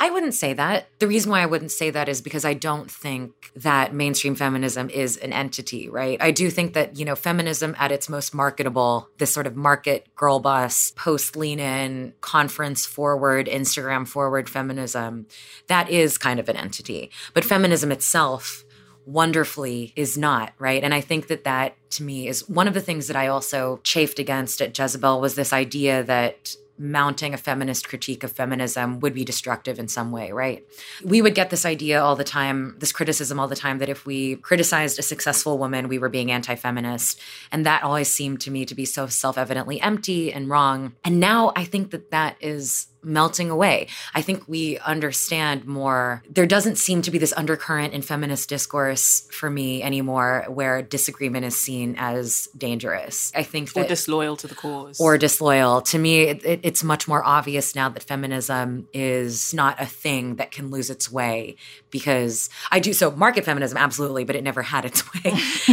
I 0.02 0.08
wouldn't 0.08 0.32
say 0.32 0.54
that. 0.54 0.88
The 0.98 1.06
reason 1.06 1.30
why 1.30 1.42
I 1.42 1.46
wouldn't 1.46 1.72
say 1.72 1.90
that 1.90 2.08
is 2.08 2.22
because 2.22 2.46
I 2.46 2.54
don't 2.54 2.90
think 2.90 3.52
that 3.54 3.92
mainstream 3.92 4.34
feminism 4.34 4.88
is 4.88 5.18
an 5.18 5.34
entity, 5.34 5.90
right? 5.90 6.16
I 6.22 6.30
do 6.30 6.48
think 6.48 6.72
that, 6.72 6.96
you 6.98 7.04
know, 7.04 7.14
feminism 7.14 7.76
at 7.78 7.92
its 7.92 8.08
most 8.08 8.32
marketable, 8.32 9.10
this 9.18 9.30
sort 9.30 9.46
of 9.46 9.56
market 9.56 10.08
girl 10.16 10.40
boss, 10.40 10.92
post 10.96 11.36
lean 11.36 11.60
in, 11.60 12.14
conference 12.22 12.86
forward, 12.86 13.46
Instagram 13.46 14.08
forward 14.08 14.48
feminism, 14.48 15.26
that 15.66 15.90
is 15.90 16.16
kind 16.16 16.40
of 16.40 16.48
an 16.48 16.56
entity. 16.56 17.10
But 17.34 17.44
feminism 17.44 17.92
itself, 17.92 18.64
wonderfully 19.06 19.92
is 19.96 20.18
not 20.18 20.52
right 20.58 20.84
and 20.84 20.92
i 20.92 21.00
think 21.00 21.28
that 21.28 21.42
that 21.42 21.74
to 21.90 22.02
me 22.02 22.28
is 22.28 22.46
one 22.48 22.68
of 22.68 22.74
the 22.74 22.82
things 22.82 23.06
that 23.06 23.16
i 23.16 23.26
also 23.26 23.80
chafed 23.82 24.18
against 24.18 24.60
at 24.60 24.78
jezebel 24.78 25.20
was 25.22 25.34
this 25.34 25.54
idea 25.54 26.04
that 26.04 26.54
mounting 26.80 27.34
a 27.34 27.36
feminist 27.36 27.86
critique 27.86 28.24
of 28.24 28.32
feminism 28.32 29.00
would 29.00 29.12
be 29.12 29.22
destructive 29.22 29.78
in 29.78 29.86
some 29.86 30.10
way, 30.10 30.32
right? 30.32 30.66
We 31.04 31.20
would 31.20 31.34
get 31.34 31.50
this 31.50 31.66
idea 31.66 32.00
all 32.00 32.16
the 32.16 32.24
time, 32.24 32.74
this 32.78 32.90
criticism 32.90 33.38
all 33.38 33.48
the 33.48 33.54
time 33.54 33.78
that 33.78 33.90
if 33.90 34.06
we 34.06 34.36
criticized 34.36 34.98
a 34.98 35.02
successful 35.02 35.58
woman, 35.58 35.88
we 35.88 35.98
were 35.98 36.08
being 36.08 36.32
anti 36.32 36.54
feminist. 36.54 37.20
And 37.52 37.66
that 37.66 37.82
always 37.82 38.10
seemed 38.10 38.40
to 38.40 38.50
me 38.50 38.64
to 38.64 38.74
be 38.74 38.86
so 38.86 39.06
self 39.06 39.36
evidently 39.36 39.78
empty 39.80 40.32
and 40.32 40.48
wrong. 40.48 40.94
And 41.04 41.20
now 41.20 41.52
I 41.54 41.64
think 41.64 41.90
that 41.90 42.10
that 42.12 42.36
is 42.40 42.86
melting 43.02 43.50
away. 43.50 43.88
I 44.14 44.22
think 44.22 44.46
we 44.46 44.78
understand 44.78 45.66
more. 45.66 46.22
There 46.30 46.46
doesn't 46.46 46.76
seem 46.76 47.02
to 47.02 47.10
be 47.10 47.18
this 47.18 47.32
undercurrent 47.36 47.94
in 47.94 48.02
feminist 48.02 48.48
discourse 48.48 49.26
for 49.30 49.48
me 49.50 49.82
anymore 49.82 50.44
where 50.48 50.82
disagreement 50.82 51.44
is 51.44 51.56
seen 51.56 51.94
as 51.98 52.48
dangerous. 52.56 53.32
I 53.34 53.42
think 53.42 53.70
Or 53.70 53.82
that 53.82 53.88
disloyal 53.88 54.36
to 54.38 54.46
the 54.46 54.54
cause? 54.54 55.00
or 55.00 55.18
disloyal. 55.18 55.80
To 55.82 55.98
me, 55.98 56.20
it, 56.22 56.44
it, 56.44 56.60
it's 56.62 56.84
much 56.84 57.08
more 57.08 57.24
obvious 57.24 57.74
now 57.74 57.88
that 57.88 58.02
feminism 58.02 58.88
is 58.92 59.52
not 59.54 59.80
a 59.80 59.86
thing 59.86 60.36
that 60.36 60.50
can 60.50 60.70
lose 60.70 60.90
its 60.90 61.10
way 61.10 61.56
because 61.90 62.50
I 62.70 62.80
do 62.80 62.92
so 62.92 63.10
market 63.10 63.44
feminism 63.44 63.78
absolutely, 63.78 64.24
but 64.24 64.36
it 64.36 64.44
never 64.44 64.62
had 64.62 64.84
its 64.84 65.02
way. 65.24 65.32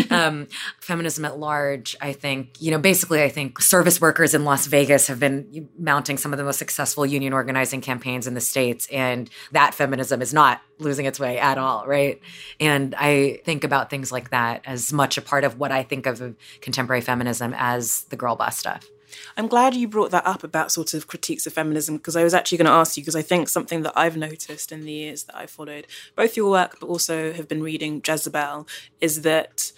um, 0.10 0.48
feminism 0.80 1.26
at 1.26 1.38
large, 1.40 1.96
I 2.02 2.14
think, 2.14 2.62
you 2.62 2.72
know, 2.72 2.80
basically, 2.80 3.22
I 3.24 3.30
think 3.30 3.62
service 3.62 4.00
workers 4.02 4.34
in 4.34 4.44
Las 4.46 4.68
Vegas 4.68 5.08
have 5.08 5.20
been 5.20 5.70
mounting 5.78 6.18
some 6.18 6.34
of 6.34 6.38
the 6.38 6.44
most 6.44 6.58
successful 6.60 7.06
union 7.18 7.34
organizing 7.34 7.82
campaigns 7.82 8.28
in 8.28 8.34
the 8.34 8.42
states, 8.42 8.88
and 8.92 9.30
that 9.52 9.74
feminism 9.74 10.22
is 10.22 10.34
not 10.34 10.62
losing 10.80 11.06
its 11.06 11.20
way 11.20 11.40
at 11.40 11.58
all, 11.58 11.86
right? 11.88 12.22
And 12.60 12.94
I 12.96 13.42
think 13.46 13.64
about 13.64 13.90
things 13.90 14.12
like 14.12 14.30
that 14.30 14.62
as 14.66 14.94
much 14.94 15.18
a 15.18 15.22
part 15.22 15.44
of 15.44 15.58
what 15.58 15.72
I 15.72 15.84
think 15.84 16.06
of 16.06 16.36
contemporary 16.62 17.02
feminism 17.02 17.54
as 17.58 18.04
the 18.10 18.16
girl 18.16 18.36
boss 18.36 18.58
stuff. 18.58 18.86
I'm 19.36 19.48
glad 19.48 19.74
you 19.74 19.88
brought 19.88 20.12
that 20.12 20.28
up 20.28 20.44
about 20.44 20.72
sort 20.72 20.94
of 20.94 21.08
critiques 21.08 21.48
of 21.48 21.54
feminism 21.54 21.98
because 21.98 22.16
I 22.16 22.24
was 22.24 22.34
actually 22.34 22.60
going 22.60 22.68
to 22.68 22.80
ask 22.82 22.98
you 22.98 23.04
because 23.04 23.16
I 23.16 23.22
think 23.22 23.50
something 23.50 23.82
that 23.84 23.94
I've 23.96 24.18
noticed 24.18 24.72
in 24.72 24.82
the 24.82 24.92
years 24.92 25.24
that 25.24 25.36
I've 25.36 25.50
followed 25.50 25.88
both 26.16 26.38
your 26.38 26.52
work 26.52 26.78
but 26.80 26.88
also 26.88 27.34
have 27.34 27.48
been 27.48 27.64
reading 27.64 28.02
Jezebel 28.06 28.68
is 29.02 29.22
that 29.22 29.72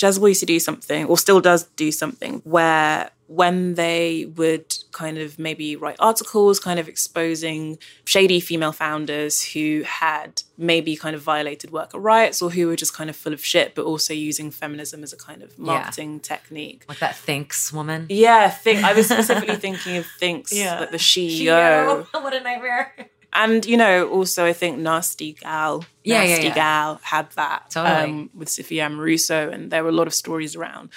Jezebel 0.00 0.28
used 0.28 0.40
to 0.40 0.46
do 0.46 0.58
something, 0.58 1.06
or 1.06 1.16
still 1.16 1.40
does 1.40 1.64
do 1.76 1.92
something, 1.92 2.40
where 2.44 3.10
when 3.26 3.74
they 3.74 4.26
would 4.36 4.76
kind 4.92 5.16
of 5.16 5.38
maybe 5.38 5.76
write 5.76 5.96
articles 5.98 6.60
kind 6.60 6.78
of 6.78 6.88
exposing 6.88 7.78
shady 8.04 8.38
female 8.38 8.72
founders 8.72 9.42
who 9.42 9.82
had 9.86 10.42
maybe 10.58 10.94
kind 10.94 11.16
of 11.16 11.22
violated 11.22 11.70
worker 11.70 11.98
rights 11.98 12.42
or 12.42 12.50
who 12.50 12.66
were 12.66 12.76
just 12.76 12.94
kind 12.94 13.08
of 13.08 13.16
full 13.16 13.32
of 13.32 13.44
shit 13.44 13.74
but 13.74 13.84
also 13.84 14.12
using 14.12 14.50
feminism 14.50 15.02
as 15.02 15.12
a 15.12 15.16
kind 15.16 15.42
of 15.42 15.58
marketing 15.58 16.14
yeah. 16.14 16.20
technique 16.20 16.84
like 16.88 16.98
that 16.98 17.14
Thinx 17.14 17.72
woman 17.72 18.06
yeah 18.10 18.50
think 18.50 18.84
i 18.84 18.92
was 18.92 19.06
specifically 19.08 19.56
thinking 19.66 19.96
of 19.96 20.06
Thinx 20.20 20.52
yeah. 20.52 20.80
like 20.80 20.90
the 20.90 20.98
CEO. 20.98 22.06
what 22.12 22.34
a 22.34 22.40
nightmare 22.40 22.92
and 23.34 23.66
you 23.66 23.76
know, 23.76 24.08
also 24.08 24.46
I 24.46 24.52
think 24.52 24.78
Nasty 24.78 25.32
Gal, 25.32 25.84
yeah, 26.04 26.20
Nasty 26.20 26.44
yeah, 26.44 26.48
yeah. 26.48 26.54
Gal 26.54 27.00
had 27.02 27.30
that 27.32 27.70
totally. 27.70 28.10
um, 28.10 28.30
with 28.32 28.48
Sophia 28.48 28.86
Amoruso, 28.86 29.52
and 29.52 29.70
there 29.70 29.82
were 29.82 29.88
a 29.88 29.92
lot 29.92 30.06
of 30.06 30.14
stories 30.14 30.54
around 30.54 30.90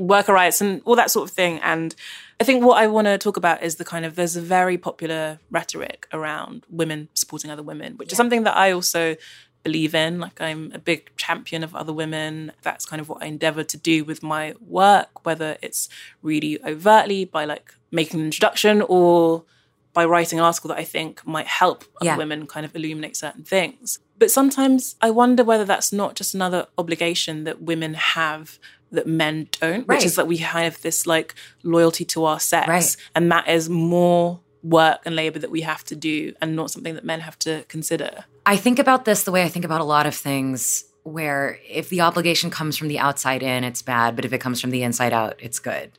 worker 0.00 0.32
rights 0.32 0.60
and 0.60 0.82
all 0.84 0.96
that 0.96 1.10
sort 1.10 1.28
of 1.28 1.34
thing. 1.34 1.60
And 1.60 1.94
I 2.40 2.44
think 2.44 2.64
what 2.64 2.78
I 2.82 2.86
want 2.86 3.06
to 3.06 3.18
talk 3.18 3.36
about 3.36 3.62
is 3.62 3.76
the 3.76 3.84
kind 3.84 4.04
of 4.04 4.16
there's 4.16 4.36
a 4.36 4.40
very 4.40 4.78
popular 4.78 5.38
rhetoric 5.50 6.06
around 6.12 6.64
women 6.70 7.08
supporting 7.14 7.50
other 7.50 7.62
women, 7.62 7.96
which 7.96 8.08
yeah. 8.08 8.14
is 8.14 8.16
something 8.16 8.44
that 8.44 8.56
I 8.56 8.72
also 8.72 9.16
believe 9.62 9.94
in. 9.94 10.20
Like 10.20 10.40
I'm 10.40 10.72
a 10.72 10.78
big 10.78 11.14
champion 11.16 11.62
of 11.62 11.74
other 11.74 11.92
women. 11.92 12.52
That's 12.62 12.86
kind 12.86 13.00
of 13.00 13.08
what 13.08 13.22
I 13.22 13.26
endeavor 13.26 13.62
to 13.64 13.76
do 13.76 14.04
with 14.04 14.22
my 14.22 14.54
work, 14.60 15.24
whether 15.24 15.58
it's 15.62 15.88
really 16.22 16.62
overtly 16.64 17.24
by 17.24 17.44
like 17.44 17.74
making 17.90 18.20
an 18.20 18.26
introduction 18.26 18.82
or 18.82 19.44
by 19.92 20.04
writing 20.04 20.38
an 20.38 20.44
article 20.44 20.68
that 20.68 20.78
I 20.78 20.84
think 20.84 21.26
might 21.26 21.48
help 21.48 21.84
yeah. 22.00 22.16
women 22.16 22.46
kind 22.46 22.64
of 22.64 22.74
illuminate 22.76 23.16
certain 23.16 23.42
things. 23.42 23.98
But 24.18 24.30
sometimes 24.30 24.96
I 25.00 25.10
wonder 25.10 25.42
whether 25.42 25.64
that's 25.64 25.92
not 25.92 26.14
just 26.14 26.34
another 26.34 26.66
obligation 26.78 27.44
that 27.44 27.62
women 27.62 27.94
have 27.94 28.58
that 28.92 29.06
men 29.06 29.48
don't, 29.60 29.86
right. 29.86 29.96
which 29.96 30.04
is 30.04 30.16
that 30.16 30.26
we 30.26 30.38
have 30.38 30.80
this 30.82 31.06
like 31.06 31.34
loyalty 31.62 32.04
to 32.06 32.24
our 32.24 32.40
sex. 32.40 32.68
Right. 32.68 32.96
And 33.14 33.30
that 33.32 33.48
is 33.48 33.68
more 33.68 34.40
work 34.62 35.00
and 35.06 35.16
labor 35.16 35.38
that 35.38 35.50
we 35.50 35.62
have 35.62 35.84
to 35.84 35.96
do 35.96 36.34
and 36.40 36.54
not 36.54 36.70
something 36.70 36.94
that 36.94 37.04
men 37.04 37.20
have 37.20 37.38
to 37.40 37.64
consider. 37.68 38.24
I 38.44 38.56
think 38.56 38.78
about 38.78 39.04
this 39.04 39.22
the 39.22 39.32
way 39.32 39.42
I 39.42 39.48
think 39.48 39.64
about 39.64 39.80
a 39.80 39.84
lot 39.84 40.06
of 40.06 40.14
things 40.14 40.84
where 41.02 41.58
if 41.68 41.88
the 41.88 42.02
obligation 42.02 42.50
comes 42.50 42.76
from 42.76 42.88
the 42.88 42.98
outside 42.98 43.42
in, 43.42 43.64
it's 43.64 43.82
bad, 43.82 44.16
but 44.16 44.24
if 44.24 44.32
it 44.32 44.38
comes 44.38 44.60
from 44.60 44.70
the 44.70 44.82
inside 44.82 45.12
out, 45.12 45.36
it's 45.38 45.58
good. 45.58 45.90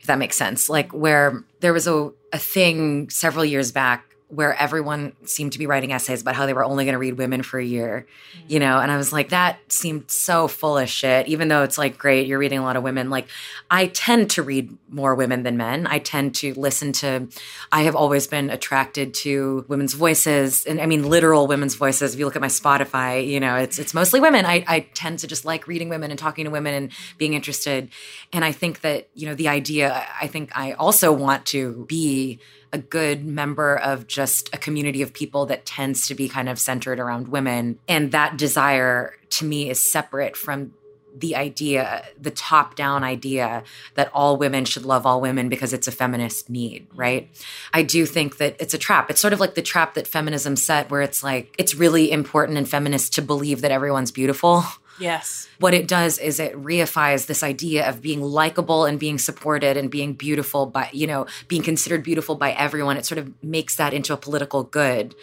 If 0.00 0.06
that 0.06 0.18
makes 0.18 0.36
sense. 0.36 0.68
Like 0.68 0.92
where 0.92 1.44
there 1.60 1.72
was 1.72 1.86
a, 1.86 2.12
a 2.32 2.38
thing 2.38 3.10
several 3.10 3.44
years 3.44 3.72
back 3.72 4.13
where 4.28 4.54
everyone 4.54 5.12
seemed 5.24 5.52
to 5.52 5.58
be 5.58 5.66
writing 5.66 5.92
essays 5.92 6.22
about 6.22 6.34
how 6.34 6.46
they 6.46 6.54
were 6.54 6.64
only 6.64 6.84
going 6.84 6.94
to 6.94 6.98
read 6.98 7.18
women 7.18 7.42
for 7.42 7.60
a 7.60 7.64
year, 7.64 8.06
you 8.48 8.58
know, 8.58 8.80
and 8.80 8.90
I 8.90 8.96
was 8.96 9.12
like, 9.12 9.28
that 9.28 9.58
seemed 9.70 10.10
so 10.10 10.48
full 10.48 10.78
of 10.78 10.88
shit, 10.88 11.28
even 11.28 11.48
though 11.48 11.62
it's 11.62 11.78
like, 11.78 11.98
great, 11.98 12.26
you're 12.26 12.38
reading 12.38 12.58
a 12.58 12.62
lot 12.62 12.76
of 12.76 12.82
women. 12.82 13.10
Like, 13.10 13.28
I 13.70 13.86
tend 13.88 14.30
to 14.30 14.42
read 14.42 14.76
more 14.88 15.14
women 15.14 15.42
than 15.42 15.56
men. 15.56 15.86
I 15.86 15.98
tend 15.98 16.34
to 16.36 16.54
listen 16.54 16.92
to, 16.94 17.28
I 17.70 17.82
have 17.82 17.94
always 17.94 18.26
been 18.26 18.50
attracted 18.50 19.14
to 19.14 19.66
women's 19.68 19.94
voices, 19.94 20.64
and 20.64 20.80
I 20.80 20.86
mean, 20.86 21.08
literal 21.08 21.46
women's 21.46 21.74
voices. 21.74 22.14
If 22.14 22.18
you 22.18 22.24
look 22.24 22.36
at 22.36 22.42
my 22.42 22.48
Spotify, 22.48 23.26
you 23.26 23.40
know, 23.40 23.56
it's, 23.56 23.78
it's 23.78 23.94
mostly 23.94 24.20
women. 24.20 24.46
I, 24.46 24.64
I 24.66 24.80
tend 24.94 25.20
to 25.20 25.26
just 25.26 25.44
like 25.44 25.68
reading 25.68 25.90
women 25.90 26.10
and 26.10 26.18
talking 26.18 26.46
to 26.46 26.50
women 26.50 26.74
and 26.74 26.92
being 27.18 27.34
interested. 27.34 27.90
And 28.32 28.44
I 28.44 28.52
think 28.52 28.80
that, 28.80 29.10
you 29.14 29.26
know, 29.28 29.34
the 29.34 29.48
idea, 29.48 30.06
I 30.20 30.26
think 30.26 30.56
I 30.56 30.72
also 30.72 31.12
want 31.12 31.46
to 31.46 31.84
be 31.86 32.40
a 32.74 32.78
good 32.78 33.24
member 33.24 33.76
of 33.76 34.08
just 34.08 34.52
a 34.52 34.58
community 34.58 35.00
of 35.00 35.14
people 35.14 35.46
that 35.46 35.64
tends 35.64 36.08
to 36.08 36.14
be 36.14 36.28
kind 36.28 36.48
of 36.48 36.58
centered 36.58 36.98
around 36.98 37.28
women. 37.28 37.78
And 37.86 38.10
that 38.10 38.36
desire 38.36 39.14
to 39.30 39.44
me 39.44 39.70
is 39.70 39.80
separate 39.80 40.36
from 40.36 40.74
the 41.16 41.36
idea, 41.36 42.04
the 42.20 42.32
top 42.32 42.74
down 42.74 43.04
idea 43.04 43.62
that 43.94 44.10
all 44.12 44.36
women 44.36 44.64
should 44.64 44.84
love 44.84 45.06
all 45.06 45.20
women 45.20 45.48
because 45.48 45.72
it's 45.72 45.86
a 45.86 45.92
feminist 45.92 46.50
need, 46.50 46.88
right? 46.96 47.30
I 47.72 47.84
do 47.84 48.06
think 48.06 48.38
that 48.38 48.56
it's 48.58 48.74
a 48.74 48.78
trap. 48.78 49.08
It's 49.08 49.20
sort 49.20 49.32
of 49.32 49.38
like 49.38 49.54
the 49.54 49.62
trap 49.62 49.94
that 49.94 50.08
feminism 50.08 50.56
set, 50.56 50.90
where 50.90 51.02
it's 51.02 51.22
like, 51.22 51.54
it's 51.56 51.76
really 51.76 52.10
important 52.10 52.58
and 52.58 52.68
feminist 52.68 53.14
to 53.14 53.22
believe 53.22 53.60
that 53.60 53.70
everyone's 53.70 54.10
beautiful. 54.10 54.64
Yes. 54.98 55.48
What 55.58 55.74
it 55.74 55.88
does 55.88 56.18
is 56.18 56.38
it 56.38 56.54
reifies 56.54 57.26
this 57.26 57.42
idea 57.42 57.88
of 57.88 58.00
being 58.00 58.20
likable 58.20 58.84
and 58.84 58.98
being 58.98 59.18
supported 59.18 59.76
and 59.76 59.90
being 59.90 60.14
beautiful 60.14 60.66
by, 60.66 60.88
you 60.92 61.06
know, 61.06 61.26
being 61.48 61.62
considered 61.62 62.02
beautiful 62.02 62.36
by 62.36 62.52
everyone. 62.52 62.96
It 62.96 63.06
sort 63.06 63.18
of 63.18 63.32
makes 63.42 63.76
that 63.76 63.92
into 63.92 64.12
a 64.12 64.16
political 64.16 64.62
good 64.62 65.14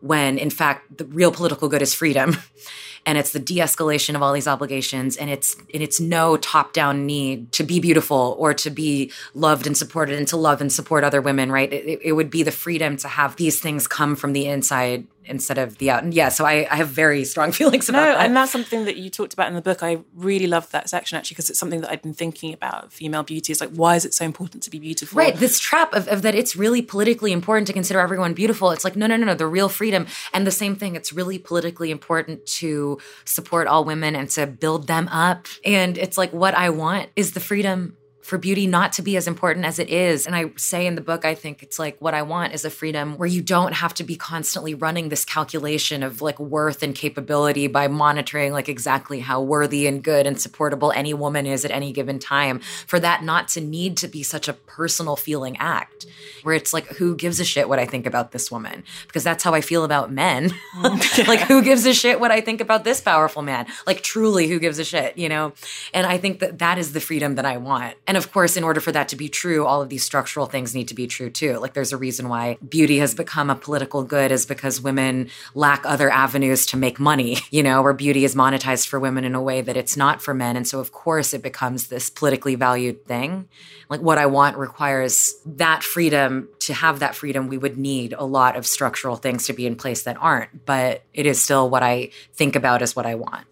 when 0.00 0.38
in 0.38 0.50
fact 0.50 0.98
the 0.98 1.04
real 1.04 1.32
political 1.32 1.68
good 1.68 1.82
is 1.82 1.94
freedom. 1.94 2.36
and 3.08 3.16
it's 3.16 3.32
the 3.32 3.38
de-escalation 3.38 4.14
of 4.14 4.22
all 4.22 4.34
these 4.34 4.46
obligations 4.46 5.16
and 5.16 5.30
it's 5.30 5.56
and 5.72 5.82
it's 5.82 5.98
no 5.98 6.36
top-down 6.36 7.06
need 7.06 7.50
to 7.52 7.64
be 7.64 7.80
beautiful 7.80 8.36
or 8.38 8.52
to 8.52 8.68
be 8.68 9.10
loved 9.32 9.66
and 9.66 9.78
supported 9.78 10.18
and 10.18 10.28
to 10.28 10.36
love 10.36 10.60
and 10.60 10.70
support 10.70 11.02
other 11.02 11.22
women 11.22 11.50
right 11.50 11.72
it, 11.72 12.00
it 12.04 12.12
would 12.12 12.28
be 12.28 12.42
the 12.42 12.50
freedom 12.50 12.98
to 12.98 13.08
have 13.08 13.34
these 13.36 13.60
things 13.60 13.86
come 13.86 14.14
from 14.14 14.34
the 14.34 14.46
inside 14.46 15.06
instead 15.28 15.58
of 15.58 15.78
the 15.78 15.90
out. 15.90 16.02
And 16.02 16.12
yeah, 16.12 16.28
so 16.28 16.44
I, 16.44 16.66
I 16.70 16.76
have 16.76 16.88
very 16.88 17.24
strong 17.24 17.52
feelings 17.58 17.88
about 17.88 18.04
no, 18.04 18.12
that. 18.12 18.26
And 18.26 18.36
that's 18.36 18.50
something 18.50 18.84
that 18.86 18.96
you 18.96 19.10
talked 19.10 19.32
about 19.32 19.48
in 19.48 19.54
the 19.54 19.62
book. 19.62 19.82
I 19.82 19.98
really 20.14 20.46
love 20.46 20.70
that 20.70 20.88
section 20.88 21.16
actually 21.16 21.34
because 21.34 21.50
it's 21.50 21.58
something 21.58 21.80
that 21.82 21.90
I've 21.90 22.02
been 22.02 22.14
thinking 22.14 22.52
about 22.52 22.92
female 22.92 23.22
beauty. 23.22 23.52
Is 23.52 23.60
like, 23.60 23.70
why 23.70 23.96
is 23.96 24.04
it 24.04 24.14
so 24.14 24.24
important 24.24 24.62
to 24.64 24.70
be 24.70 24.78
beautiful? 24.78 25.18
Right. 25.18 25.36
This 25.36 25.58
trap 25.58 25.92
of, 25.94 26.08
of 26.08 26.22
that 26.22 26.34
it's 26.34 26.56
really 26.56 26.82
politically 26.82 27.32
important 27.32 27.66
to 27.68 27.72
consider 27.72 28.00
everyone 28.00 28.34
beautiful. 28.34 28.70
It's 28.70 28.84
like, 28.84 28.96
no, 28.96 29.06
no, 29.06 29.16
no, 29.16 29.26
no, 29.26 29.34
the 29.34 29.46
real 29.46 29.68
freedom. 29.68 30.06
And 30.32 30.46
the 30.46 30.50
same 30.50 30.76
thing, 30.76 30.96
it's 30.96 31.12
really 31.12 31.38
politically 31.38 31.90
important 31.90 32.46
to 32.46 32.97
support 33.24 33.66
all 33.66 33.84
women 33.84 34.16
and 34.16 34.30
to 34.30 34.46
build 34.46 34.86
them 34.86 35.08
up. 35.08 35.46
And 35.64 35.98
it's 35.98 36.16
like, 36.16 36.32
what 36.32 36.54
I 36.54 36.70
want 36.70 37.10
is 37.14 37.32
the 37.32 37.40
freedom 37.40 37.97
for 38.28 38.36
beauty 38.36 38.66
not 38.66 38.92
to 38.92 39.00
be 39.00 39.16
as 39.16 39.26
important 39.26 39.64
as 39.64 39.78
it 39.78 39.88
is. 39.88 40.26
And 40.26 40.36
I 40.36 40.52
say 40.56 40.86
in 40.86 40.96
the 40.96 41.00
book, 41.00 41.24
I 41.24 41.34
think 41.34 41.62
it's 41.62 41.78
like 41.78 41.96
what 41.98 42.12
I 42.12 42.20
want 42.20 42.52
is 42.52 42.62
a 42.62 42.68
freedom 42.68 43.16
where 43.16 43.26
you 43.26 43.40
don't 43.40 43.72
have 43.72 43.94
to 43.94 44.04
be 44.04 44.16
constantly 44.16 44.74
running 44.74 45.08
this 45.08 45.24
calculation 45.24 46.02
of 46.02 46.20
like 46.20 46.38
worth 46.38 46.82
and 46.82 46.94
capability 46.94 47.68
by 47.68 47.88
monitoring 47.88 48.52
like 48.52 48.68
exactly 48.68 49.20
how 49.20 49.40
worthy 49.40 49.86
and 49.86 50.04
good 50.04 50.26
and 50.26 50.38
supportable 50.38 50.92
any 50.92 51.14
woman 51.14 51.46
is 51.46 51.64
at 51.64 51.70
any 51.70 51.90
given 51.90 52.18
time. 52.18 52.58
For 52.86 53.00
that 53.00 53.24
not 53.24 53.48
to 53.48 53.62
need 53.62 53.96
to 53.96 54.08
be 54.08 54.22
such 54.22 54.46
a 54.46 54.52
personal 54.52 55.16
feeling 55.16 55.56
act 55.56 56.04
where 56.42 56.54
it's 56.54 56.74
like, 56.74 56.86
who 56.88 57.16
gives 57.16 57.40
a 57.40 57.46
shit 57.46 57.66
what 57.66 57.78
I 57.78 57.86
think 57.86 58.04
about 58.04 58.32
this 58.32 58.50
woman? 58.50 58.84
Because 59.06 59.24
that's 59.24 59.42
how 59.42 59.54
I 59.54 59.62
feel 59.62 59.84
about 59.84 60.12
men. 60.12 60.52
like, 61.26 61.40
who 61.40 61.62
gives 61.62 61.86
a 61.86 61.94
shit 61.94 62.20
what 62.20 62.30
I 62.30 62.42
think 62.42 62.60
about 62.60 62.84
this 62.84 63.00
powerful 63.00 63.40
man? 63.40 63.66
Like, 63.86 64.02
truly, 64.02 64.48
who 64.48 64.58
gives 64.58 64.78
a 64.78 64.84
shit, 64.84 65.16
you 65.16 65.30
know? 65.30 65.54
And 65.94 66.06
I 66.06 66.18
think 66.18 66.40
that 66.40 66.58
that 66.58 66.76
is 66.76 66.92
the 66.92 67.00
freedom 67.00 67.36
that 67.36 67.46
I 67.46 67.56
want. 67.56 67.96
And 68.06 68.17
of 68.18 68.32
course, 68.32 68.56
in 68.56 68.64
order 68.64 68.80
for 68.80 68.92
that 68.92 69.08
to 69.08 69.16
be 69.16 69.28
true, 69.28 69.64
all 69.64 69.80
of 69.80 69.88
these 69.88 70.04
structural 70.04 70.46
things 70.46 70.74
need 70.74 70.88
to 70.88 70.94
be 70.94 71.06
true 71.06 71.30
too. 71.30 71.58
Like 71.58 71.72
there's 71.72 71.92
a 71.92 71.96
reason 71.96 72.28
why 72.28 72.58
beauty 72.68 72.98
has 72.98 73.14
become 73.14 73.48
a 73.48 73.54
political 73.54 74.02
good 74.02 74.30
is 74.30 74.44
because 74.44 74.80
women 74.80 75.30
lack 75.54 75.86
other 75.86 76.10
avenues 76.10 76.66
to 76.66 76.76
make 76.76 77.00
money, 77.00 77.38
you 77.50 77.62
know, 77.62 77.80
where 77.80 77.94
beauty 77.94 78.24
is 78.24 78.34
monetized 78.34 78.88
for 78.88 79.00
women 79.00 79.24
in 79.24 79.34
a 79.34 79.42
way 79.42 79.62
that 79.62 79.76
it's 79.76 79.96
not 79.96 80.20
for 80.20 80.34
men. 80.34 80.56
And 80.56 80.66
so 80.66 80.80
of 80.80 80.92
course 80.92 81.32
it 81.32 81.42
becomes 81.42 81.86
this 81.86 82.10
politically 82.10 82.56
valued 82.56 83.06
thing. 83.06 83.48
Like 83.88 84.00
what 84.00 84.18
I 84.18 84.26
want 84.26 84.58
requires 84.58 85.34
that 85.46 85.82
freedom. 85.82 86.48
To 86.60 86.74
have 86.74 86.98
that 86.98 87.14
freedom, 87.14 87.48
we 87.48 87.56
would 87.56 87.78
need 87.78 88.12
a 88.12 88.24
lot 88.24 88.54
of 88.56 88.66
structural 88.66 89.16
things 89.16 89.46
to 89.46 89.54
be 89.54 89.66
in 89.66 89.74
place 89.74 90.02
that 90.02 90.18
aren't, 90.20 90.66
but 90.66 91.02
it 91.14 91.24
is 91.24 91.40
still 91.40 91.70
what 91.70 91.82
I 91.82 92.10
think 92.34 92.56
about 92.56 92.82
as 92.82 92.94
what 92.94 93.06
I 93.06 93.14
want 93.14 93.46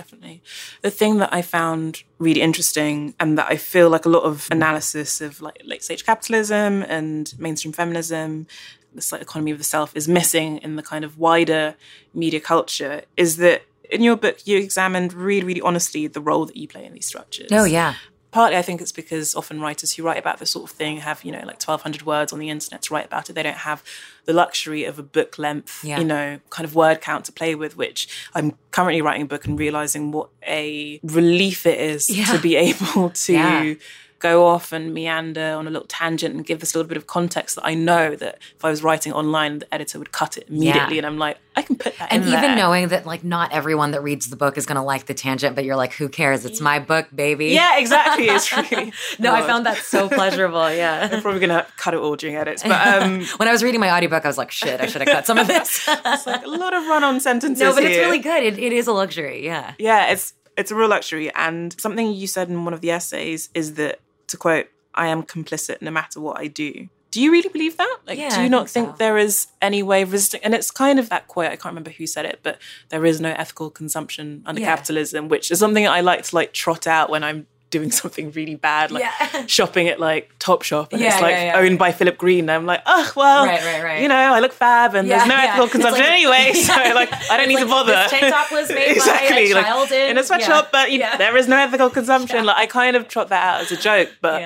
definitely. 0.00 0.42
The 0.80 0.90
thing 0.90 1.18
that 1.18 1.32
I 1.32 1.42
found 1.42 2.04
really 2.18 2.40
interesting 2.40 3.14
and 3.20 3.36
that 3.38 3.48
I 3.50 3.56
feel 3.56 3.88
like 3.90 4.06
a 4.06 4.08
lot 4.08 4.22
of 4.22 4.48
analysis 4.50 5.20
of 5.20 5.42
like 5.42 5.60
late 5.64 5.82
stage 5.82 6.06
capitalism 6.06 6.82
and 6.82 7.32
mainstream 7.38 7.72
feminism, 7.72 8.46
this 8.94 9.12
like 9.12 9.20
economy 9.20 9.50
of 9.50 9.58
the 9.58 9.64
self 9.76 9.94
is 9.94 10.08
missing 10.08 10.58
in 10.58 10.76
the 10.76 10.82
kind 10.82 11.04
of 11.04 11.18
wider 11.18 11.74
media 12.14 12.40
culture 12.40 13.02
is 13.16 13.36
that 13.36 13.62
in 13.90 14.02
your 14.02 14.16
book 14.16 14.46
you 14.46 14.56
examined 14.56 15.12
really, 15.12 15.44
really 15.44 15.60
honestly 15.60 16.06
the 16.06 16.20
role 16.20 16.46
that 16.46 16.56
you 16.56 16.66
play 16.66 16.84
in 16.84 16.94
these 16.94 17.06
structures. 17.06 17.50
Oh 17.52 17.64
yeah 17.64 17.94
partly 18.30 18.56
I 18.56 18.62
think 18.62 18.80
it's 18.80 18.92
because 18.92 19.34
often 19.34 19.60
writers 19.60 19.94
who 19.94 20.02
write 20.02 20.18
about 20.18 20.38
this 20.38 20.50
sort 20.50 20.70
of 20.70 20.76
thing 20.76 20.98
have, 20.98 21.24
you 21.24 21.32
know, 21.32 21.38
like 21.38 21.60
1200 21.60 22.02
words 22.02 22.32
on 22.32 22.38
the 22.38 22.50
internet 22.50 22.82
to 22.82 22.94
write 22.94 23.06
about 23.06 23.28
it. 23.28 23.34
They 23.34 23.42
don't 23.42 23.56
have 23.56 23.82
the 24.24 24.32
luxury 24.32 24.84
of 24.84 24.98
a 24.98 25.02
book 25.02 25.38
length, 25.38 25.84
yeah. 25.84 25.98
you 25.98 26.04
know, 26.04 26.40
kind 26.50 26.64
of 26.64 26.74
word 26.74 27.00
count 27.00 27.24
to 27.26 27.32
play 27.32 27.54
with, 27.54 27.76
which 27.76 28.08
I'm 28.34 28.56
currently 28.70 29.02
writing 29.02 29.22
a 29.22 29.26
book 29.26 29.46
and 29.46 29.58
realizing 29.58 30.12
what 30.12 30.28
a 30.46 31.00
relief 31.02 31.66
it 31.66 31.80
is 31.80 32.08
yeah. 32.08 32.26
to 32.26 32.38
be 32.38 32.56
able 32.68 33.10
to 33.10 33.32
yeah. 33.32 33.74
Go 34.20 34.46
off 34.46 34.70
and 34.72 34.94
meander 34.94 35.54
on 35.54 35.66
a 35.66 35.70
little 35.70 35.88
tangent 35.88 36.34
and 36.34 36.46
give 36.46 36.60
this 36.60 36.74
little 36.74 36.88
bit 36.88 36.96
of 36.96 37.06
context 37.06 37.56
that 37.56 37.66
I 37.66 37.74
know 37.74 38.14
that 38.16 38.38
if 38.54 38.64
I 38.64 38.70
was 38.70 38.82
writing 38.82 39.12
online, 39.12 39.60
the 39.60 39.74
editor 39.74 39.98
would 39.98 40.12
cut 40.12 40.36
it 40.36 40.48
immediately. 40.48 40.96
Yeah. 40.96 40.98
And 40.98 41.06
I'm 41.06 41.18
like, 41.18 41.38
I 41.56 41.62
can 41.62 41.76
put 41.76 41.96
that 41.98 42.12
and 42.12 42.22
even 42.22 42.40
there. 42.40 42.56
knowing 42.56 42.88
that 42.88 43.06
like 43.06 43.24
not 43.24 43.52
everyone 43.52 43.90
that 43.92 44.02
reads 44.02 44.28
the 44.28 44.36
book 44.36 44.56
is 44.56 44.66
going 44.66 44.76
to 44.76 44.82
like 44.82 45.06
the 45.06 45.14
tangent, 45.14 45.56
but 45.56 45.64
you're 45.64 45.74
like, 45.74 45.94
who 45.94 46.08
cares? 46.08 46.44
It's 46.44 46.60
my 46.60 46.78
book, 46.78 47.08
baby. 47.14 47.48
Yeah, 47.48 47.78
exactly. 47.78 48.26
It's 48.26 48.54
really 48.70 48.92
no, 49.18 49.34
I 49.34 49.42
found 49.42 49.66
that 49.66 49.78
so 49.78 50.08
pleasurable. 50.08 50.72
Yeah, 50.72 51.08
I'm 51.12 51.22
probably 51.22 51.40
going 51.40 51.50
to 51.50 51.66
cut 51.76 51.94
it 51.94 52.00
all 52.00 52.14
during 52.14 52.36
edits. 52.36 52.62
But 52.62 53.02
um, 53.02 53.24
when 53.38 53.48
I 53.48 53.52
was 53.52 53.64
reading 53.64 53.80
my 53.80 53.90
audiobook, 53.90 54.24
I 54.24 54.28
was 54.28 54.38
like, 54.38 54.50
shit, 54.50 54.80
I 54.80 54.86
should 54.86 55.00
have 55.00 55.08
cut 55.08 55.26
some 55.26 55.38
of 55.38 55.46
this. 55.46 55.88
it's 55.88 56.26
like 56.26 56.44
a 56.44 56.48
lot 56.48 56.74
of 56.74 56.86
run-on 56.86 57.20
sentences. 57.20 57.60
No, 57.60 57.74
but 57.74 57.82
here. 57.82 57.90
it's 57.90 57.98
really 57.98 58.18
good. 58.18 58.42
It, 58.42 58.58
it 58.58 58.72
is 58.72 58.86
a 58.86 58.92
luxury. 58.92 59.44
Yeah, 59.44 59.74
yeah. 59.78 60.12
It's 60.12 60.34
it's 60.60 60.70
a 60.70 60.74
real 60.74 60.88
luxury. 60.88 61.32
And 61.34 61.78
something 61.80 62.12
you 62.12 62.26
said 62.26 62.48
in 62.48 62.64
one 62.64 62.74
of 62.74 62.80
the 62.80 62.90
essays 62.90 63.48
is 63.54 63.74
that, 63.74 63.98
to 64.30 64.36
quote, 64.36 64.68
I 64.94 65.08
am 65.08 65.22
complicit 65.22 65.82
no 65.82 65.90
matter 65.90 66.20
what 66.20 66.38
I 66.38 66.46
do. 66.46 66.88
Do 67.10 67.20
you 67.20 67.32
really 67.32 67.48
believe 67.48 67.76
that? 67.76 67.98
Like, 68.06 68.18
yeah, 68.18 68.28
do 68.28 68.42
you 68.42 68.48
not 68.48 68.70
think, 68.70 68.86
think, 68.86 68.96
so. 68.98 69.04
there 69.04 69.18
is 69.18 69.48
any 69.60 69.82
way 69.82 70.02
of 70.02 70.12
resisting? 70.12 70.40
And 70.44 70.54
it's 70.54 70.70
kind 70.70 70.98
of 71.00 71.08
that 71.08 71.26
quote. 71.26 71.46
I 71.46 71.56
can't 71.56 71.66
remember 71.66 71.90
who 71.90 72.06
said 72.06 72.24
it, 72.24 72.40
but 72.42 72.58
there 72.88 73.04
is 73.04 73.20
no 73.20 73.30
ethical 73.30 73.68
consumption 73.68 74.42
under 74.46 74.60
yeah. 74.60 74.68
capitalism, 74.68 75.28
which 75.28 75.50
is 75.50 75.58
something 75.58 75.86
I 75.88 76.02
like 76.02 76.22
to 76.24 76.34
like 76.36 76.52
trot 76.52 76.86
out 76.86 77.10
when 77.10 77.24
I'm 77.24 77.48
doing 77.70 77.90
something 78.00 78.30
really 78.32 78.56
bad, 78.56 78.90
like 78.90 79.04
yeah. 79.04 79.46
shopping 79.46 79.88
at 79.88 79.98
like 79.98 80.38
Topshop, 80.38 80.92
and 80.92 81.00
yeah, 81.00 81.12
it's 81.12 81.22
like 81.22 81.34
yeah, 81.34 81.52
owned 81.56 81.78
by 81.78 81.92
Philip 81.92 82.18
Green. 82.18 82.40
And 82.40 82.50
I'm 82.50 82.66
like, 82.66 82.82
oh 82.86 83.12
well, 83.16 83.46
right, 83.46 83.62
right, 83.62 83.82
right. 83.82 84.02
you 84.02 84.08
know, 84.08 84.14
I 84.14 84.40
look 84.40 84.52
fab, 84.52 84.94
and 84.94 85.10
there's 85.10 85.26
no 85.26 85.36
ethical 85.36 85.68
consumption 85.68 86.04
like, 86.04 86.12
anyway, 86.12 86.52
so 86.52 86.72
like 86.94 87.12
I 87.30 87.36
don't 87.36 87.48
need 87.48 87.54
like, 87.54 87.64
to 87.64 87.70
bother. 87.70 88.06
Tank 88.08 88.32
top 88.32 88.52
was 88.52 88.68
made 88.68 88.92
exactly, 88.92 89.52
by 89.52 89.60
a 89.60 89.62
child 89.62 89.90
like, 89.90 89.92
in, 89.92 90.10
in 90.10 90.18
a 90.18 90.24
sweatshop, 90.24 90.72
but 90.72 90.90
you 90.90 90.98
know, 90.98 91.12
there 91.18 91.36
is 91.36 91.48
no 91.48 91.56
ethical 91.56 91.90
consumption. 91.90 92.44
Like 92.44 92.56
I 92.56 92.66
kind 92.66 92.96
of 92.96 93.08
trot 93.08 93.28
that 93.28 93.42
out 93.42 93.60
as 93.62 93.72
a 93.72 93.76
joke, 93.76 94.10
but 94.20 94.42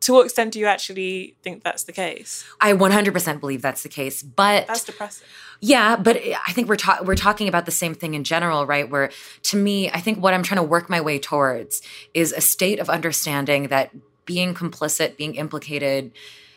to 0.00 0.14
what 0.14 0.24
extent 0.24 0.52
do 0.52 0.58
you 0.58 0.66
actually 0.66 1.36
think 1.42 1.62
that's 1.62 1.84
the 1.84 1.92
case? 1.92 2.44
I 2.60 2.72
100% 2.72 3.40
believe 3.40 3.62
that's 3.62 3.82
the 3.82 3.88
case, 3.88 4.22
but 4.22 4.66
that's 4.66 4.84
depressing. 4.84 5.26
Yeah, 5.60 5.96
but 5.96 6.16
I 6.16 6.52
think 6.52 6.68
we're 6.68 6.76
ta- 6.76 7.00
we're 7.02 7.14
talking 7.14 7.46
about 7.46 7.66
the 7.66 7.72
same 7.72 7.94
thing 7.94 8.14
in 8.14 8.24
general, 8.24 8.66
right? 8.66 8.88
Where 8.88 9.10
to 9.42 9.56
me, 9.56 9.90
I 9.90 10.00
think 10.00 10.22
what 10.22 10.32
I'm 10.32 10.42
trying 10.42 10.56
to 10.56 10.62
work 10.66 10.88
my 10.88 11.02
way 11.02 11.18
towards 11.18 11.82
is 12.14 12.32
a 12.32 12.40
state 12.40 12.78
of 12.78 12.88
understanding 12.88 13.68
that 13.68 13.90
being 14.24 14.54
complicit, 14.54 15.18
being 15.18 15.34
implicated 15.34 16.12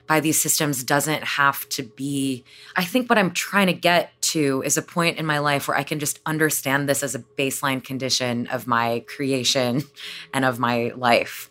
by 0.08 0.20
these 0.20 0.42
systems 0.42 0.84
doesn't 0.84 1.24
have 1.24 1.68
to 1.70 1.84
be. 1.84 2.44
I 2.76 2.86
think 2.86 3.10
what 3.10 3.18
I'm 3.18 3.32
trying 3.32 3.68
to 3.68 3.74
get 3.74 4.22
to 4.22 4.62
is 4.66 4.78
a 4.78 4.82
point 4.82 5.18
in 5.18 5.26
my 5.26 5.40
life 5.40 5.68
where 5.68 5.78
I 5.78 5.84
can 5.84 6.00
just 6.00 6.20
understand 6.26 6.88
this 6.88 7.04
as 7.04 7.16
a 7.16 7.20
baseline 7.20 7.84
condition 7.84 8.48
of 8.48 8.68
my 8.68 9.04
creation 9.08 9.84
and 10.34 10.46
of 10.46 10.60
my 10.60 10.94
life 10.96 11.50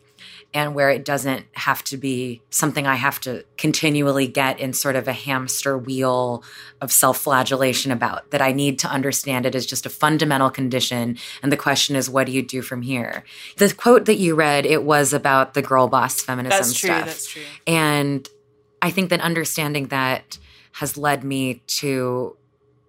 and 0.55 0.74
where 0.74 0.90
it 0.90 1.05
doesn't 1.05 1.46
have 1.53 1.82
to 1.84 1.96
be 1.96 2.42
something 2.50 2.86
I 2.86 2.96
have 2.96 3.18
to 3.20 3.44
continually 3.57 4.26
get 4.26 4.61
in 4.61 4.74
sort 4.74 4.96
of 4.96 5.09
a 5.09 5.12
hamster 5.12 5.78
wheel 5.78 6.44
of 6.80 6.92
self 6.92 7.18
flagellation 7.18 7.90
about, 7.90 8.30
that 8.30 8.42
I 8.42 8.53
need 8.53 8.78
to 8.80 8.88
understand 8.88 9.46
it 9.46 9.55
as 9.55 9.64
just 9.64 9.86
a 9.86 9.90
fundamental 9.90 10.50
condition. 10.50 11.16
And 11.42 11.50
the 11.50 11.57
question 11.57 11.96
is, 11.96 12.11
what 12.11 12.26
do 12.26 12.32
you 12.32 12.42
do 12.42 12.61
from 12.61 12.82
here? 12.82 13.24
The 13.57 13.72
quote 13.72 14.05
that 14.07 14.16
you 14.16 14.34
read, 14.34 14.66
it 14.66 14.84
was 14.84 15.12
about 15.12 15.55
the 15.55 15.62
girl 15.62 15.88
boss 15.88 16.20
feminism 16.20 16.59
that's 16.59 16.78
true, 16.78 16.90
stuff. 16.90 17.07
That's 17.07 17.26
true. 17.26 17.42
And 17.66 18.28
I 18.82 18.90
think 18.90 19.09
that 19.11 19.20
understanding 19.20 19.86
that 19.88 20.38
has 20.72 20.98
led 20.98 21.24
me 21.24 21.62
to 21.66 22.36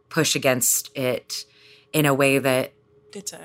push 0.10 0.36
against 0.36 0.96
it 0.98 1.46
in 1.94 2.06
a 2.06 2.14
way 2.14 2.40
that. 2.40 2.74
Ditto. 3.12 3.40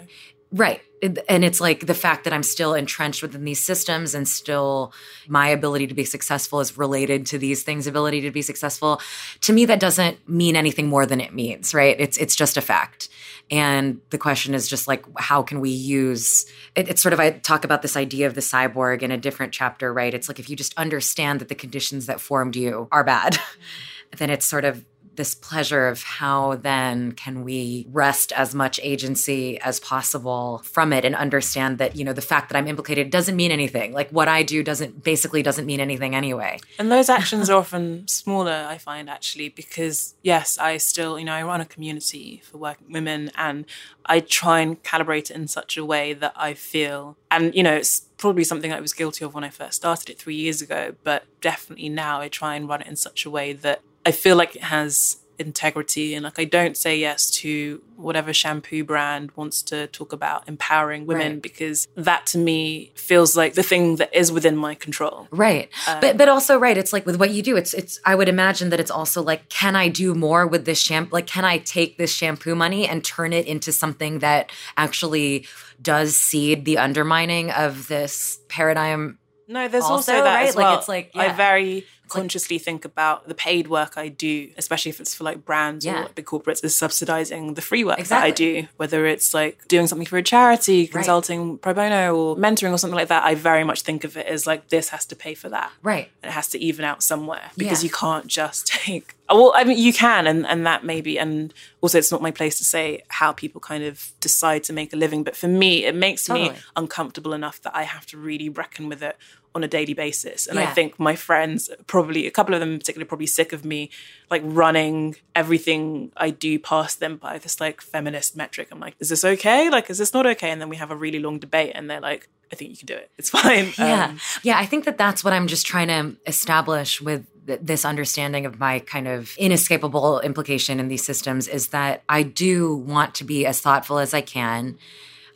Right 0.51 0.81
and 1.03 1.45
it's 1.45 1.61
like 1.61 1.87
the 1.87 1.95
fact 1.95 2.25
that 2.25 2.33
I'm 2.33 2.43
still 2.43 2.75
entrenched 2.75 3.23
within 3.23 3.45
these 3.45 3.63
systems 3.63 4.15
and 4.15 4.27
still 4.27 4.93
my 5.27 5.49
ability 5.49 5.87
to 5.87 5.95
be 5.95 6.05
successful 6.05 6.61
is 6.61 6.77
related 6.77 7.27
to 7.27 7.39
these 7.39 7.63
things 7.63 7.87
ability 7.87 8.21
to 8.23 8.31
be 8.31 8.43
successful 8.43 9.01
to 9.43 9.53
me 9.53 9.65
that 9.67 9.81
doesn't 9.81 10.29
mean 10.29 10.57
anything 10.57 10.89
more 10.89 11.07
than 11.07 11.21
it 11.21 11.35
means 11.35 11.75
right? 11.75 11.97
It's 11.99 12.17
it's 12.17 12.37
just 12.37 12.57
a 12.57 12.61
fact. 12.61 13.09
And 13.51 14.01
the 14.11 14.19
question 14.19 14.55
is 14.55 14.69
just 14.69 14.87
like 14.89 15.05
how 15.19 15.43
can 15.43 15.61
we 15.61 15.71
use 15.71 16.47
it, 16.75 16.89
it's 16.89 17.03
sort 17.03 17.13
of 17.13 17.21
i 17.21 17.31
talk 17.31 17.65
about 17.65 17.83
this 17.83 17.97
idea 17.97 18.27
of 18.27 18.35
the 18.35 18.41
cyborg 18.41 19.03
in 19.03 19.11
a 19.11 19.17
different 19.17 19.53
chapter 19.53 19.93
right? 19.93 20.15
It's 20.15 20.29
like 20.29 20.39
if 20.39 20.51
you 20.51 20.57
just 20.57 20.77
understand 20.77 21.41
that 21.41 21.49
the 21.49 21.55
conditions 21.55 22.07
that 22.07 22.21
formed 22.21 22.57
you 22.57 22.89
are 22.93 23.05
bad 23.05 23.39
then 24.17 24.31
it's 24.31 24.47
sort 24.47 24.65
of 24.65 24.85
this 25.19 25.35
pleasure 25.35 25.89
of 25.89 26.03
how 26.03 26.57
then 26.57 27.13
can 27.13 27.45
we 27.45 27.87
wrest 27.91 28.33
as 28.33 28.55
much 28.55 28.81
agency 28.83 29.61
as 29.61 29.79
possible 29.81 30.63
from 30.65 30.93
it 30.93 31.05
and 31.05 31.15
understand 31.15 31.77
that 31.77 31.95
you 31.97 32.05
know 32.05 32.15
the 32.15 32.23
fact 32.23 32.49
that 32.49 32.57
i'm 32.57 32.67
implicated 32.67 33.11
doesn't 33.11 33.37
mean 33.37 33.51
anything. 33.51 33.93
Like 33.93 34.11
what 34.11 34.29
i 34.29 34.43
do 34.43 34.63
doesn't 34.63 35.05
basically 35.05 35.43
doesn't 35.43 35.67
mean 35.67 35.81
anything 35.81 36.15
anyway. 36.15 36.59
And 36.79 36.91
those 36.91 37.11
actions 37.11 37.51
are 37.51 37.59
often 37.59 38.09
smaller 38.09 38.67
i 38.69 38.79
find 38.79 39.11
actually 39.11 39.49
because 39.49 40.15
yes 40.23 40.59
i 40.59 40.77
still 40.77 41.19
you 41.19 41.25
know 41.25 41.33
i 41.33 41.43
run 41.43 41.61
a 41.61 41.65
community 41.65 42.43
for 42.45 42.59
working 42.59 42.93
women 42.93 43.31
and 43.37 43.65
i 44.07 44.21
try 44.21 44.61
and 44.61 44.83
calibrate 44.83 45.31
it 45.31 45.33
in 45.33 45.49
such 45.49 45.77
a 45.77 45.85
way 45.85 46.13
that 46.13 46.33
i 46.37 46.55
feel 46.55 47.17
and 47.31 47.55
you 47.55 47.63
know 47.63 47.75
it's 47.75 48.01
probably 48.17 48.45
something 48.45 48.73
i 48.73 48.81
was 48.81 48.93
guilty 48.93 49.25
of 49.25 49.35
when 49.35 49.45
i 49.45 49.51
first 49.51 49.75
started 49.75 50.11
it 50.11 50.19
three 50.19 50.35
years 50.35 50.63
ago 50.63 50.95
but 51.05 51.25
definitely 51.41 51.89
now 51.89 52.21
i 52.21 52.29
try 52.29 52.55
and 52.55 52.69
run 52.69 52.81
it 52.81 52.87
in 52.87 52.97
such 52.97 53.27
a 53.27 53.31
way 53.31 53.53
that 53.53 53.81
I 54.09 54.13
feel 54.13 54.37
like 54.37 54.57
it 54.57 54.63
has 54.63 55.19
integrity 55.39 56.15
and 56.15 56.25
like 56.25 56.39
I 56.39 56.45
don't 56.45 56.77
say 56.77 56.99
yes 56.99 57.31
to 57.43 57.83
whatever 57.97 58.33
shampoo 58.33 58.83
brand 58.85 59.31
wants 59.37 59.63
to 59.65 59.87
talk 59.89 60.13
about 60.13 60.49
empowering 60.49 61.07
women 61.07 61.35
right. 61.35 61.43
because 61.43 61.87
that 61.95 62.27
to 62.29 62.39
me 62.39 62.91
feels 62.95 63.37
like 63.37 63.53
the 63.53 63.63
thing 63.63 63.97
that 63.97 64.13
is 64.15 64.33
within 64.33 64.57
my 64.57 64.75
control. 64.75 65.29
Right. 65.31 65.69
Um, 65.87 66.01
but 66.01 66.17
but 66.17 66.29
also 66.31 66.59
right 66.59 66.77
it's 66.77 66.93
like 66.93 67.05
with 67.07 67.17
what 67.17 67.31
you 67.31 67.43
do 67.43 67.57
it's 67.57 67.75
it's 67.75 68.01
I 68.07 68.15
would 68.15 68.31
imagine 68.31 68.71
that 68.71 68.81
it's 68.81 68.91
also 68.91 69.23
like 69.23 69.49
can 69.51 69.77
I 69.77 69.89
do 69.89 70.15
more 70.15 70.47
with 70.47 70.65
this 70.65 70.81
shampoo 70.81 71.13
like 71.13 71.27
can 71.27 71.45
I 71.45 71.59
take 71.59 71.99
this 71.99 72.13
shampoo 72.13 72.55
money 72.55 72.89
and 72.89 73.05
turn 73.05 73.35
it 73.35 73.47
into 73.47 73.73
something 73.73 74.21
that 74.21 74.51
actually 74.79 75.47
does 75.81 76.17
seed 76.17 76.65
the 76.65 76.79
undermining 76.79 77.51
of 77.51 77.89
this 77.89 78.41
paradigm 78.49 79.19
no, 79.51 79.67
there's 79.67 79.83
also, 79.83 80.13
also 80.13 80.25
that 80.25 80.35
right? 80.35 80.49
as 80.49 80.57
well. 80.57 80.71
Like 80.73 80.79
it's 80.79 80.89
like 80.89 81.11
yeah. 81.15 81.23
I 81.23 81.33
very 81.33 81.87
consciously 82.09 82.59
think 82.59 82.85
about 82.85 83.29
the 83.29 83.35
paid 83.35 83.69
work 83.69 83.95
I 83.97 84.09
do, 84.09 84.51
especially 84.57 84.91
if 84.91 85.01
it's 85.01 85.15
for 85.15 85.25
like 85.25 85.45
brands 85.45 85.85
yeah. 85.85 86.01
or 86.01 86.03
like 86.05 86.15
the 86.15 86.23
corporates, 86.23 86.65
is 86.65 86.77
subsidizing 86.77 87.55
the 87.55 87.63
free 87.63 87.85
work 87.85 87.99
exactly. 87.99 88.29
that 88.29 88.33
I 88.33 88.63
do. 88.63 88.69
Whether 88.77 89.07
it's 89.07 89.35
like 89.35 89.67
doing 89.69 89.87
something 89.87 90.07
for 90.07 90.19
a 90.19 90.23
charity, 90.23 90.87
consulting 90.87 91.53
right. 91.53 91.61
pro 91.61 91.75
bono, 91.75 92.17
or 92.17 92.37
mentoring 92.37 92.73
or 92.73 92.79
something 92.79 92.97
like 92.97 93.09
that, 93.09 93.25
I 93.25 93.35
very 93.35 93.65
much 93.65 93.83
think 93.83 94.05
of 94.05 94.17
it 94.17 94.27
as 94.27 94.47
like 94.47 94.69
this 94.69 94.89
has 94.91 95.07
to 95.07 95.17
pay 95.17 95.35
for 95.35 95.49
that. 95.49 95.71
Right. 95.83 96.11
It 96.23 96.31
has 96.31 96.49
to 96.49 96.59
even 96.59 96.85
out 96.85 97.03
somewhere 97.03 97.51
because 97.57 97.83
yeah. 97.83 97.89
you 97.89 97.93
can't 97.93 98.27
just 98.27 98.67
take. 98.85 99.15
Well, 99.31 99.53
I 99.55 99.65
mean, 99.65 99.77
you 99.77 99.93
can, 99.93 100.27
and 100.27 100.47
and 100.47 100.65
that 100.67 100.85
maybe, 100.85 101.19
and 101.19 101.53
also 101.83 101.99
it's 101.99 102.11
not 102.11 102.23
my 102.23 102.31
place 102.31 102.57
to 102.59 102.65
say 102.65 103.03
how 103.09 103.33
people 103.33 103.61
kind 103.61 103.85
of 103.85 104.13
decide 104.21 104.65
to 104.65 104.73
make 104.73 104.93
a 104.93 104.97
living. 104.97 105.23
But 105.23 105.37
for 105.37 105.49
me, 105.49 105.85
it 105.85 105.95
makes 105.95 106.25
totally. 106.25 106.51
me 106.51 106.57
uncomfortable 106.77 107.35
enough 107.35 107.61
that 107.63 107.77
I 107.77 107.83
have 107.83 108.07
to 108.07 108.17
really 108.17 108.49
reckon 108.49 108.89
with 108.89 109.03
it 109.03 109.17
on 109.55 109.65
a 109.65 109.69
daily 109.69 109.95
basis. 109.95 110.47
And 110.47 110.59
yeah. 110.59 110.65
I 110.65 110.73
think 110.73 110.99
my 110.99 111.17
friends, 111.17 111.71
probably 111.87 112.27
a 112.27 112.31
couple 112.31 112.55
of 112.55 112.61
them 112.61 112.73
in 112.73 112.79
particular, 112.79 113.05
probably 113.05 113.27
sick 113.27 113.53
of 113.53 113.65
me 113.65 113.91
like 114.31 114.43
running 114.45 115.17
everything 115.35 116.13
I 116.17 116.31
do 116.31 116.59
past 116.59 117.01
them 117.01 117.17
by 117.17 117.39
this 117.39 117.61
like 117.61 117.81
feminist 117.81 118.37
metric. 118.37 118.69
I'm 118.71 118.81
like, 118.81 118.95
is 119.01 119.09
this 119.09 119.25
okay? 119.25 119.71
Like, 119.71 119.91
is 119.91 119.99
this 119.99 120.13
not 120.13 120.27
okay? 120.27 120.51
And 120.51 120.61
then 120.61 120.69
we 120.69 120.77
have 120.77 120.91
a 120.91 120.97
really 120.97 121.19
long 121.19 121.39
debate, 121.39 121.73
and 121.75 121.89
they're 121.89 122.01
like, 122.01 122.29
I 122.53 122.57
think 122.57 122.71
you 122.71 122.77
can 122.77 122.87
do 122.87 122.95
it. 122.95 123.11
It's 123.19 123.31
fine. 123.39 123.73
Yeah. 123.79 124.07
Um, 124.07 124.21
yeah. 124.43 124.59
I 124.59 124.67
think 124.67 124.85
that 124.85 124.99
that's 124.99 125.25
what 125.25 125.33
I'm 125.33 125.47
just 125.47 125.67
trying 125.67 125.89
to 125.89 126.17
establish 126.27 127.01
with 127.01 127.27
this 127.47 127.87
understanding 127.87 128.45
of 128.45 128.59
my 128.59 128.79
kind 128.81 129.09
of 129.09 129.35
inescapable 129.39 130.21
implication 130.21 130.79
in 130.79 130.89
these 130.89 131.05
systems 131.05 131.49
is 131.49 131.69
that 131.69 132.03
I 132.07 132.23
do 132.23 132.77
want 132.77 133.15
to 133.17 133.25
be 133.25 133.47
as 133.47 133.61
thoughtful 133.61 133.99
as 133.99 134.13
I 134.13 134.21
can 134.21 134.77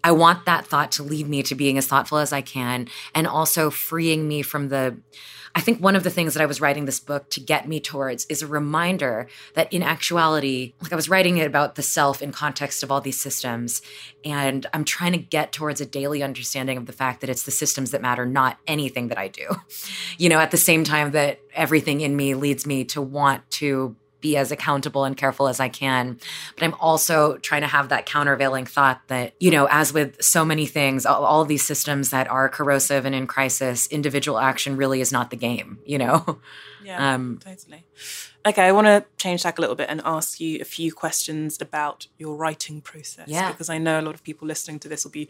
I 0.05 0.13
want 0.13 0.47
that 0.47 0.67
thought 0.67 0.93
to 0.93 1.03
lead 1.03 1.29
me 1.29 1.43
to 1.45 1.55
being 1.55 1.79
as 1.79 1.87
thoughtful 1.87 2.19
as 2.19 2.33
I 2.33 2.41
can 2.41 2.89
and 3.15 3.27
also 3.27 3.71
freeing 3.71 4.27
me 4.27 4.43
from 4.43 4.69
the 4.69 4.97
I 5.55 5.61
think 5.61 5.81
one 5.81 5.97
of 5.97 6.03
the 6.03 6.11
things 6.11 6.35
that 6.35 6.43
I 6.43 6.47
was 6.47 6.61
writing 6.61 6.87
this 6.87 7.01
book 7.01 7.29
to 7.31 7.41
get 7.41 7.69
me 7.69 7.79
towards 7.79 8.25
is 8.27 8.41
a 8.41 8.47
reminder 8.47 9.29
that 9.55 9.71
in 9.73 9.83
actuality, 9.83 10.73
like 10.81 10.93
I 10.93 10.97
was 10.97 11.11
writing 11.11 11.37
it 11.37 11.47
about 11.47 11.75
the 11.75 11.83
self 11.83 12.23
in 12.23 12.33
context 12.33 12.83
of 12.83 12.91
all 12.91 13.03
these 13.03 13.21
systems. 13.21 13.83
And 14.25 14.67
I'm 14.73 14.85
trying 14.85 15.13
to 15.13 15.19
get 15.19 15.53
towards 15.53 15.81
a 15.81 15.87
daily 15.87 16.23
understanding 16.23 16.79
of 16.79 16.87
the 16.87 16.93
fact 16.93 17.21
that 17.21 17.29
it's 17.29 17.43
the 17.43 17.51
systems 17.51 17.91
that 17.91 18.01
matter, 18.01 18.25
not 18.25 18.59
anything 18.67 19.09
that 19.09 19.19
I 19.19 19.29
do. 19.29 19.49
You 20.19 20.29
know, 20.29 20.39
at 20.39 20.51
the 20.51 20.57
same 20.57 20.85
time 20.85 21.13
that 21.13 21.41
everything 21.55 22.01
in 22.01 22.15
me 22.15 22.35
leads 22.35 22.67
me 22.67 22.85
to 22.87 23.03
want 23.03 23.51
to 23.53 23.97
be 24.23 24.39
as 24.39 24.51
accountable 24.51 25.05
and 25.05 25.15
careful 25.17 25.49
as 25.49 25.61
I 25.61 25.69
can. 25.69 26.19
But 26.57 26.65
I'm 26.65 26.75
also 26.81 27.37
trying 27.39 27.61
to 27.61 27.67
have 27.67 27.91
that 27.91 28.07
countervailing 28.07 28.65
thought 28.65 29.03
that, 29.09 29.35
you 29.39 29.51
know, 29.51 29.67
as 29.71 29.93
with 29.93 30.23
so 30.23 30.45
many 30.47 30.65
things, 30.65 31.05
all, 31.05 31.25
all 31.25 31.45
these 31.45 31.67
systems 31.67 32.09
that 32.11 32.29
are 32.29 32.49
corrosive 32.49 33.05
and 33.05 33.15
in 33.15 33.27
crisis, 33.27 33.87
individual 33.89 34.39
action 34.39 34.77
really 34.79 35.03
is 35.03 35.13
not 35.13 35.29
the 35.31 35.37
game, 35.37 35.79
you 35.85 35.99
know? 35.99 36.39
Yeah, 36.85 37.15
um, 37.15 37.39
totally. 37.45 37.85
Okay, 38.45 38.63
I 38.63 38.73
want 38.73 38.89
to 38.89 39.05
change 39.17 39.43
tack 39.45 39.59
a 39.59 39.61
little 39.61 39.77
bit 39.77 39.87
and 39.89 40.01
ask 40.05 40.41
you 40.41 40.59
a 40.61 40.65
few 40.65 40.93
questions 40.93 41.61
about 41.61 42.09
your 42.19 42.35
writing 42.35 42.81
process. 42.81 43.29
Yeah. 43.29 43.53
Because 43.53 43.71
I 43.71 43.79
know 43.79 44.01
a 44.01 44.03
lot 44.03 44.15
of 44.15 44.25
people 44.25 44.49
listening 44.49 44.81
to 44.81 44.89
this 44.89 45.05
will 45.05 45.13
be 45.13 45.29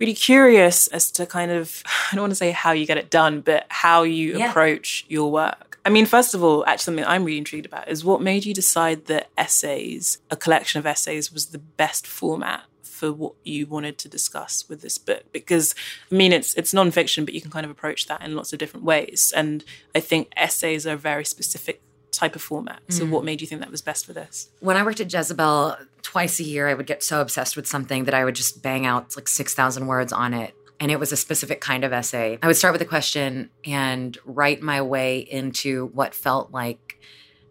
really 0.00 0.14
curious 0.14 0.88
as 0.88 1.10
to 1.12 1.26
kind 1.26 1.50
of, 1.50 1.82
I 2.12 2.14
don't 2.14 2.22
want 2.22 2.30
to 2.30 2.36
say 2.36 2.50
how 2.50 2.72
you 2.72 2.86
get 2.86 2.96
it 2.96 3.10
done, 3.10 3.42
but 3.42 3.66
how 3.68 4.04
you 4.04 4.38
Yeah. 4.38 4.48
approach 4.50 5.04
your 5.08 5.30
work. 5.30 5.65
I 5.86 5.88
mean, 5.88 6.04
first 6.04 6.34
of 6.34 6.42
all, 6.42 6.66
actually, 6.66 6.82
something 6.82 7.04
I'm 7.04 7.24
really 7.24 7.38
intrigued 7.38 7.64
about 7.64 7.88
is 7.88 8.04
what 8.04 8.20
made 8.20 8.44
you 8.44 8.52
decide 8.52 9.06
that 9.06 9.30
essays, 9.38 10.18
a 10.32 10.36
collection 10.36 10.80
of 10.80 10.86
essays, 10.86 11.32
was 11.32 11.46
the 11.46 11.60
best 11.60 12.08
format 12.08 12.64
for 12.82 13.12
what 13.12 13.34
you 13.44 13.66
wanted 13.66 13.96
to 13.98 14.08
discuss 14.08 14.68
with 14.68 14.80
this 14.82 14.98
book? 14.98 15.22
Because 15.32 15.76
I 16.10 16.16
mean 16.16 16.32
it's 16.32 16.54
it's 16.54 16.74
nonfiction 16.74 17.24
but 17.24 17.34
you 17.34 17.40
can 17.40 17.52
kind 17.52 17.64
of 17.64 17.70
approach 17.70 18.06
that 18.08 18.20
in 18.22 18.34
lots 18.34 18.52
of 18.52 18.58
different 18.58 18.84
ways. 18.84 19.32
And 19.36 19.64
I 19.94 20.00
think 20.00 20.32
essays 20.36 20.88
are 20.88 20.94
a 20.94 20.96
very 20.96 21.24
specific 21.24 21.82
type 22.10 22.34
of 22.34 22.42
format. 22.42 22.80
So 22.88 23.06
what 23.06 23.22
mm. 23.22 23.26
made 23.26 23.40
you 23.40 23.46
think 23.46 23.60
that 23.60 23.70
was 23.70 23.82
best 23.82 24.06
for 24.06 24.12
this? 24.12 24.48
When 24.58 24.76
I 24.76 24.82
worked 24.82 25.00
at 25.00 25.12
Jezebel 25.12 25.76
twice 26.02 26.40
a 26.40 26.44
year, 26.44 26.66
I 26.66 26.74
would 26.74 26.86
get 26.86 27.04
so 27.04 27.20
obsessed 27.20 27.54
with 27.54 27.68
something 27.68 28.04
that 28.04 28.14
I 28.14 28.24
would 28.24 28.34
just 28.34 28.60
bang 28.60 28.86
out 28.86 29.14
like 29.14 29.28
6,000 29.28 29.86
words 29.86 30.12
on 30.12 30.34
it. 30.34 30.55
And 30.78 30.90
it 30.90 31.00
was 31.00 31.12
a 31.12 31.16
specific 31.16 31.60
kind 31.60 31.84
of 31.84 31.92
essay. 31.92 32.38
I 32.42 32.46
would 32.46 32.56
start 32.56 32.72
with 32.72 32.82
a 32.82 32.86
question 32.86 33.50
and 33.64 34.16
write 34.24 34.60
my 34.60 34.82
way 34.82 35.18
into 35.18 35.86
what 35.94 36.14
felt 36.14 36.50
like 36.52 37.00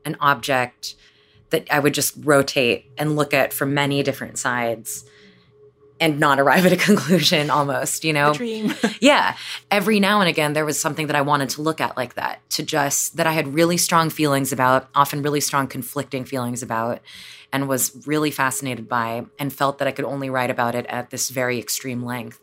an 0.05 0.15
object 0.19 0.95
that 1.49 1.67
I 1.71 1.79
would 1.79 1.93
just 1.93 2.15
rotate 2.19 2.91
and 2.97 3.15
look 3.15 3.33
at 3.33 3.53
from 3.53 3.73
many 3.73 4.03
different 4.03 4.37
sides 4.37 5.05
and 5.99 6.19
not 6.19 6.39
arrive 6.39 6.65
at 6.65 6.71
a 6.71 6.77
conclusion 6.89 7.49
almost, 7.49 8.03
you 8.03 8.13
know? 8.13 8.33
dream. 8.33 8.73
Yeah. 9.01 9.35
Every 9.71 9.99
now 9.99 10.19
and 10.21 10.29
again 10.29 10.53
there 10.53 10.65
was 10.65 10.79
something 10.79 11.07
that 11.07 11.15
i 11.15 11.21
wanted 11.21 11.49
to 11.49 11.61
look 11.61 11.81
at 11.81 11.97
like 11.97 12.15
that 12.15 12.47
to 12.51 12.63
just 12.63 13.17
that 13.17 13.27
i 13.27 13.31
had 13.31 13.53
really 13.53 13.77
strong 13.77 14.09
feelings 14.09 14.51
about 14.51 14.89
often 14.95 15.21
really 15.21 15.41
strong 15.41 15.67
conflicting 15.67 16.25
feelings 16.25 16.63
about 16.63 17.01
and 17.51 17.69
was 17.69 18.05
really 18.05 18.31
fascinated 18.31 18.89
by 18.89 19.25
and 19.37 19.53
felt 19.53 19.77
that 19.77 19.87
i 19.87 19.91
could 19.91 20.05
only 20.05 20.29
write 20.29 20.49
about 20.49 20.75
it 20.75 20.85
at 20.87 21.09
this 21.09 21.29
very 21.29 21.59
extreme 21.59 22.03
length. 22.03 22.39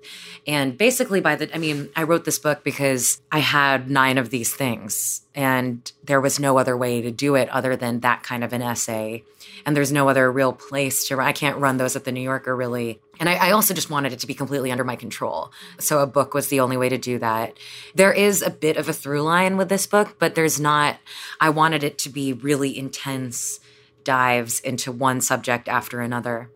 And 0.46 0.76
basically 0.76 1.20
by 1.20 1.36
the 1.36 1.55
i 1.55 1.59
mean 1.59 1.88
i 1.96 2.03
wrote 2.03 2.24
this 2.24 2.38
book 2.38 2.62
because 2.64 3.20
i 3.30 3.38
had 3.38 3.90
nine 3.90 4.18
of 4.18 4.30
these 4.30 4.55
things 4.55 5.22
and 5.34 5.90
there 6.05 6.20
was 6.20 6.38
no 6.38 6.59
other 6.59 6.76
way 6.76 7.00
to 7.00 7.11
do 7.11 7.34
it 7.34 7.48
other 7.48 7.76
than 7.76 8.00
that 8.00 8.22
kind 8.22 8.44
of 8.44 8.53
an 8.53 8.62
essay. 8.62 9.24
And 9.64 9.76
there's 9.76 9.92
no 9.92 10.09
other 10.09 10.30
real 10.30 10.53
place 10.53 11.07
to 11.09 11.20
i 11.20 11.32
can't 11.32 11.59
run 11.59 11.76
those 11.76 11.96
at 11.96 12.05
the 12.05 12.12
new 12.12 12.20
yorker 12.20 12.55
really 12.55 13.00
and 13.20 13.28
I, 13.28 13.34
I 13.48 13.50
also 13.52 13.74
just 13.74 13.90
wanted 13.90 14.12
it 14.12 14.18
to 14.20 14.26
be 14.26 14.34
completely 14.34 14.70
under 14.72 14.84
my 14.84 14.96
control. 14.96 15.52
So 15.78 16.00
a 16.00 16.06
book 16.06 16.34
was 16.34 16.48
the 16.48 16.60
only 16.60 16.76
way 16.76 16.88
to 16.88 16.98
do 16.98 17.18
that. 17.18 17.56
There 17.94 18.12
is 18.12 18.42
a 18.42 18.50
bit 18.50 18.76
of 18.76 18.88
a 18.88 18.92
through 18.92 19.22
line 19.22 19.56
with 19.56 19.68
this 19.68 19.86
book, 19.86 20.16
but 20.18 20.34
there's 20.34 20.58
not, 20.58 20.96
I 21.40 21.50
wanted 21.50 21.84
it 21.84 21.98
to 21.98 22.08
be 22.08 22.32
really 22.32 22.76
intense 22.76 23.60
dives 24.04 24.58
into 24.60 24.90
one 24.90 25.20
subject 25.20 25.68
after 25.68 26.00
another. 26.00 26.50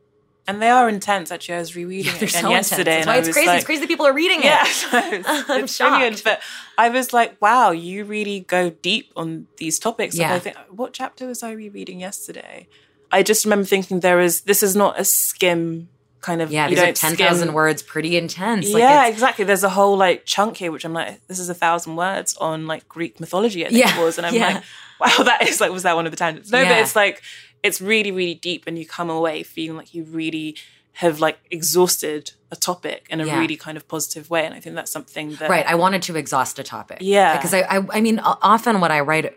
and 0.49 0.61
they 0.63 0.69
are 0.71 0.89
intense 0.89 1.31
actually 1.31 1.57
I 1.57 1.59
was 1.59 1.77
rereading 1.77 2.13
it 2.15 2.23
again 2.23 2.43
so 2.43 2.51
yesterday 2.51 3.01
intense. 3.01 3.07
That's 3.07 3.07
and 3.07 3.07
why 3.07 3.19
it's 3.19 3.29
crazy. 3.37 3.47
like, 3.49 3.57
it's 3.59 3.67
crazy 3.67 3.81
that 3.83 3.89
people 3.89 4.07
are 4.07 4.13
reading 4.13 4.41
it. 4.43 4.67
so 4.67 4.89
it's, 5.17 5.29
I'm 5.51 5.65
it's 5.65 5.79
brilliant. 5.79 6.15
shocked. 6.19 6.25
But 6.25 6.41
I 6.79 6.89
was 6.89 7.13
like, 7.13 7.41
wow, 7.41 7.71
you 7.71 8.05
really 8.05 8.41
go 8.41 8.71
deep 8.71 9.13
on 9.17 9.47
these 9.59 9.79
topics. 9.79 10.17
Like, 10.17 10.27
Yeah. 10.29 10.35
I 10.35 10.39
think, 10.41 10.57
what 10.71 10.93
chapter 10.93 11.27
was 11.27 11.43
I 11.45 11.53
rereading 11.53 12.01
yesterday? 12.01 12.67
I 13.13 13.23
just 13.23 13.45
remember 13.45 13.65
thinking 13.67 14.01
there 14.01 14.21
is, 14.21 14.41
this 14.43 14.63
is 14.63 14.75
not 14.75 14.99
a 14.99 15.05
skim 15.05 15.89
kind 16.21 16.43
of, 16.43 16.51
Yeah, 16.51 16.65
you 16.65 16.77
these 16.77 16.83
are 16.83 16.87
don't 16.87 16.97
10,000 16.97 17.53
words, 17.53 17.83
pretty 17.83 18.17
intense. 18.17 18.73
Like 18.73 18.81
yeah, 18.81 19.07
exactly. 19.07 19.45
There's 19.45 19.65
a 19.65 19.69
whole 19.69 19.97
like 19.97 20.25
chunk 20.25 20.57
here, 20.57 20.73
which 20.73 20.85
I'm 20.85 20.93
like, 20.93 21.27
this 21.27 21.39
is 21.39 21.49
a 21.49 21.55
thousand 21.55 21.97
words 21.97 22.37
on 22.39 22.67
like 22.67 22.89
Greek 22.89 23.21
mythology, 23.21 23.65
I 23.65 23.69
think 23.69 23.85
Yeah, 23.85 24.01
it 24.01 24.05
was. 24.05 24.19
And 24.19 24.27
I'm 24.27 24.35
yeah. 24.35 24.63
like, 25.01 25.19
wow, 25.19 25.25
that 25.25 25.49
is 25.49 25.61
like, 25.61 25.73
was 25.73 25.85
that 25.85 25.97
one 25.97 26.07
of 26.07 26.13
the 26.13 26.17
tangents? 26.17 26.51
No, 26.51 26.65
but 26.65 26.79
it's 26.79 26.97
like, 26.97 27.23
it's 27.63 27.81
really, 27.81 28.13
really 28.13 28.35
deep. 28.35 28.65
And 28.67 28.79
you 28.79 28.87
come 28.87 29.11
away 29.11 29.43
feeling 29.43 29.77
like 29.77 29.95
you 29.95 30.05
really 30.05 30.57
have 31.01 31.21
like 31.21 31.39
exhausted 31.51 32.33
a 32.51 32.57
topic 32.57 33.07
in 33.11 33.21
a 33.21 33.27
Yeah. 33.27 33.39
really 33.41 33.57
kind 33.57 33.77
of 33.77 33.87
positive 33.87 34.31
way. 34.31 34.47
And 34.47 34.55
I 34.55 34.61
think 34.61 34.77
that's 34.77 34.91
something 34.91 35.35
that 35.35 35.51
Right. 35.51 35.67
I 35.67 35.75
wanted 35.75 36.01
to 36.03 36.17
exhaust 36.17 36.59
a 36.59 36.63
topic. 36.63 36.99
Yeah. 37.03 37.37
Because 37.37 37.53
I, 37.53 37.61
I, 37.61 37.87
I 37.93 38.01
mean, 38.01 38.19
often 38.21 38.81
what 38.81 38.91
I 38.91 39.01
write, 39.01 39.37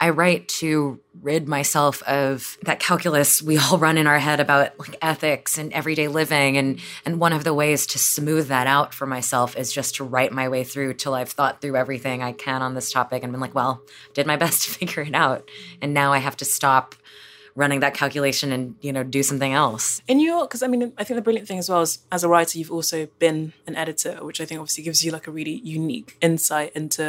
I 0.00 0.10
write 0.10 0.46
to 0.60 1.00
rid 1.20 1.48
myself 1.48 2.00
of 2.04 2.56
that 2.62 2.78
calculus 2.78 3.42
we 3.42 3.58
all 3.58 3.76
run 3.76 3.98
in 3.98 4.06
our 4.06 4.20
head 4.20 4.38
about 4.38 4.78
like 4.78 4.96
ethics 5.02 5.58
and 5.58 5.72
everyday 5.72 6.06
living. 6.06 6.56
And, 6.56 6.78
and 7.04 7.18
one 7.18 7.32
of 7.32 7.42
the 7.42 7.54
ways 7.54 7.86
to 7.88 7.98
smooth 7.98 8.46
that 8.46 8.68
out 8.68 8.94
for 8.94 9.06
myself 9.06 9.56
is 9.56 9.72
just 9.72 9.96
to 9.96 10.04
write 10.04 10.30
my 10.32 10.48
way 10.48 10.62
through 10.62 10.94
till 10.94 11.14
I've 11.14 11.30
thought 11.30 11.60
through 11.60 11.74
everything 11.74 12.22
I 12.22 12.30
can 12.32 12.62
on 12.62 12.74
this 12.74 12.92
topic 12.92 13.24
and 13.24 13.32
been 13.32 13.40
like, 13.40 13.54
well, 13.54 13.82
did 14.14 14.28
my 14.28 14.36
best 14.36 14.62
to 14.64 14.70
figure 14.78 15.02
it 15.02 15.14
out. 15.14 15.50
And 15.82 15.92
now 15.92 16.12
I 16.12 16.18
have 16.18 16.36
to 16.36 16.44
stop 16.44 16.94
running 17.60 17.80
that 17.80 17.94
calculation 18.02 18.50
and, 18.56 18.74
you 18.80 18.92
know, 18.92 19.02
do 19.16 19.22
something 19.30 19.52
else. 19.64 19.84
in 20.08 20.18
your 20.26 20.40
because 20.46 20.62
i 20.62 20.68
mean 20.72 20.82
i 21.00 21.04
think 21.04 21.16
the 21.20 21.26
brilliant 21.28 21.46
thing 21.48 21.58
as 21.62 21.68
well 21.70 21.82
is 21.88 21.92
as 22.16 22.22
a 22.24 22.28
writer 22.32 22.58
you've 22.58 22.74
also 22.78 22.98
been 23.24 23.38
an 23.68 23.74
editor 23.84 24.14
which 24.28 24.40
i 24.40 24.44
think 24.46 24.58
obviously 24.60 24.82
gives 24.88 25.00
you 25.04 25.10
like 25.16 25.26
a 25.30 25.30
really 25.38 25.56
unique 25.78 26.10
insight 26.28 26.70
into 26.80 27.04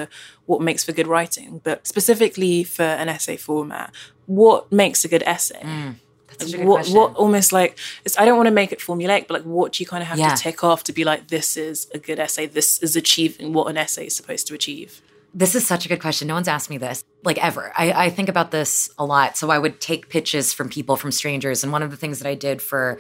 what 0.50 0.60
makes 0.70 0.84
for 0.84 0.92
good 1.00 1.08
writing 1.16 1.50
but 1.68 1.78
specifically 1.94 2.56
for 2.76 2.90
an 3.02 3.08
essay 3.16 3.38
format 3.38 3.90
what 4.28 4.60
makes 4.72 5.00
a 5.08 5.10
good 5.14 5.24
essay 5.36 5.62
mm, 5.64 5.94
That's 6.30 6.44
such 6.44 6.54
a 6.54 6.58
good 6.58 6.68
what 6.70 6.76
question. 6.82 6.96
what 6.98 7.10
almost 7.24 7.50
like 7.60 7.72
it's, 8.06 8.18
i 8.22 8.24
don't 8.26 8.38
want 8.42 8.48
to 8.54 8.58
make 8.62 8.72
it 8.76 8.80
formulaic 8.80 9.22
but 9.28 9.34
like 9.38 9.48
what 9.58 9.68
do 9.74 9.78
you 9.84 9.88
kind 9.94 10.02
of 10.04 10.08
have 10.12 10.20
Yeah. 10.20 10.34
to 10.36 10.44
tick 10.46 10.60
off 10.70 10.80
to 10.90 10.94
be 11.00 11.04
like 11.12 11.22
this 11.36 11.50
is 11.68 11.78
a 11.98 12.00
good 12.08 12.20
essay 12.26 12.46
this 12.60 12.70
is 12.86 12.96
achieving 13.04 13.48
what 13.56 13.66
an 13.72 13.78
essay 13.86 14.06
is 14.12 14.16
supposed 14.20 14.46
to 14.50 14.54
achieve 14.62 14.92
This 15.34 15.56
is 15.56 15.66
such 15.66 15.86
a 15.86 15.90
good 15.90 16.02
question. 16.02 16.28
No 16.28 16.34
one's 16.34 16.48
asked 16.48 16.70
me 16.70 16.78
this, 16.78 17.04
like 17.24 17.44
ever. 17.44 17.72
I, 17.78 17.92
I 17.92 18.10
think 18.10 18.28
about 18.28 18.52
this 18.52 18.90
a 18.98 19.06
lot. 19.06 19.38
So 19.38 19.50
I 19.50 19.58
would 19.58 19.80
take 19.80 20.10
pitches 20.10 20.52
from 20.52 20.70
people, 20.70 20.98
from 20.98 21.12
strangers. 21.12 21.64
And 21.64 21.72
one 21.72 21.84
of 21.84 21.92
the 21.92 21.98
things 21.98 22.20
that 22.20 22.28
I 22.28 22.36
did 22.36 22.62
for 22.62 23.00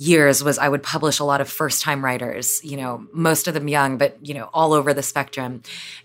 years 0.00 0.42
was 0.42 0.56
I 0.56 0.66
would 0.66 0.82
publish 0.82 1.18
a 1.18 1.24
lot 1.24 1.42
of 1.42 1.48
first 1.50 1.82
time 1.82 2.02
writers, 2.02 2.64
you 2.64 2.78
know, 2.78 3.06
most 3.12 3.46
of 3.46 3.52
them 3.52 3.68
young, 3.68 3.98
but, 3.98 4.16
you 4.26 4.32
know, 4.32 4.48
all 4.54 4.72
over 4.72 4.94
the 4.94 5.02
spectrum. 5.02 5.62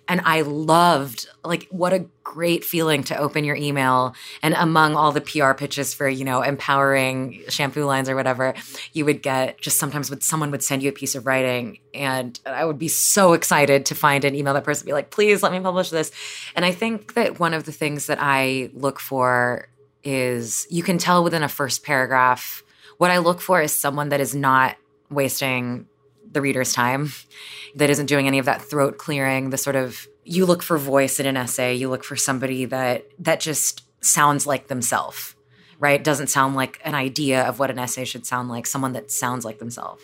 And 0.09 0.19
I 0.25 0.41
loved, 0.41 1.29
like, 1.45 1.65
what 1.71 1.93
a 1.93 2.05
great 2.21 2.65
feeling 2.65 3.03
to 3.05 3.17
open 3.17 3.45
your 3.45 3.55
email. 3.55 4.13
And 4.43 4.53
among 4.53 4.95
all 4.95 5.13
the 5.13 5.21
PR 5.21 5.53
pitches 5.53 5.93
for, 5.93 6.09
you 6.09 6.25
know, 6.25 6.41
empowering 6.41 7.43
shampoo 7.47 7.85
lines 7.85 8.09
or 8.09 8.17
whatever, 8.17 8.53
you 8.91 9.05
would 9.05 9.21
get 9.21 9.61
just 9.61 9.79
sometimes 9.79 10.09
would 10.09 10.23
someone 10.23 10.51
would 10.51 10.63
send 10.63 10.83
you 10.83 10.89
a 10.89 10.93
piece 10.93 11.15
of 11.15 11.25
writing 11.25 11.79
and 11.93 12.37
I 12.45 12.65
would 12.65 12.77
be 12.77 12.89
so 12.89 13.31
excited 13.31 13.85
to 13.85 13.95
find 13.95 14.25
an 14.25 14.35
email 14.35 14.53
that 14.55 14.65
person 14.65 14.85
be 14.85 14.91
like, 14.91 15.09
please 15.09 15.41
let 15.41 15.53
me 15.53 15.61
publish 15.61 15.89
this. 15.89 16.11
And 16.53 16.65
I 16.65 16.73
think 16.73 17.13
that 17.13 17.39
one 17.39 17.53
of 17.53 17.63
the 17.63 17.71
things 17.71 18.07
that 18.07 18.17
I 18.19 18.71
look 18.73 18.99
for 18.99 19.69
is 20.03 20.67
you 20.69 20.83
can 20.83 20.97
tell 20.97 21.23
within 21.23 21.43
a 21.43 21.49
first 21.49 21.83
paragraph. 21.83 22.61
What 22.97 23.11
I 23.11 23.17
look 23.17 23.41
for 23.41 23.61
is 23.61 23.77
someone 23.77 24.09
that 24.09 24.19
is 24.19 24.35
not 24.35 24.77
wasting 25.09 25.87
the 26.31 26.41
reader's 26.41 26.73
time, 26.73 27.11
that 27.75 27.89
isn't 27.89 28.05
doing 28.07 28.27
any 28.27 28.39
of 28.39 28.45
that 28.45 28.61
throat 28.61 28.97
clearing, 28.97 29.49
the 29.49 29.57
sort 29.57 29.75
of 29.75 30.07
you 30.23 30.45
look 30.45 30.63
for 30.63 30.77
voice 30.77 31.19
in 31.19 31.25
an 31.25 31.37
essay, 31.37 31.75
you 31.75 31.89
look 31.89 32.03
for 32.03 32.15
somebody 32.15 32.65
that 32.65 33.05
that 33.19 33.39
just 33.39 33.83
sounds 34.03 34.47
like 34.47 34.67
themselves, 34.67 35.35
right? 35.79 36.03
Doesn't 36.03 36.27
sound 36.27 36.55
like 36.55 36.79
an 36.83 36.95
idea 36.95 37.43
of 37.43 37.59
what 37.59 37.69
an 37.69 37.79
essay 37.79 38.05
should 38.05 38.25
sound 38.25 38.49
like, 38.49 38.65
someone 38.65 38.93
that 38.93 39.11
sounds 39.11 39.45
like 39.45 39.59
themselves. 39.59 40.03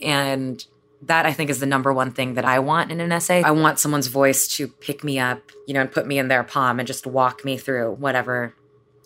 And 0.00 0.64
that 1.02 1.26
I 1.26 1.32
think 1.32 1.50
is 1.50 1.60
the 1.60 1.66
number 1.66 1.92
one 1.92 2.10
thing 2.10 2.34
that 2.34 2.44
I 2.44 2.58
want 2.58 2.90
in 2.90 3.00
an 3.00 3.12
essay. 3.12 3.42
I 3.42 3.52
want 3.52 3.78
someone's 3.78 4.08
voice 4.08 4.48
to 4.56 4.66
pick 4.66 5.04
me 5.04 5.18
up, 5.18 5.40
you 5.66 5.74
know, 5.74 5.80
and 5.80 5.90
put 5.90 6.06
me 6.06 6.18
in 6.18 6.28
their 6.28 6.42
palm 6.42 6.80
and 6.80 6.86
just 6.86 7.06
walk 7.06 7.44
me 7.44 7.56
through 7.56 7.92
whatever. 7.94 8.54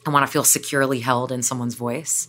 I 0.06 0.10
want 0.10 0.26
to 0.26 0.32
feel 0.32 0.44
securely 0.44 1.00
held 1.00 1.30
in 1.30 1.42
someone's 1.42 1.74
voice. 1.74 2.28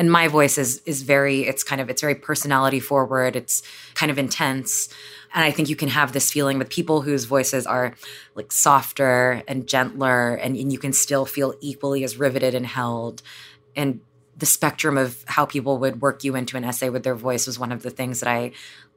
And 0.00 0.10
my 0.10 0.28
voice 0.28 0.56
is 0.56 0.80
is 0.86 1.02
very 1.02 1.42
it's 1.42 1.62
kind 1.62 1.78
of 1.78 1.90
it's 1.90 2.00
very 2.00 2.14
personality 2.14 2.80
forward. 2.80 3.36
It's 3.36 3.62
kind 3.94 4.10
of 4.10 4.18
intense. 4.18 4.88
And 5.34 5.44
I 5.44 5.50
think 5.50 5.68
you 5.68 5.76
can 5.76 5.90
have 5.90 6.14
this 6.14 6.32
feeling 6.32 6.56
with 6.56 6.70
people 6.70 7.02
whose 7.02 7.26
voices 7.26 7.66
are 7.66 7.94
like 8.34 8.50
softer 8.50 9.42
and 9.46 9.66
gentler 9.66 10.36
and, 10.36 10.56
and 10.56 10.72
you 10.72 10.78
can 10.78 10.94
still 10.94 11.26
feel 11.26 11.52
equally 11.60 12.02
as 12.02 12.16
riveted 12.16 12.54
and 12.54 12.64
held. 12.64 13.20
And 13.76 14.00
the 14.38 14.46
spectrum 14.46 14.96
of 14.96 15.22
how 15.26 15.44
people 15.44 15.76
would 15.76 16.00
work 16.00 16.24
you 16.24 16.34
into 16.34 16.56
an 16.56 16.64
essay 16.64 16.88
with 16.88 17.02
their 17.02 17.14
voice 17.14 17.46
was 17.46 17.58
one 17.58 17.70
of 17.70 17.82
the 17.82 17.90
things 17.90 18.20
that 18.20 18.30
I 18.30 18.52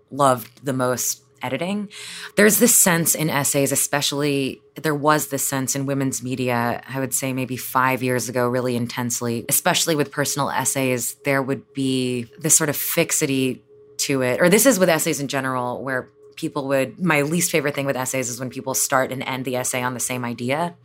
loved 0.10 0.64
the 0.64 0.72
most 0.72 1.22
editing. 1.43 1.89
There's 2.35 2.57
this 2.59 2.75
sense 2.75 3.13
in 3.13 3.29
essays, 3.29 3.71
especially 3.71 4.61
there 4.75 4.95
was 4.95 5.27
this 5.27 5.45
sense 5.47 5.75
in 5.75 5.85
women's 5.85 6.23
media, 6.23 6.81
I 6.87 6.99
would 6.99 7.13
say 7.13 7.33
maybe 7.33 7.57
five 7.57 8.01
years 8.01 8.29
ago, 8.29 8.47
really 8.47 8.75
intensely, 8.75 9.45
especially 9.49 9.95
with 9.95 10.09
personal 10.09 10.49
essays, 10.49 11.15
there 11.25 11.43
would 11.43 11.73
be 11.73 12.23
this 12.39 12.57
sort 12.57 12.69
of 12.69 12.75
fixity 12.75 13.61
to 13.97 14.21
it. 14.23 14.41
Or 14.41 14.49
this 14.49 14.65
is 14.65 14.79
with 14.79 14.89
essays 14.89 15.19
in 15.19 15.27
general, 15.27 15.83
where 15.83 16.09
people 16.35 16.67
would, 16.69 16.99
my 16.99 17.21
least 17.21 17.51
favorite 17.51 17.75
thing 17.75 17.85
with 17.85 17.95
essays 17.95 18.29
is 18.29 18.39
when 18.39 18.49
people 18.49 18.73
start 18.73 19.11
and 19.11 19.21
end 19.23 19.45
the 19.45 19.55
essay 19.55 19.83
on 19.83 19.93
the 19.93 19.99
same 19.99 20.25
idea. 20.25 20.75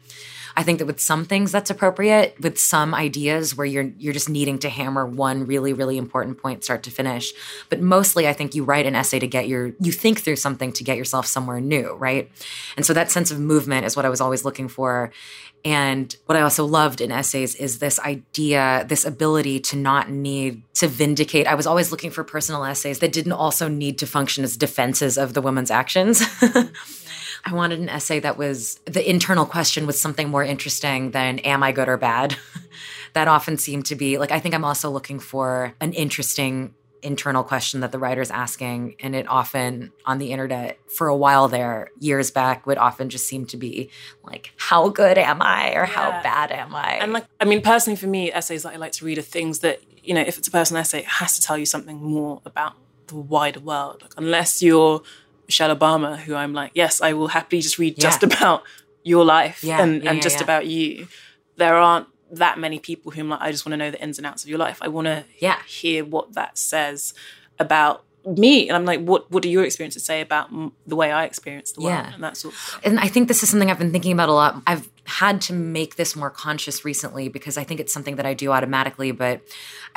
I 0.59 0.65
think 0.65 0.81
that 0.81 0.87
with 0.87 0.99
some 0.99 1.25
things 1.25 1.53
that's 1.53 1.71
appropriate, 1.71 2.35
with 2.41 2.59
some 2.59 2.93
ideas 2.93 3.57
where 3.57 3.65
you're 3.65 3.93
you're 3.97 4.13
just 4.13 4.29
needing 4.29 4.59
to 4.59 4.69
hammer 4.69 5.07
one 5.07 5.47
really 5.47 5.73
really 5.73 5.97
important 5.97 6.43
point 6.43 6.65
start 6.65 6.83
to 6.83 6.91
finish. 6.91 7.33
But 7.69 7.81
mostly 7.81 8.27
I 8.27 8.33
think 8.33 8.57
you 8.57 8.65
write 8.65 8.85
an 8.85 8.97
essay 8.97 9.21
to 9.21 9.29
get 9.29 9.47
your 9.47 9.71
you 9.79 9.93
think 9.93 10.21
through 10.21 10.35
something 10.35 10.73
to 10.73 10.83
get 10.83 10.97
yourself 10.97 11.27
somewhere 11.27 11.61
new, 11.61 11.93
right? 11.93 12.29
And 12.77 12.85
so 12.85 12.93
that 12.93 13.13
sense 13.13 13.31
of 13.31 13.39
movement 13.39 13.87
is 13.87 13.95
what 13.95 14.05
I 14.05 14.09
was 14.09 14.21
always 14.21 14.45
looking 14.45 14.67
for. 14.67 15.13
And 15.65 16.15
what 16.27 16.37
I 16.37 16.41
also 16.41 16.65
loved 16.65 17.01
in 17.01 17.13
essays 17.13 17.55
is 17.55 17.79
this 17.79 18.01
idea, 18.01 18.85
this 18.89 19.05
ability 19.05 19.61
to 19.61 19.77
not 19.77 20.11
need 20.11 20.63
to 20.75 20.89
vindicate. 20.89 21.47
I 21.47 21.55
was 21.55 21.69
always 21.69 21.93
looking 21.93 22.11
for 22.11 22.25
personal 22.25 22.65
essays 22.65 22.99
that 22.99 23.13
didn't 23.13 23.33
also 23.33 23.69
need 23.69 23.99
to 23.99 24.07
function 24.07 24.43
as 24.43 24.57
defenses 24.57 25.19
of 25.19 25.35
the 25.35 25.43
woman's 25.43 25.71
actions. 25.71 26.21
I 27.49 27.55
wanted 27.55 27.81
an 27.81 27.89
essay 27.89 28.21
that 28.21 28.37
was 28.37 28.79
the 28.85 29.09
internal 29.09 29.47
question 29.47 29.87
was 29.87 29.99
something 29.99 30.29
more 30.29 30.45
interesting 30.45 31.13
than 31.13 31.39
am 31.41 31.63
I 31.63 31.73
good 31.73 31.89
or 31.89 31.97
bad? 31.97 32.37
that 33.15 33.27
often 33.27 33.57
seemed 33.57 33.87
to 33.87 33.97
be 33.97 34.19
like 34.19 34.31
I 34.31 34.39
think 34.39 34.55
I'm 34.55 34.65
also 34.65 34.91
looking 34.91 35.19
for 35.19 35.75
an 35.81 35.95
interesting 35.95 36.75
internal 37.01 37.43
question 37.43 37.81
that 37.81 37.93
the 37.93 37.99
writer's 37.99 38.31
asking 38.31 38.97
and 39.01 39.15
it 39.15 39.27
often 39.29 39.93
on 40.05 40.19
the 40.19 40.33
internet 40.33 40.79
for 40.91 41.07
a 41.07 41.17
while 41.17 41.49
there 41.49 41.91
years 42.01 42.31
back 42.31 42.67
would 42.67 42.77
often 42.77 43.09
just 43.09 43.27
seem 43.27 43.47
to 43.47 43.57
be 43.57 43.89
like 44.25 44.53
how 44.57 44.89
good 44.89 45.17
am 45.17 45.41
i 45.41 45.69
or 45.75 45.83
yeah. 45.83 45.87
how 45.87 46.11
bad 46.25 46.51
am 46.51 46.75
i 46.75 46.95
and 46.95 47.13
like 47.13 47.25
i 47.39 47.45
mean 47.45 47.63
personally 47.63 47.97
for 47.97 48.09
me 48.09 48.33
essays 48.33 48.65
that 48.65 48.73
i 48.73 48.77
like 48.77 48.91
to 48.91 49.05
read 49.05 49.17
are 49.17 49.23
things 49.23 49.61
that 49.61 49.81
you 50.03 50.13
know 50.13 50.21
if 50.21 50.39
it's 50.39 50.49
a 50.49 50.51
personal 50.51 50.81
essay 50.81 50.99
it 50.99 51.05
has 51.05 51.37
to 51.37 51.41
tell 51.41 51.57
you 51.57 51.65
something 51.65 52.03
more 52.03 52.43
about 52.45 52.75
the 53.07 53.15
wider 53.15 53.61
world 53.61 54.03
like, 54.03 54.15
unless 54.17 54.61
you're 54.61 55.01
michelle 55.49 55.75
obama 55.75 56.17
who 56.19 56.35
i'm 56.35 56.53
like 56.53 56.71
yes 56.75 57.01
i 57.01 57.13
will 57.13 57.29
happily 57.29 57.61
just 57.61 57.79
read 57.79 57.95
yeah. 57.97 58.03
just 58.03 58.23
about 58.23 58.63
your 59.03 59.25
life 59.25 59.65
yeah. 59.65 59.83
and, 59.83 60.07
and 60.07 60.23
just 60.23 60.41
about 60.41 60.67
you 60.67 61.09
there 61.57 61.75
aren't 61.75 62.07
that 62.31 62.59
many 62.59 62.79
people 62.79 63.13
whom 63.13 63.29
like 63.29 63.41
I 63.41 63.51
just 63.51 63.65
want 63.65 63.73
to 63.73 63.77
know 63.77 63.91
the 63.91 64.01
ins 64.03 64.19
and 64.19 64.27
outs 64.27 64.45
of 64.45 64.51
your 64.51 64.59
life. 64.59 64.79
I 64.83 64.89
want 64.89 65.07
to 65.07 65.25
yeah. 65.39 65.63
hear 65.67 66.05
what 66.05 66.35
that 66.35 66.59
says 66.59 67.15
about 67.59 68.05
me 68.37 68.69
and 68.69 68.77
i'm 68.77 68.85
like 68.85 69.01
what 69.01 69.31
what 69.31 69.43
do 69.43 69.49
your 69.49 69.65
experiences 69.65 70.05
say 70.05 70.21
about 70.21 70.53
m- 70.53 70.73
the 70.87 70.95
way 70.95 71.11
i 71.11 71.25
experience 71.25 71.73
the 71.73 71.81
world 71.81 71.95
yeah. 71.95 72.13
and 72.13 72.23
that 72.23 72.37
sort 72.37 72.53
of 72.53 72.61
thing. 72.61 72.81
and 72.91 73.01
i 73.01 73.09
think 73.09 73.27
this 73.27 73.43
is 73.43 73.49
something 73.49 73.71
i've 73.71 73.79
been 73.79 73.93
thinking 73.93 74.13
about 74.13 74.29
a 74.29 74.33
lot 74.33 74.61
i've 74.67 74.87
had 75.09 75.41
to 75.41 75.55
make 75.55 75.97
this 75.97 76.15
more 76.15 76.31
conscious 76.31 76.85
recently 76.85 77.29
because 77.29 77.57
i 77.57 77.65
think 77.65 77.81
it's 77.81 77.93
something 77.93 78.17
that 78.17 78.27
i 78.27 78.35
do 78.35 78.53
automatically 78.53 79.11
but 79.11 79.41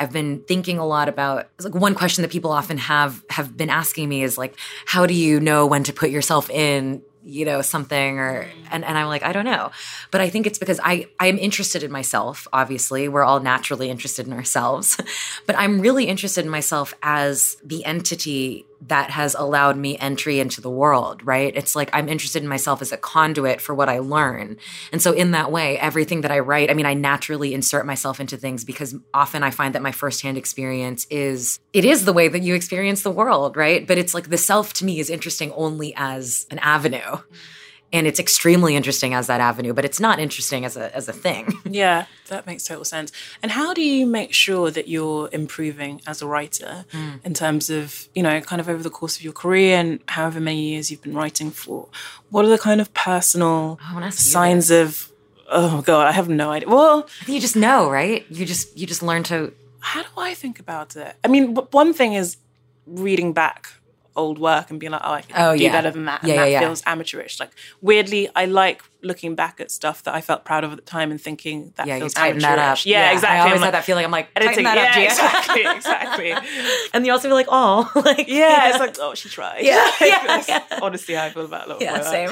i've 0.00 0.12
been 0.12 0.42
thinking 0.48 0.78
a 0.78 0.86
lot 0.86 1.08
about 1.08 1.48
like 1.60 1.74
one 1.74 1.94
question 1.94 2.22
that 2.22 2.30
people 2.30 2.50
often 2.50 2.78
have 2.78 3.22
have 3.28 3.56
been 3.56 3.70
asking 3.70 4.08
me 4.08 4.22
is 4.22 4.38
like 4.38 4.56
how 4.86 5.04
do 5.04 5.14
you 5.14 5.38
know 5.38 5.66
when 5.66 5.84
to 5.84 5.92
put 5.92 6.10
yourself 6.10 6.48
in 6.48 7.02
you 7.24 7.44
know 7.44 7.62
something 7.62 8.18
or 8.18 8.44
mm. 8.44 8.48
and, 8.70 8.84
and 8.84 8.98
i'm 8.98 9.06
like 9.06 9.22
i 9.22 9.32
don't 9.32 9.44
know. 9.44 9.70
But 10.10 10.20
i 10.20 10.28
think 10.28 10.46
it's 10.46 10.58
because 10.58 10.80
i 10.82 11.06
i'm 11.20 11.38
interested 11.38 11.82
in 11.82 11.92
myself 11.92 12.48
obviously. 12.52 13.08
We're 13.08 13.22
all 13.22 13.40
naturally 13.40 13.90
interested 13.90 14.26
in 14.26 14.32
ourselves. 14.32 14.96
But 15.46 15.56
i'm 15.58 15.80
really 15.80 16.06
interested 16.06 16.44
in 16.44 16.50
myself 16.50 16.94
as 17.02 17.56
the 17.64 17.84
entity 17.84 18.64
that 18.88 19.10
has 19.10 19.34
allowed 19.34 19.76
me 19.76 19.96
entry 19.98 20.40
into 20.40 20.60
the 20.60 20.70
world, 20.70 21.24
right? 21.24 21.52
It's 21.54 21.76
like 21.76 21.88
I'm 21.92 22.08
interested 22.08 22.42
in 22.42 22.48
myself 22.48 22.82
as 22.82 22.90
a 22.90 22.96
conduit 22.96 23.60
for 23.60 23.74
what 23.74 23.88
I 23.88 24.00
learn. 24.00 24.56
And 24.90 25.00
so, 25.00 25.12
in 25.12 25.30
that 25.32 25.52
way, 25.52 25.78
everything 25.78 26.22
that 26.22 26.32
I 26.32 26.40
write, 26.40 26.70
I 26.70 26.74
mean, 26.74 26.86
I 26.86 26.94
naturally 26.94 27.54
insert 27.54 27.86
myself 27.86 28.18
into 28.18 28.36
things 28.36 28.64
because 28.64 28.94
often 29.14 29.42
I 29.42 29.50
find 29.50 29.74
that 29.74 29.82
my 29.82 29.92
firsthand 29.92 30.36
experience 30.36 31.06
is, 31.10 31.60
it 31.72 31.84
is 31.84 32.04
the 32.04 32.12
way 32.12 32.28
that 32.28 32.42
you 32.42 32.54
experience 32.54 33.02
the 33.02 33.10
world, 33.10 33.56
right? 33.56 33.86
But 33.86 33.98
it's 33.98 34.14
like 34.14 34.30
the 34.30 34.38
self 34.38 34.72
to 34.74 34.84
me 34.84 34.98
is 34.98 35.10
interesting 35.10 35.52
only 35.52 35.94
as 35.96 36.46
an 36.50 36.58
avenue 36.58 37.18
and 37.92 38.06
it's 38.06 38.18
extremely 38.18 38.76
interesting 38.76 39.14
as 39.14 39.26
that 39.26 39.40
avenue 39.40 39.72
but 39.72 39.84
it's 39.84 40.00
not 40.00 40.18
interesting 40.18 40.64
as 40.64 40.76
a 40.76 40.94
as 40.94 41.08
a 41.08 41.12
thing. 41.12 41.52
Yeah 41.64 42.06
that 42.32 42.46
makes 42.46 42.64
total 42.64 42.84
sense. 42.84 43.12
And 43.42 43.52
how 43.52 43.72
do 43.72 43.82
you 43.82 44.06
make 44.06 44.32
sure 44.32 44.70
that 44.70 44.88
you're 44.88 45.28
improving 45.32 46.00
as 46.06 46.22
a 46.22 46.26
writer 46.26 46.84
mm. 46.92 47.24
in 47.24 47.34
terms 47.34 47.70
of 47.70 48.08
you 48.14 48.22
know 48.22 48.40
kind 48.40 48.60
of 48.60 48.68
over 48.68 48.82
the 48.82 48.90
course 48.90 49.16
of 49.16 49.22
your 49.22 49.32
career 49.32 49.76
and 49.76 50.00
however 50.08 50.40
many 50.40 50.62
years 50.70 50.90
you've 50.90 51.02
been 51.02 51.14
writing 51.14 51.50
for? 51.50 51.88
What 52.30 52.44
are 52.44 52.48
the 52.48 52.58
kind 52.58 52.80
of 52.80 52.92
personal 52.94 53.78
signs 54.10 54.70
of 54.70 55.10
oh 55.50 55.82
god 55.82 56.08
i 56.08 56.12
have 56.12 56.28
no 56.28 56.50
idea. 56.50 56.68
Well 56.68 57.08
you 57.26 57.40
just 57.40 57.56
know 57.56 57.90
right? 57.90 58.24
You 58.30 58.44
just 58.46 58.76
you 58.76 58.86
just 58.86 59.02
learn 59.02 59.22
to 59.24 59.52
how 59.80 60.02
do 60.02 60.08
i 60.16 60.34
think 60.34 60.58
about 60.58 60.96
it? 60.96 61.14
I 61.24 61.28
mean 61.28 61.54
one 61.54 61.92
thing 61.92 62.14
is 62.14 62.36
reading 62.86 63.32
back 63.32 63.68
old 64.16 64.38
work 64.38 64.70
and 64.70 64.78
being 64.78 64.92
like, 64.92 65.02
oh, 65.04 65.12
I 65.12 65.22
can 65.22 65.42
oh, 65.42 65.56
do 65.56 65.64
yeah. 65.64 65.72
better 65.72 65.90
than 65.90 66.04
that. 66.06 66.22
And 66.22 66.30
yeah, 66.30 66.36
that 66.36 66.50
yeah, 66.50 66.60
feels 66.60 66.82
amateurish. 66.86 67.40
Like 67.40 67.50
weirdly, 67.80 68.28
I 68.34 68.46
like 68.46 68.82
looking 69.02 69.34
back 69.34 69.60
at 69.60 69.70
stuff 69.70 70.02
that 70.04 70.14
I 70.14 70.20
felt 70.20 70.44
proud 70.44 70.64
of 70.64 70.72
at 70.72 70.76
the 70.76 70.82
time 70.82 71.10
and 71.10 71.20
thinking 71.20 71.72
that 71.76 71.86
feels 71.86 72.16
amateurish. 72.16 72.42
That 72.42 72.58
up. 72.58 72.86
Yeah, 72.86 73.06
yeah, 73.06 73.12
exactly. 73.12 73.38
I 73.38 73.44
always 73.44 73.62
had 73.62 73.74
that 73.74 73.84
feeling. 73.84 74.04
I'm 74.04 74.10
like, 74.10 74.28
editing 74.36 74.64
that 74.64 74.76
yeah, 74.76 75.04
exactly, 75.04 75.62
exactly. 75.66 76.34
and 76.92 77.04
you 77.06 77.12
also 77.12 77.28
feel 77.28 77.36
like, 77.36 77.48
oh, 77.48 77.90
like 78.04 78.28
yeah, 78.28 78.70
it's 78.70 78.78
like, 78.78 78.96
oh, 79.00 79.14
she 79.14 79.28
tried. 79.28 79.64
Yeah, 79.64 79.90
yeah, 80.00 80.62
Honestly, 80.80 81.14
how 81.14 81.24
I 81.24 81.30
feel 81.30 81.44
about 81.44 81.66
a 81.66 81.70
lot 81.70 81.80
yeah, 81.80 82.00
same. 82.02 82.30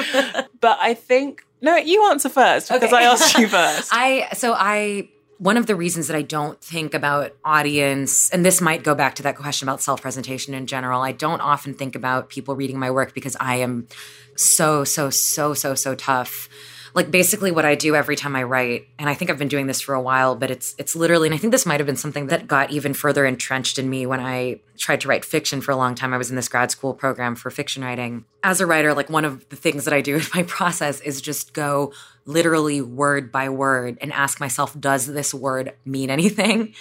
but 0.61 0.79
I 0.81 0.95
think 0.95 1.45
no, 1.61 1.77
you 1.77 2.09
answer 2.11 2.29
first 2.29 2.69
because 2.69 2.93
okay. 2.93 3.05
I 3.05 3.13
asked 3.13 3.37
you 3.39 3.49
first. 3.49 3.91
I 3.93 4.29
so 4.35 4.55
I 4.57 5.11
one 5.41 5.57
of 5.57 5.67
the 5.67 5.75
reasons 5.75 6.07
that 6.09 6.17
I 6.17 6.21
don't 6.21 6.61
think 6.61 6.93
about 6.93 7.35
audience, 7.43 8.29
and 8.29 8.45
this 8.45 8.61
might 8.61 8.83
go 8.83 8.95
back 8.95 9.15
to 9.15 9.23
that 9.23 9.37
question 9.37 9.67
about 9.67 9.81
self 9.81 10.03
presentation 10.03 10.53
in 10.53 10.67
general, 10.67 11.01
I 11.01 11.13
don't 11.13 11.41
often 11.41 11.73
think 11.73 11.97
about 11.97 12.29
people 12.29 12.55
reading 12.57 12.79
my 12.79 12.91
work 12.91 13.15
because 13.15 13.39
I 13.41 13.57
am 13.57 13.89
so, 14.37 14.85
so, 14.85 15.09
so, 15.09 15.55
so, 15.55 15.75
so 15.75 15.95
tough 15.95 16.51
like 16.95 17.11
basically 17.11 17.51
what 17.51 17.65
I 17.65 17.75
do 17.75 17.95
every 17.95 18.17
time 18.17 18.35
I 18.37 18.43
write, 18.43 18.89
and 18.99 19.09
I 19.09 19.15
think 19.15 19.31
I've 19.31 19.39
been 19.39 19.49
doing 19.49 19.67
this 19.67 19.81
for 19.81 19.95
a 19.95 20.01
while, 20.01 20.35
but 20.35 20.51
it's 20.51 20.75
it's 20.79 20.97
literally, 20.97 21.29
and 21.29 21.35
I 21.35 21.39
think 21.39 21.53
this 21.53 21.67
might 21.67 21.81
have 21.81 21.87
been 21.87 21.97
something 21.97 22.27
that 22.29 22.47
got 22.47 22.71
even 22.71 22.95
further 22.95 23.25
entrenched 23.25 23.79
in 23.79 23.89
me 23.89 24.07
when 24.07 24.21
I 24.21 24.61
tried 24.77 25.01
to 25.03 25.09
write 25.09 25.25
fiction 25.25 25.61
for 25.61 25.73
a 25.73 25.77
long 25.77 25.95
time. 25.95 26.13
I 26.13 26.19
was 26.19 26.31
in 26.31 26.37
this 26.37 26.49
grad 26.49 26.71
school 26.71 26.95
program 26.95 27.37
for 27.37 27.51
fiction 27.51 27.83
writing. 27.85 28.25
As 28.43 28.61
a 28.61 28.67
writer, 28.67 28.95
like 28.95 29.11
one 29.11 29.25
of 29.25 29.49
the 29.49 29.57
things 29.57 29.85
that 29.85 29.95
I 29.95 30.01
do 30.01 30.17
in 30.17 30.23
my 30.35 30.43
process 30.45 31.01
is 31.01 31.21
just 31.21 31.53
go 31.53 31.93
literally 32.27 32.81
word 32.81 33.33
by 33.33 33.49
word 33.49 33.99
and 34.01 34.13
ask 34.13 34.41
myself, 34.41 34.79
does 34.79 35.07
this 35.07 35.33
word 35.35 35.75
mean 35.85 36.11
anything? 36.11 36.75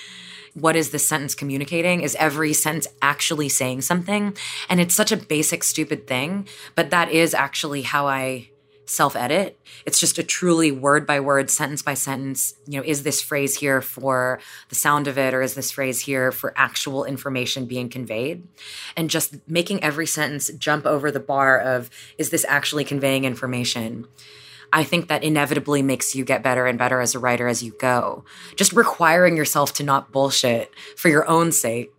what 0.53 0.75
is 0.75 0.91
this 0.91 1.07
sentence 1.07 1.35
communicating? 1.35 2.01
Is 2.01 2.15
every 2.15 2.53
sentence 2.53 2.87
actually 3.01 3.49
saying 3.49 3.81
something? 3.81 4.35
And 4.69 4.79
it's 4.79 4.95
such 4.95 5.11
a 5.11 5.17
basic, 5.17 5.63
stupid 5.63 6.07
thing, 6.07 6.47
but 6.75 6.89
that 6.89 7.11
is 7.11 7.33
actually 7.33 7.83
how 7.83 8.07
I 8.07 8.49
self 8.89 9.15
edit. 9.15 9.59
It's 9.85 9.99
just 9.99 10.17
a 10.17 10.23
truly 10.23 10.71
word 10.71 11.05
by 11.05 11.19
word, 11.19 11.49
sentence 11.51 11.81
by 11.81 11.93
sentence. 11.93 12.55
You 12.67 12.79
know, 12.79 12.85
is 12.85 13.03
this 13.03 13.21
phrase 13.21 13.55
here 13.55 13.81
for 13.81 14.39
the 14.69 14.75
sound 14.75 15.07
of 15.07 15.17
it, 15.17 15.33
or 15.33 15.41
is 15.41 15.53
this 15.53 15.71
phrase 15.71 16.01
here 16.01 16.31
for 16.31 16.53
actual 16.57 17.05
information 17.05 17.65
being 17.65 17.89
conveyed? 17.89 18.47
And 18.97 19.09
just 19.09 19.35
making 19.47 19.83
every 19.83 20.07
sentence 20.07 20.49
jump 20.57 20.85
over 20.85 21.11
the 21.11 21.19
bar 21.19 21.59
of, 21.59 21.89
is 22.17 22.31
this 22.31 22.45
actually 22.49 22.83
conveying 22.83 23.25
information? 23.25 24.07
I 24.71 24.83
think 24.83 25.07
that 25.07 25.23
inevitably 25.23 25.81
makes 25.81 26.15
you 26.15 26.23
get 26.23 26.43
better 26.43 26.65
and 26.65 26.77
better 26.77 27.01
as 27.01 27.15
a 27.15 27.19
writer 27.19 27.47
as 27.47 27.63
you 27.63 27.75
go. 27.79 28.23
Just 28.55 28.73
requiring 28.73 29.35
yourself 29.35 29.73
to 29.73 29.83
not 29.83 30.11
bullshit 30.11 30.71
for 30.95 31.09
your 31.09 31.27
own 31.27 31.51
sake 31.51 31.98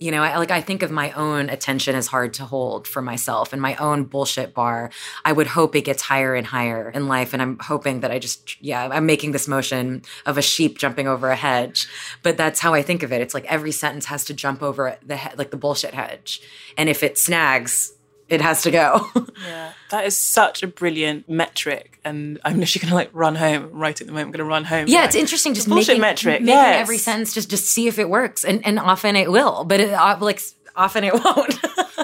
you 0.00 0.10
know, 0.10 0.22
I, 0.22 0.36
like 0.36 0.50
I 0.50 0.60
think 0.60 0.82
of 0.82 0.90
my 0.90 1.10
own 1.12 1.50
attention 1.50 1.94
as 1.94 2.06
hard 2.06 2.34
to 2.34 2.44
hold 2.44 2.86
for 2.86 3.02
myself 3.02 3.52
and 3.52 3.60
my 3.60 3.74
own 3.76 4.04
bullshit 4.04 4.54
bar. 4.54 4.90
I 5.24 5.32
would 5.32 5.48
hope 5.48 5.74
it 5.74 5.82
gets 5.82 6.02
higher 6.02 6.34
and 6.34 6.46
higher 6.46 6.90
in 6.90 7.08
life. 7.08 7.32
And 7.32 7.42
I'm 7.42 7.58
hoping 7.58 8.00
that 8.00 8.10
I 8.10 8.18
just, 8.18 8.60
yeah, 8.62 8.88
I'm 8.90 9.06
making 9.06 9.32
this 9.32 9.48
motion 9.48 10.02
of 10.26 10.38
a 10.38 10.42
sheep 10.42 10.78
jumping 10.78 11.08
over 11.08 11.30
a 11.30 11.36
hedge. 11.36 11.88
But 12.22 12.36
that's 12.36 12.60
how 12.60 12.74
I 12.74 12.82
think 12.82 13.02
of 13.02 13.12
it. 13.12 13.20
It's 13.20 13.34
like 13.34 13.46
every 13.46 13.72
sentence 13.72 14.06
has 14.06 14.24
to 14.26 14.34
jump 14.34 14.62
over 14.62 14.96
the, 15.04 15.16
he- 15.16 15.36
like 15.36 15.50
the 15.50 15.56
bullshit 15.56 15.94
hedge. 15.94 16.40
And 16.76 16.88
if 16.88 17.02
it 17.02 17.18
snags, 17.18 17.92
it 18.28 18.40
has 18.40 18.62
to 18.62 18.70
go. 18.70 19.08
yeah, 19.46 19.72
that 19.90 20.04
is 20.04 20.18
such 20.18 20.62
a 20.62 20.66
brilliant 20.66 21.28
metric, 21.28 21.98
and 22.04 22.38
I'm 22.44 22.58
literally 22.58 22.82
going 22.82 22.90
to 22.90 22.94
like 22.94 23.10
run 23.12 23.34
home 23.34 23.70
right 23.72 23.98
at 23.98 24.06
the 24.06 24.12
moment. 24.12 24.28
I'm 24.28 24.32
going 24.32 24.46
to 24.46 24.50
run 24.50 24.64
home. 24.64 24.86
Yeah, 24.88 25.04
it's 25.04 25.14
interesting. 25.14 25.54
Just 25.54 25.68
making 25.68 26.00
metric, 26.00 26.40
making 26.40 26.48
yes. 26.48 26.80
every 26.80 26.98
sentence 26.98 27.32
just 27.32 27.50
just 27.50 27.66
see 27.66 27.88
if 27.88 27.98
it 27.98 28.08
works, 28.08 28.44
and 28.44 28.64
and 28.66 28.78
often 28.78 29.16
it 29.16 29.30
will, 29.30 29.64
but 29.64 29.80
it, 29.80 29.92
uh, 29.92 30.18
like 30.20 30.42
often 30.76 31.04
it 31.04 31.14
won't. 31.24 31.58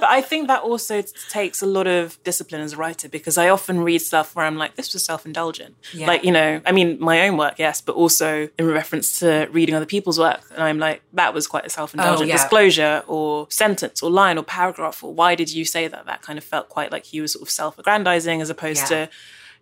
But 0.05 0.11
I 0.11 0.21
think 0.21 0.49
that 0.49 0.63
also 0.63 1.01
takes 1.31 1.63
a 1.63 1.67
lot 1.67 1.87
of 1.87 2.23
discipline 2.25 2.61
as 2.61 2.75
a 2.75 2.77
writer 2.77 3.09
because 3.09 3.39
I 3.39 3.49
often 3.49 3.81
read 3.81 4.01
stuff 4.01 4.37
where 4.37 4.45
I'm 4.45 4.59
like, 4.59 4.75
this 4.75 4.93
was 4.93 5.03
self 5.03 5.25
indulgent. 5.25 5.77
Yeah. 5.95 6.07
Like, 6.07 6.25
you 6.25 6.31
know, 6.31 6.61
I 6.67 6.73
mean, 6.73 6.99
my 7.01 7.27
own 7.27 7.39
work, 7.39 7.55
yes, 7.59 7.81
but 7.81 7.95
also 7.95 8.51
in 8.59 8.67
reference 8.67 9.21
to 9.21 9.49
reading 9.51 9.75
other 9.75 9.87
people's 9.87 10.19
work. 10.19 10.43
And 10.53 10.63
I'm 10.63 10.79
like, 10.79 11.01
that 11.15 11.33
was 11.33 11.47
quite 11.47 11.65
a 11.65 11.71
self 11.71 11.95
indulgent 11.95 12.29
oh, 12.29 12.29
yeah. 12.29 12.35
disclosure 12.35 13.03
or 13.07 13.47
sentence 13.49 14.03
or 14.03 14.11
line 14.11 14.37
or 14.37 14.45
paragraph 14.45 15.03
or 15.03 15.15
why 15.15 15.35
did 15.37 15.51
you 15.51 15.65
say 15.65 15.89
that? 15.89 16.05
That 16.05 16.21
kind 16.21 16.37
of 16.37 16.45
felt 16.45 16.69
quite 16.69 16.93
like 16.93 17.15
you 17.15 17.23
were 17.23 17.29
sort 17.29 17.41
of 17.41 17.49
self 17.49 17.79
aggrandizing 17.79 18.43
as 18.43 18.51
opposed 18.51 18.91
yeah. 18.91 19.07
to 19.07 19.11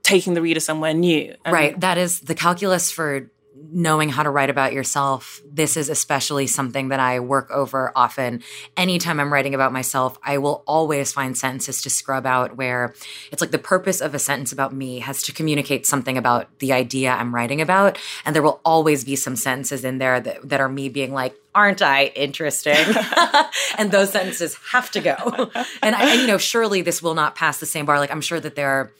taking 0.02 0.34
the 0.34 0.42
reader 0.42 0.58
somewhere 0.58 0.92
new. 0.92 1.36
And 1.44 1.54
right. 1.54 1.78
That 1.78 1.98
is 1.98 2.18
the 2.18 2.34
calculus 2.34 2.90
for 2.90 3.30
knowing 3.54 4.08
how 4.08 4.22
to 4.22 4.30
write 4.30 4.50
about 4.50 4.72
yourself. 4.72 5.40
This 5.50 5.76
is 5.76 5.88
especially 5.88 6.46
something 6.46 6.88
that 6.88 7.00
I 7.00 7.20
work 7.20 7.50
over 7.50 7.92
often. 7.94 8.42
Anytime 8.76 9.20
I'm 9.20 9.32
writing 9.32 9.54
about 9.54 9.72
myself, 9.72 10.18
I 10.22 10.38
will 10.38 10.62
always 10.66 11.12
find 11.12 11.36
sentences 11.36 11.82
to 11.82 11.90
scrub 11.90 12.26
out 12.26 12.56
where 12.56 12.94
it's 13.30 13.40
like 13.40 13.50
the 13.50 13.58
purpose 13.58 14.00
of 14.00 14.14
a 14.14 14.18
sentence 14.18 14.52
about 14.52 14.72
me 14.72 15.00
has 15.00 15.22
to 15.24 15.32
communicate 15.32 15.86
something 15.86 16.16
about 16.16 16.58
the 16.58 16.72
idea 16.72 17.12
I'm 17.12 17.34
writing 17.34 17.60
about. 17.60 17.98
And 18.24 18.34
there 18.34 18.42
will 18.42 18.60
always 18.64 19.04
be 19.04 19.16
some 19.16 19.36
sentences 19.36 19.84
in 19.84 19.98
there 19.98 20.20
that, 20.20 20.48
that 20.48 20.60
are 20.60 20.68
me 20.68 20.88
being 20.88 21.12
like, 21.12 21.34
aren't 21.54 21.82
I 21.82 22.06
interesting? 22.06 22.76
and 23.78 23.90
those 23.90 24.10
sentences 24.10 24.56
have 24.70 24.90
to 24.92 25.00
go. 25.00 25.16
And 25.82 25.94
I, 25.94 26.12
and, 26.12 26.20
you 26.22 26.26
know, 26.26 26.38
surely 26.38 26.82
this 26.82 27.02
will 27.02 27.14
not 27.14 27.34
pass 27.34 27.60
the 27.60 27.66
same 27.66 27.84
bar. 27.84 27.98
Like 27.98 28.10
I'm 28.10 28.22
sure 28.22 28.40
that 28.40 28.54
there 28.54 28.68
are 28.68 28.92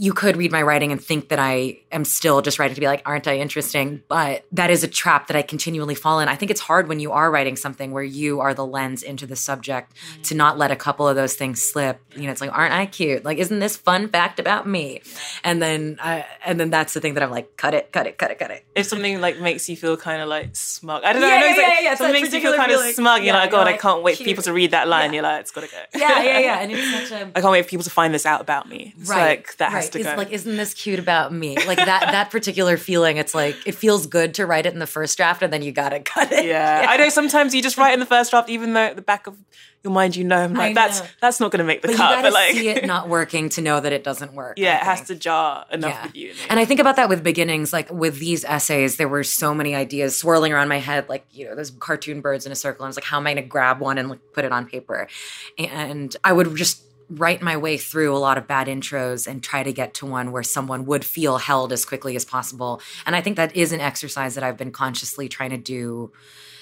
you 0.00 0.12
could 0.12 0.36
read 0.36 0.52
my 0.52 0.62
writing 0.62 0.92
and 0.92 1.02
think 1.02 1.28
that 1.30 1.40
I 1.40 1.80
am 1.90 2.04
still 2.04 2.40
just 2.40 2.60
writing 2.60 2.76
to 2.76 2.80
be 2.80 2.86
like, 2.86 3.02
aren't 3.04 3.26
I 3.26 3.38
interesting? 3.38 4.00
But 4.06 4.44
that 4.52 4.70
is 4.70 4.84
a 4.84 4.88
trap 4.88 5.26
that 5.26 5.36
I 5.36 5.42
continually 5.42 5.96
fall 5.96 6.20
in. 6.20 6.28
I 6.28 6.36
think 6.36 6.52
it's 6.52 6.60
hard 6.60 6.86
when 6.86 7.00
you 7.00 7.10
are 7.10 7.28
writing 7.28 7.56
something 7.56 7.90
where 7.90 8.04
you 8.04 8.38
are 8.38 8.54
the 8.54 8.64
lens 8.64 9.02
into 9.02 9.26
the 9.26 9.34
subject 9.34 9.92
mm-hmm. 9.94 10.22
to 10.22 10.36
not 10.36 10.56
let 10.56 10.70
a 10.70 10.76
couple 10.76 11.08
of 11.08 11.16
those 11.16 11.34
things 11.34 11.60
slip. 11.60 12.00
You 12.14 12.22
know, 12.22 12.30
it's 12.30 12.40
like, 12.40 12.56
aren't 12.56 12.74
I 12.74 12.86
cute? 12.86 13.24
Like, 13.24 13.38
isn't 13.38 13.58
this 13.58 13.76
fun 13.76 14.08
fact 14.08 14.38
about 14.38 14.68
me? 14.68 15.02
And 15.42 15.60
then, 15.60 15.98
I, 16.00 16.24
and 16.46 16.60
then 16.60 16.70
that's 16.70 16.94
the 16.94 17.00
thing 17.00 17.14
that 17.14 17.24
I'm 17.24 17.32
like, 17.32 17.56
cut 17.56 17.74
it, 17.74 17.90
cut 17.90 18.06
it, 18.06 18.18
cut 18.18 18.30
it, 18.30 18.38
cut 18.38 18.52
it. 18.52 18.64
If 18.76 18.86
something 18.86 19.20
like 19.20 19.40
makes 19.40 19.68
you 19.68 19.76
feel 19.76 19.96
kind 19.96 20.22
of 20.22 20.28
like 20.28 20.54
smug, 20.54 21.02
I 21.02 21.12
don't 21.12 21.22
know. 21.22 21.28
Yeah, 21.28 21.34
I 21.34 21.40
know 21.40 21.46
yeah, 21.46 21.56
like, 21.56 21.58
yeah, 21.58 21.80
yeah. 21.80 21.94
Something 21.96 22.22
makes 22.22 22.32
you 22.32 22.40
feel 22.40 22.54
kind 22.54 22.70
of 22.70 22.80
smug. 22.94 23.24
You're 23.24 23.34
like, 23.34 23.50
God, 23.50 23.66
I 23.66 23.76
can't 23.76 24.04
wait 24.04 24.18
for 24.18 24.22
people 24.22 24.44
to 24.44 24.52
read 24.52 24.70
that 24.70 24.86
line. 24.86 25.12
You're 25.12 25.24
like, 25.24 25.40
it's 25.40 25.50
got 25.50 25.62
to 25.62 25.66
go. 25.66 25.82
Yeah, 25.98 26.22
yeah, 26.22 26.38
yeah. 26.38 26.60
And 26.60 26.70
it's 26.70 27.10
such 27.10 27.20
a. 27.20 27.32
I 27.36 27.40
can't 27.40 27.50
wait 27.50 27.64
for 27.64 27.68
people 27.70 27.82
to 27.82 27.90
find 27.90 28.14
this 28.14 28.26
out 28.26 28.40
about 28.40 28.68
me. 28.68 28.94
It's 28.96 29.10
right, 29.10 29.38
like 29.38 29.56
that 29.56 29.72
has 29.72 29.87
go. 29.90 30.14
Like, 30.16 30.32
isn't 30.32 30.56
this 30.56 30.74
cute 30.74 30.98
about 30.98 31.32
me? 31.32 31.56
Like 31.56 31.78
that 31.78 32.00
that 32.12 32.30
particular 32.30 32.76
feeling. 32.76 33.16
It's 33.16 33.34
like 33.34 33.56
it 33.66 33.74
feels 33.74 34.06
good 34.06 34.34
to 34.34 34.46
write 34.46 34.66
it 34.66 34.72
in 34.72 34.78
the 34.78 34.86
first 34.86 35.16
draft, 35.16 35.42
and 35.42 35.52
then 35.52 35.62
you 35.62 35.72
gotta 35.72 36.00
cut 36.00 36.32
it. 36.32 36.44
Yeah, 36.44 36.82
yeah. 36.82 36.86
I 36.90 36.96
know. 36.96 37.08
Sometimes 37.08 37.54
you 37.54 37.62
just 37.62 37.78
write 37.78 37.94
in 37.94 38.00
the 38.00 38.06
first 38.06 38.30
draft, 38.30 38.48
even 38.48 38.74
though 38.74 38.80
at 38.80 38.96
the 38.96 39.02
back 39.02 39.26
of 39.26 39.36
your 39.84 39.92
mind 39.92 40.16
you 40.16 40.24
know, 40.24 40.38
I'm 40.38 40.54
like, 40.54 40.74
know. 40.74 40.82
that's 40.82 41.02
that's 41.20 41.40
not 41.40 41.52
going 41.52 41.58
to 41.58 41.64
make 41.64 41.82
the 41.82 41.88
but 41.88 41.96
cut. 41.96 42.16
You 42.16 42.22
but 42.22 42.32
like, 42.32 42.52
see 42.52 42.68
it 42.68 42.84
not 42.86 43.08
working 43.08 43.48
to 43.50 43.60
know 43.60 43.78
that 43.78 43.92
it 43.92 44.02
doesn't 44.02 44.34
work. 44.34 44.58
Yeah, 44.58 44.76
it 44.76 44.82
has 44.82 45.06
to 45.06 45.14
jar 45.14 45.66
enough 45.70 45.92
yeah. 45.92 46.06
with 46.06 46.16
you. 46.16 46.34
And 46.50 46.58
I 46.58 46.64
think 46.64 46.80
about 46.80 46.96
that 46.96 47.08
with 47.08 47.22
beginnings. 47.22 47.72
Like 47.72 47.90
with 47.90 48.18
these 48.18 48.44
essays, 48.44 48.96
there 48.96 49.08
were 49.08 49.22
so 49.22 49.54
many 49.54 49.74
ideas 49.74 50.18
swirling 50.18 50.52
around 50.52 50.68
my 50.68 50.78
head. 50.78 51.08
Like 51.08 51.26
you 51.30 51.46
know, 51.46 51.54
there's 51.54 51.70
cartoon 51.70 52.20
birds 52.20 52.44
in 52.44 52.52
a 52.52 52.56
circle. 52.56 52.84
And 52.84 52.88
I 52.88 52.90
was 52.90 52.96
like, 52.96 53.04
how 53.04 53.18
am 53.18 53.26
I 53.26 53.34
going 53.34 53.44
to 53.44 53.48
grab 53.48 53.80
one 53.80 53.98
and 53.98 54.08
like, 54.08 54.20
put 54.32 54.44
it 54.44 54.52
on 54.52 54.66
paper? 54.66 55.08
And 55.56 56.14
I 56.24 56.32
would 56.32 56.54
just 56.56 56.82
write 57.10 57.42
my 57.42 57.56
way 57.56 57.76
through 57.76 58.14
a 58.14 58.18
lot 58.18 58.38
of 58.38 58.46
bad 58.46 58.66
intros 58.66 59.26
and 59.26 59.42
try 59.42 59.62
to 59.62 59.72
get 59.72 59.94
to 59.94 60.06
one 60.06 60.32
where 60.32 60.42
someone 60.42 60.84
would 60.86 61.04
feel 61.04 61.38
held 61.38 61.72
as 61.72 61.84
quickly 61.84 62.16
as 62.16 62.24
possible. 62.24 62.80
And 63.06 63.16
I 63.16 63.20
think 63.20 63.36
that 63.36 63.56
is 63.56 63.72
an 63.72 63.80
exercise 63.80 64.34
that 64.34 64.44
I've 64.44 64.56
been 64.56 64.72
consciously 64.72 65.28
trying 65.28 65.50
to 65.50 65.56
do. 65.56 66.12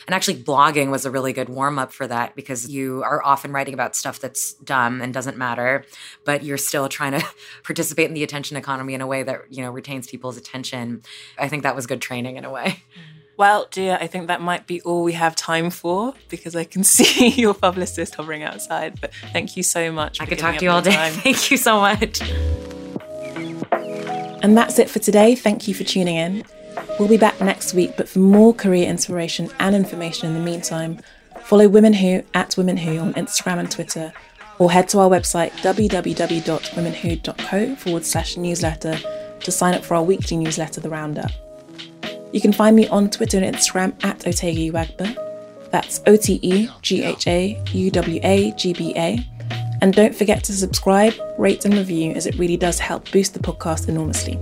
And 0.06 0.14
actually, 0.14 0.40
blogging 0.40 0.90
was 0.90 1.04
a 1.04 1.10
really 1.10 1.32
good 1.32 1.48
warm 1.48 1.80
up 1.80 1.92
for 1.92 2.06
that 2.06 2.36
because 2.36 2.68
you 2.68 3.02
are 3.02 3.20
often 3.24 3.50
writing 3.50 3.74
about 3.74 3.96
stuff 3.96 4.20
that's 4.20 4.52
dumb 4.54 5.00
and 5.00 5.12
doesn't 5.12 5.36
matter, 5.36 5.84
but 6.24 6.44
you're 6.44 6.58
still 6.58 6.88
trying 6.88 7.18
to 7.18 7.26
participate 7.64 8.06
in 8.06 8.14
the 8.14 8.22
attention 8.22 8.56
economy 8.56 8.94
in 8.94 9.00
a 9.00 9.06
way 9.06 9.24
that, 9.24 9.40
you 9.50 9.62
know, 9.62 9.70
retains 9.70 10.06
people's 10.06 10.36
attention. 10.36 11.02
I 11.36 11.48
think 11.48 11.64
that 11.64 11.74
was 11.74 11.88
good 11.88 12.00
training 12.00 12.36
in 12.36 12.44
a 12.44 12.50
way. 12.50 12.84
Mm. 12.96 13.25
Well, 13.36 13.66
Jia, 13.66 14.00
I 14.00 14.06
think 14.06 14.28
that 14.28 14.40
might 14.40 14.66
be 14.66 14.80
all 14.82 15.02
we 15.02 15.12
have 15.12 15.36
time 15.36 15.68
for 15.70 16.14
because 16.28 16.56
I 16.56 16.64
can 16.64 16.84
see 16.94 17.28
your 17.28 17.52
publicist 17.54 18.14
hovering 18.14 18.42
outside. 18.42 18.98
But 19.00 19.12
thank 19.32 19.56
you 19.56 19.62
so 19.62 19.90
much. 19.92 20.20
I 20.20 20.26
could 20.26 20.38
talk 20.38 20.58
to 20.58 20.64
you 20.64 20.70
all 20.70 20.82
day. 20.82 20.94
Time. 20.94 21.12
Thank 21.12 21.50
you 21.50 21.56
so 21.56 21.80
much. 21.80 22.20
And 24.42 24.54
that's 24.56 24.78
it 24.78 24.88
for 24.88 25.00
today. 25.00 25.34
Thank 25.34 25.66
you 25.66 25.74
for 25.74 25.82
tuning 25.84 26.16
in. 26.16 26.44
We'll 26.98 27.08
be 27.08 27.16
back 27.16 27.40
next 27.40 27.72
week, 27.74 27.96
but 27.96 28.08
for 28.08 28.20
more 28.20 28.54
career 28.54 28.88
inspiration 28.88 29.50
and 29.58 29.74
information 29.74 30.28
in 30.28 30.34
the 30.34 30.40
meantime, 30.40 31.00
follow 31.42 31.66
Women 31.68 31.94
Who 31.94 32.22
at 32.32 32.56
Women 32.56 32.76
Who 32.76 32.98
on 32.98 33.12
Instagram 33.14 33.58
and 33.58 33.68
Twitter, 33.70 34.12
or 34.58 34.70
head 34.70 34.88
to 34.90 35.00
our 35.00 35.10
website 35.10 35.50
www.womenwho.co 35.62 37.74
forward 37.76 38.04
slash 38.04 38.36
newsletter 38.36 38.98
to 39.40 39.50
sign 39.50 39.74
up 39.74 39.84
for 39.84 39.94
our 39.94 40.02
weekly 40.02 40.36
newsletter, 40.36 40.80
The 40.80 40.90
Roundup. 40.90 41.30
You 42.36 42.42
can 42.42 42.52
find 42.52 42.76
me 42.76 42.86
on 42.88 43.08
Twitter 43.08 43.38
and 43.38 43.56
Instagram 43.56 43.94
at 44.04 44.18
Uwagba. 44.18 45.70
That's 45.70 46.02
O 46.06 46.16
T 46.16 46.38
E 46.42 46.68
G 46.82 47.02
H 47.02 47.26
A 47.26 47.58
U 47.72 47.90
W 47.90 48.20
A 48.22 48.52
G 48.58 48.74
B 48.74 48.92
A. 48.94 49.26
And 49.80 49.94
don't 49.94 50.14
forget 50.14 50.44
to 50.44 50.52
subscribe, 50.52 51.14
rate, 51.38 51.64
and 51.64 51.72
review 51.72 52.12
as 52.12 52.26
it 52.26 52.34
really 52.34 52.58
does 52.58 52.78
help 52.78 53.10
boost 53.10 53.32
the 53.32 53.40
podcast 53.40 53.88
enormously. 53.88 54.38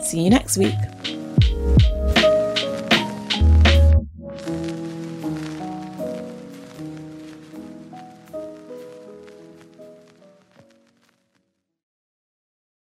See 0.00 0.22
you 0.22 0.30
next 0.30 0.58
week. 0.58 0.76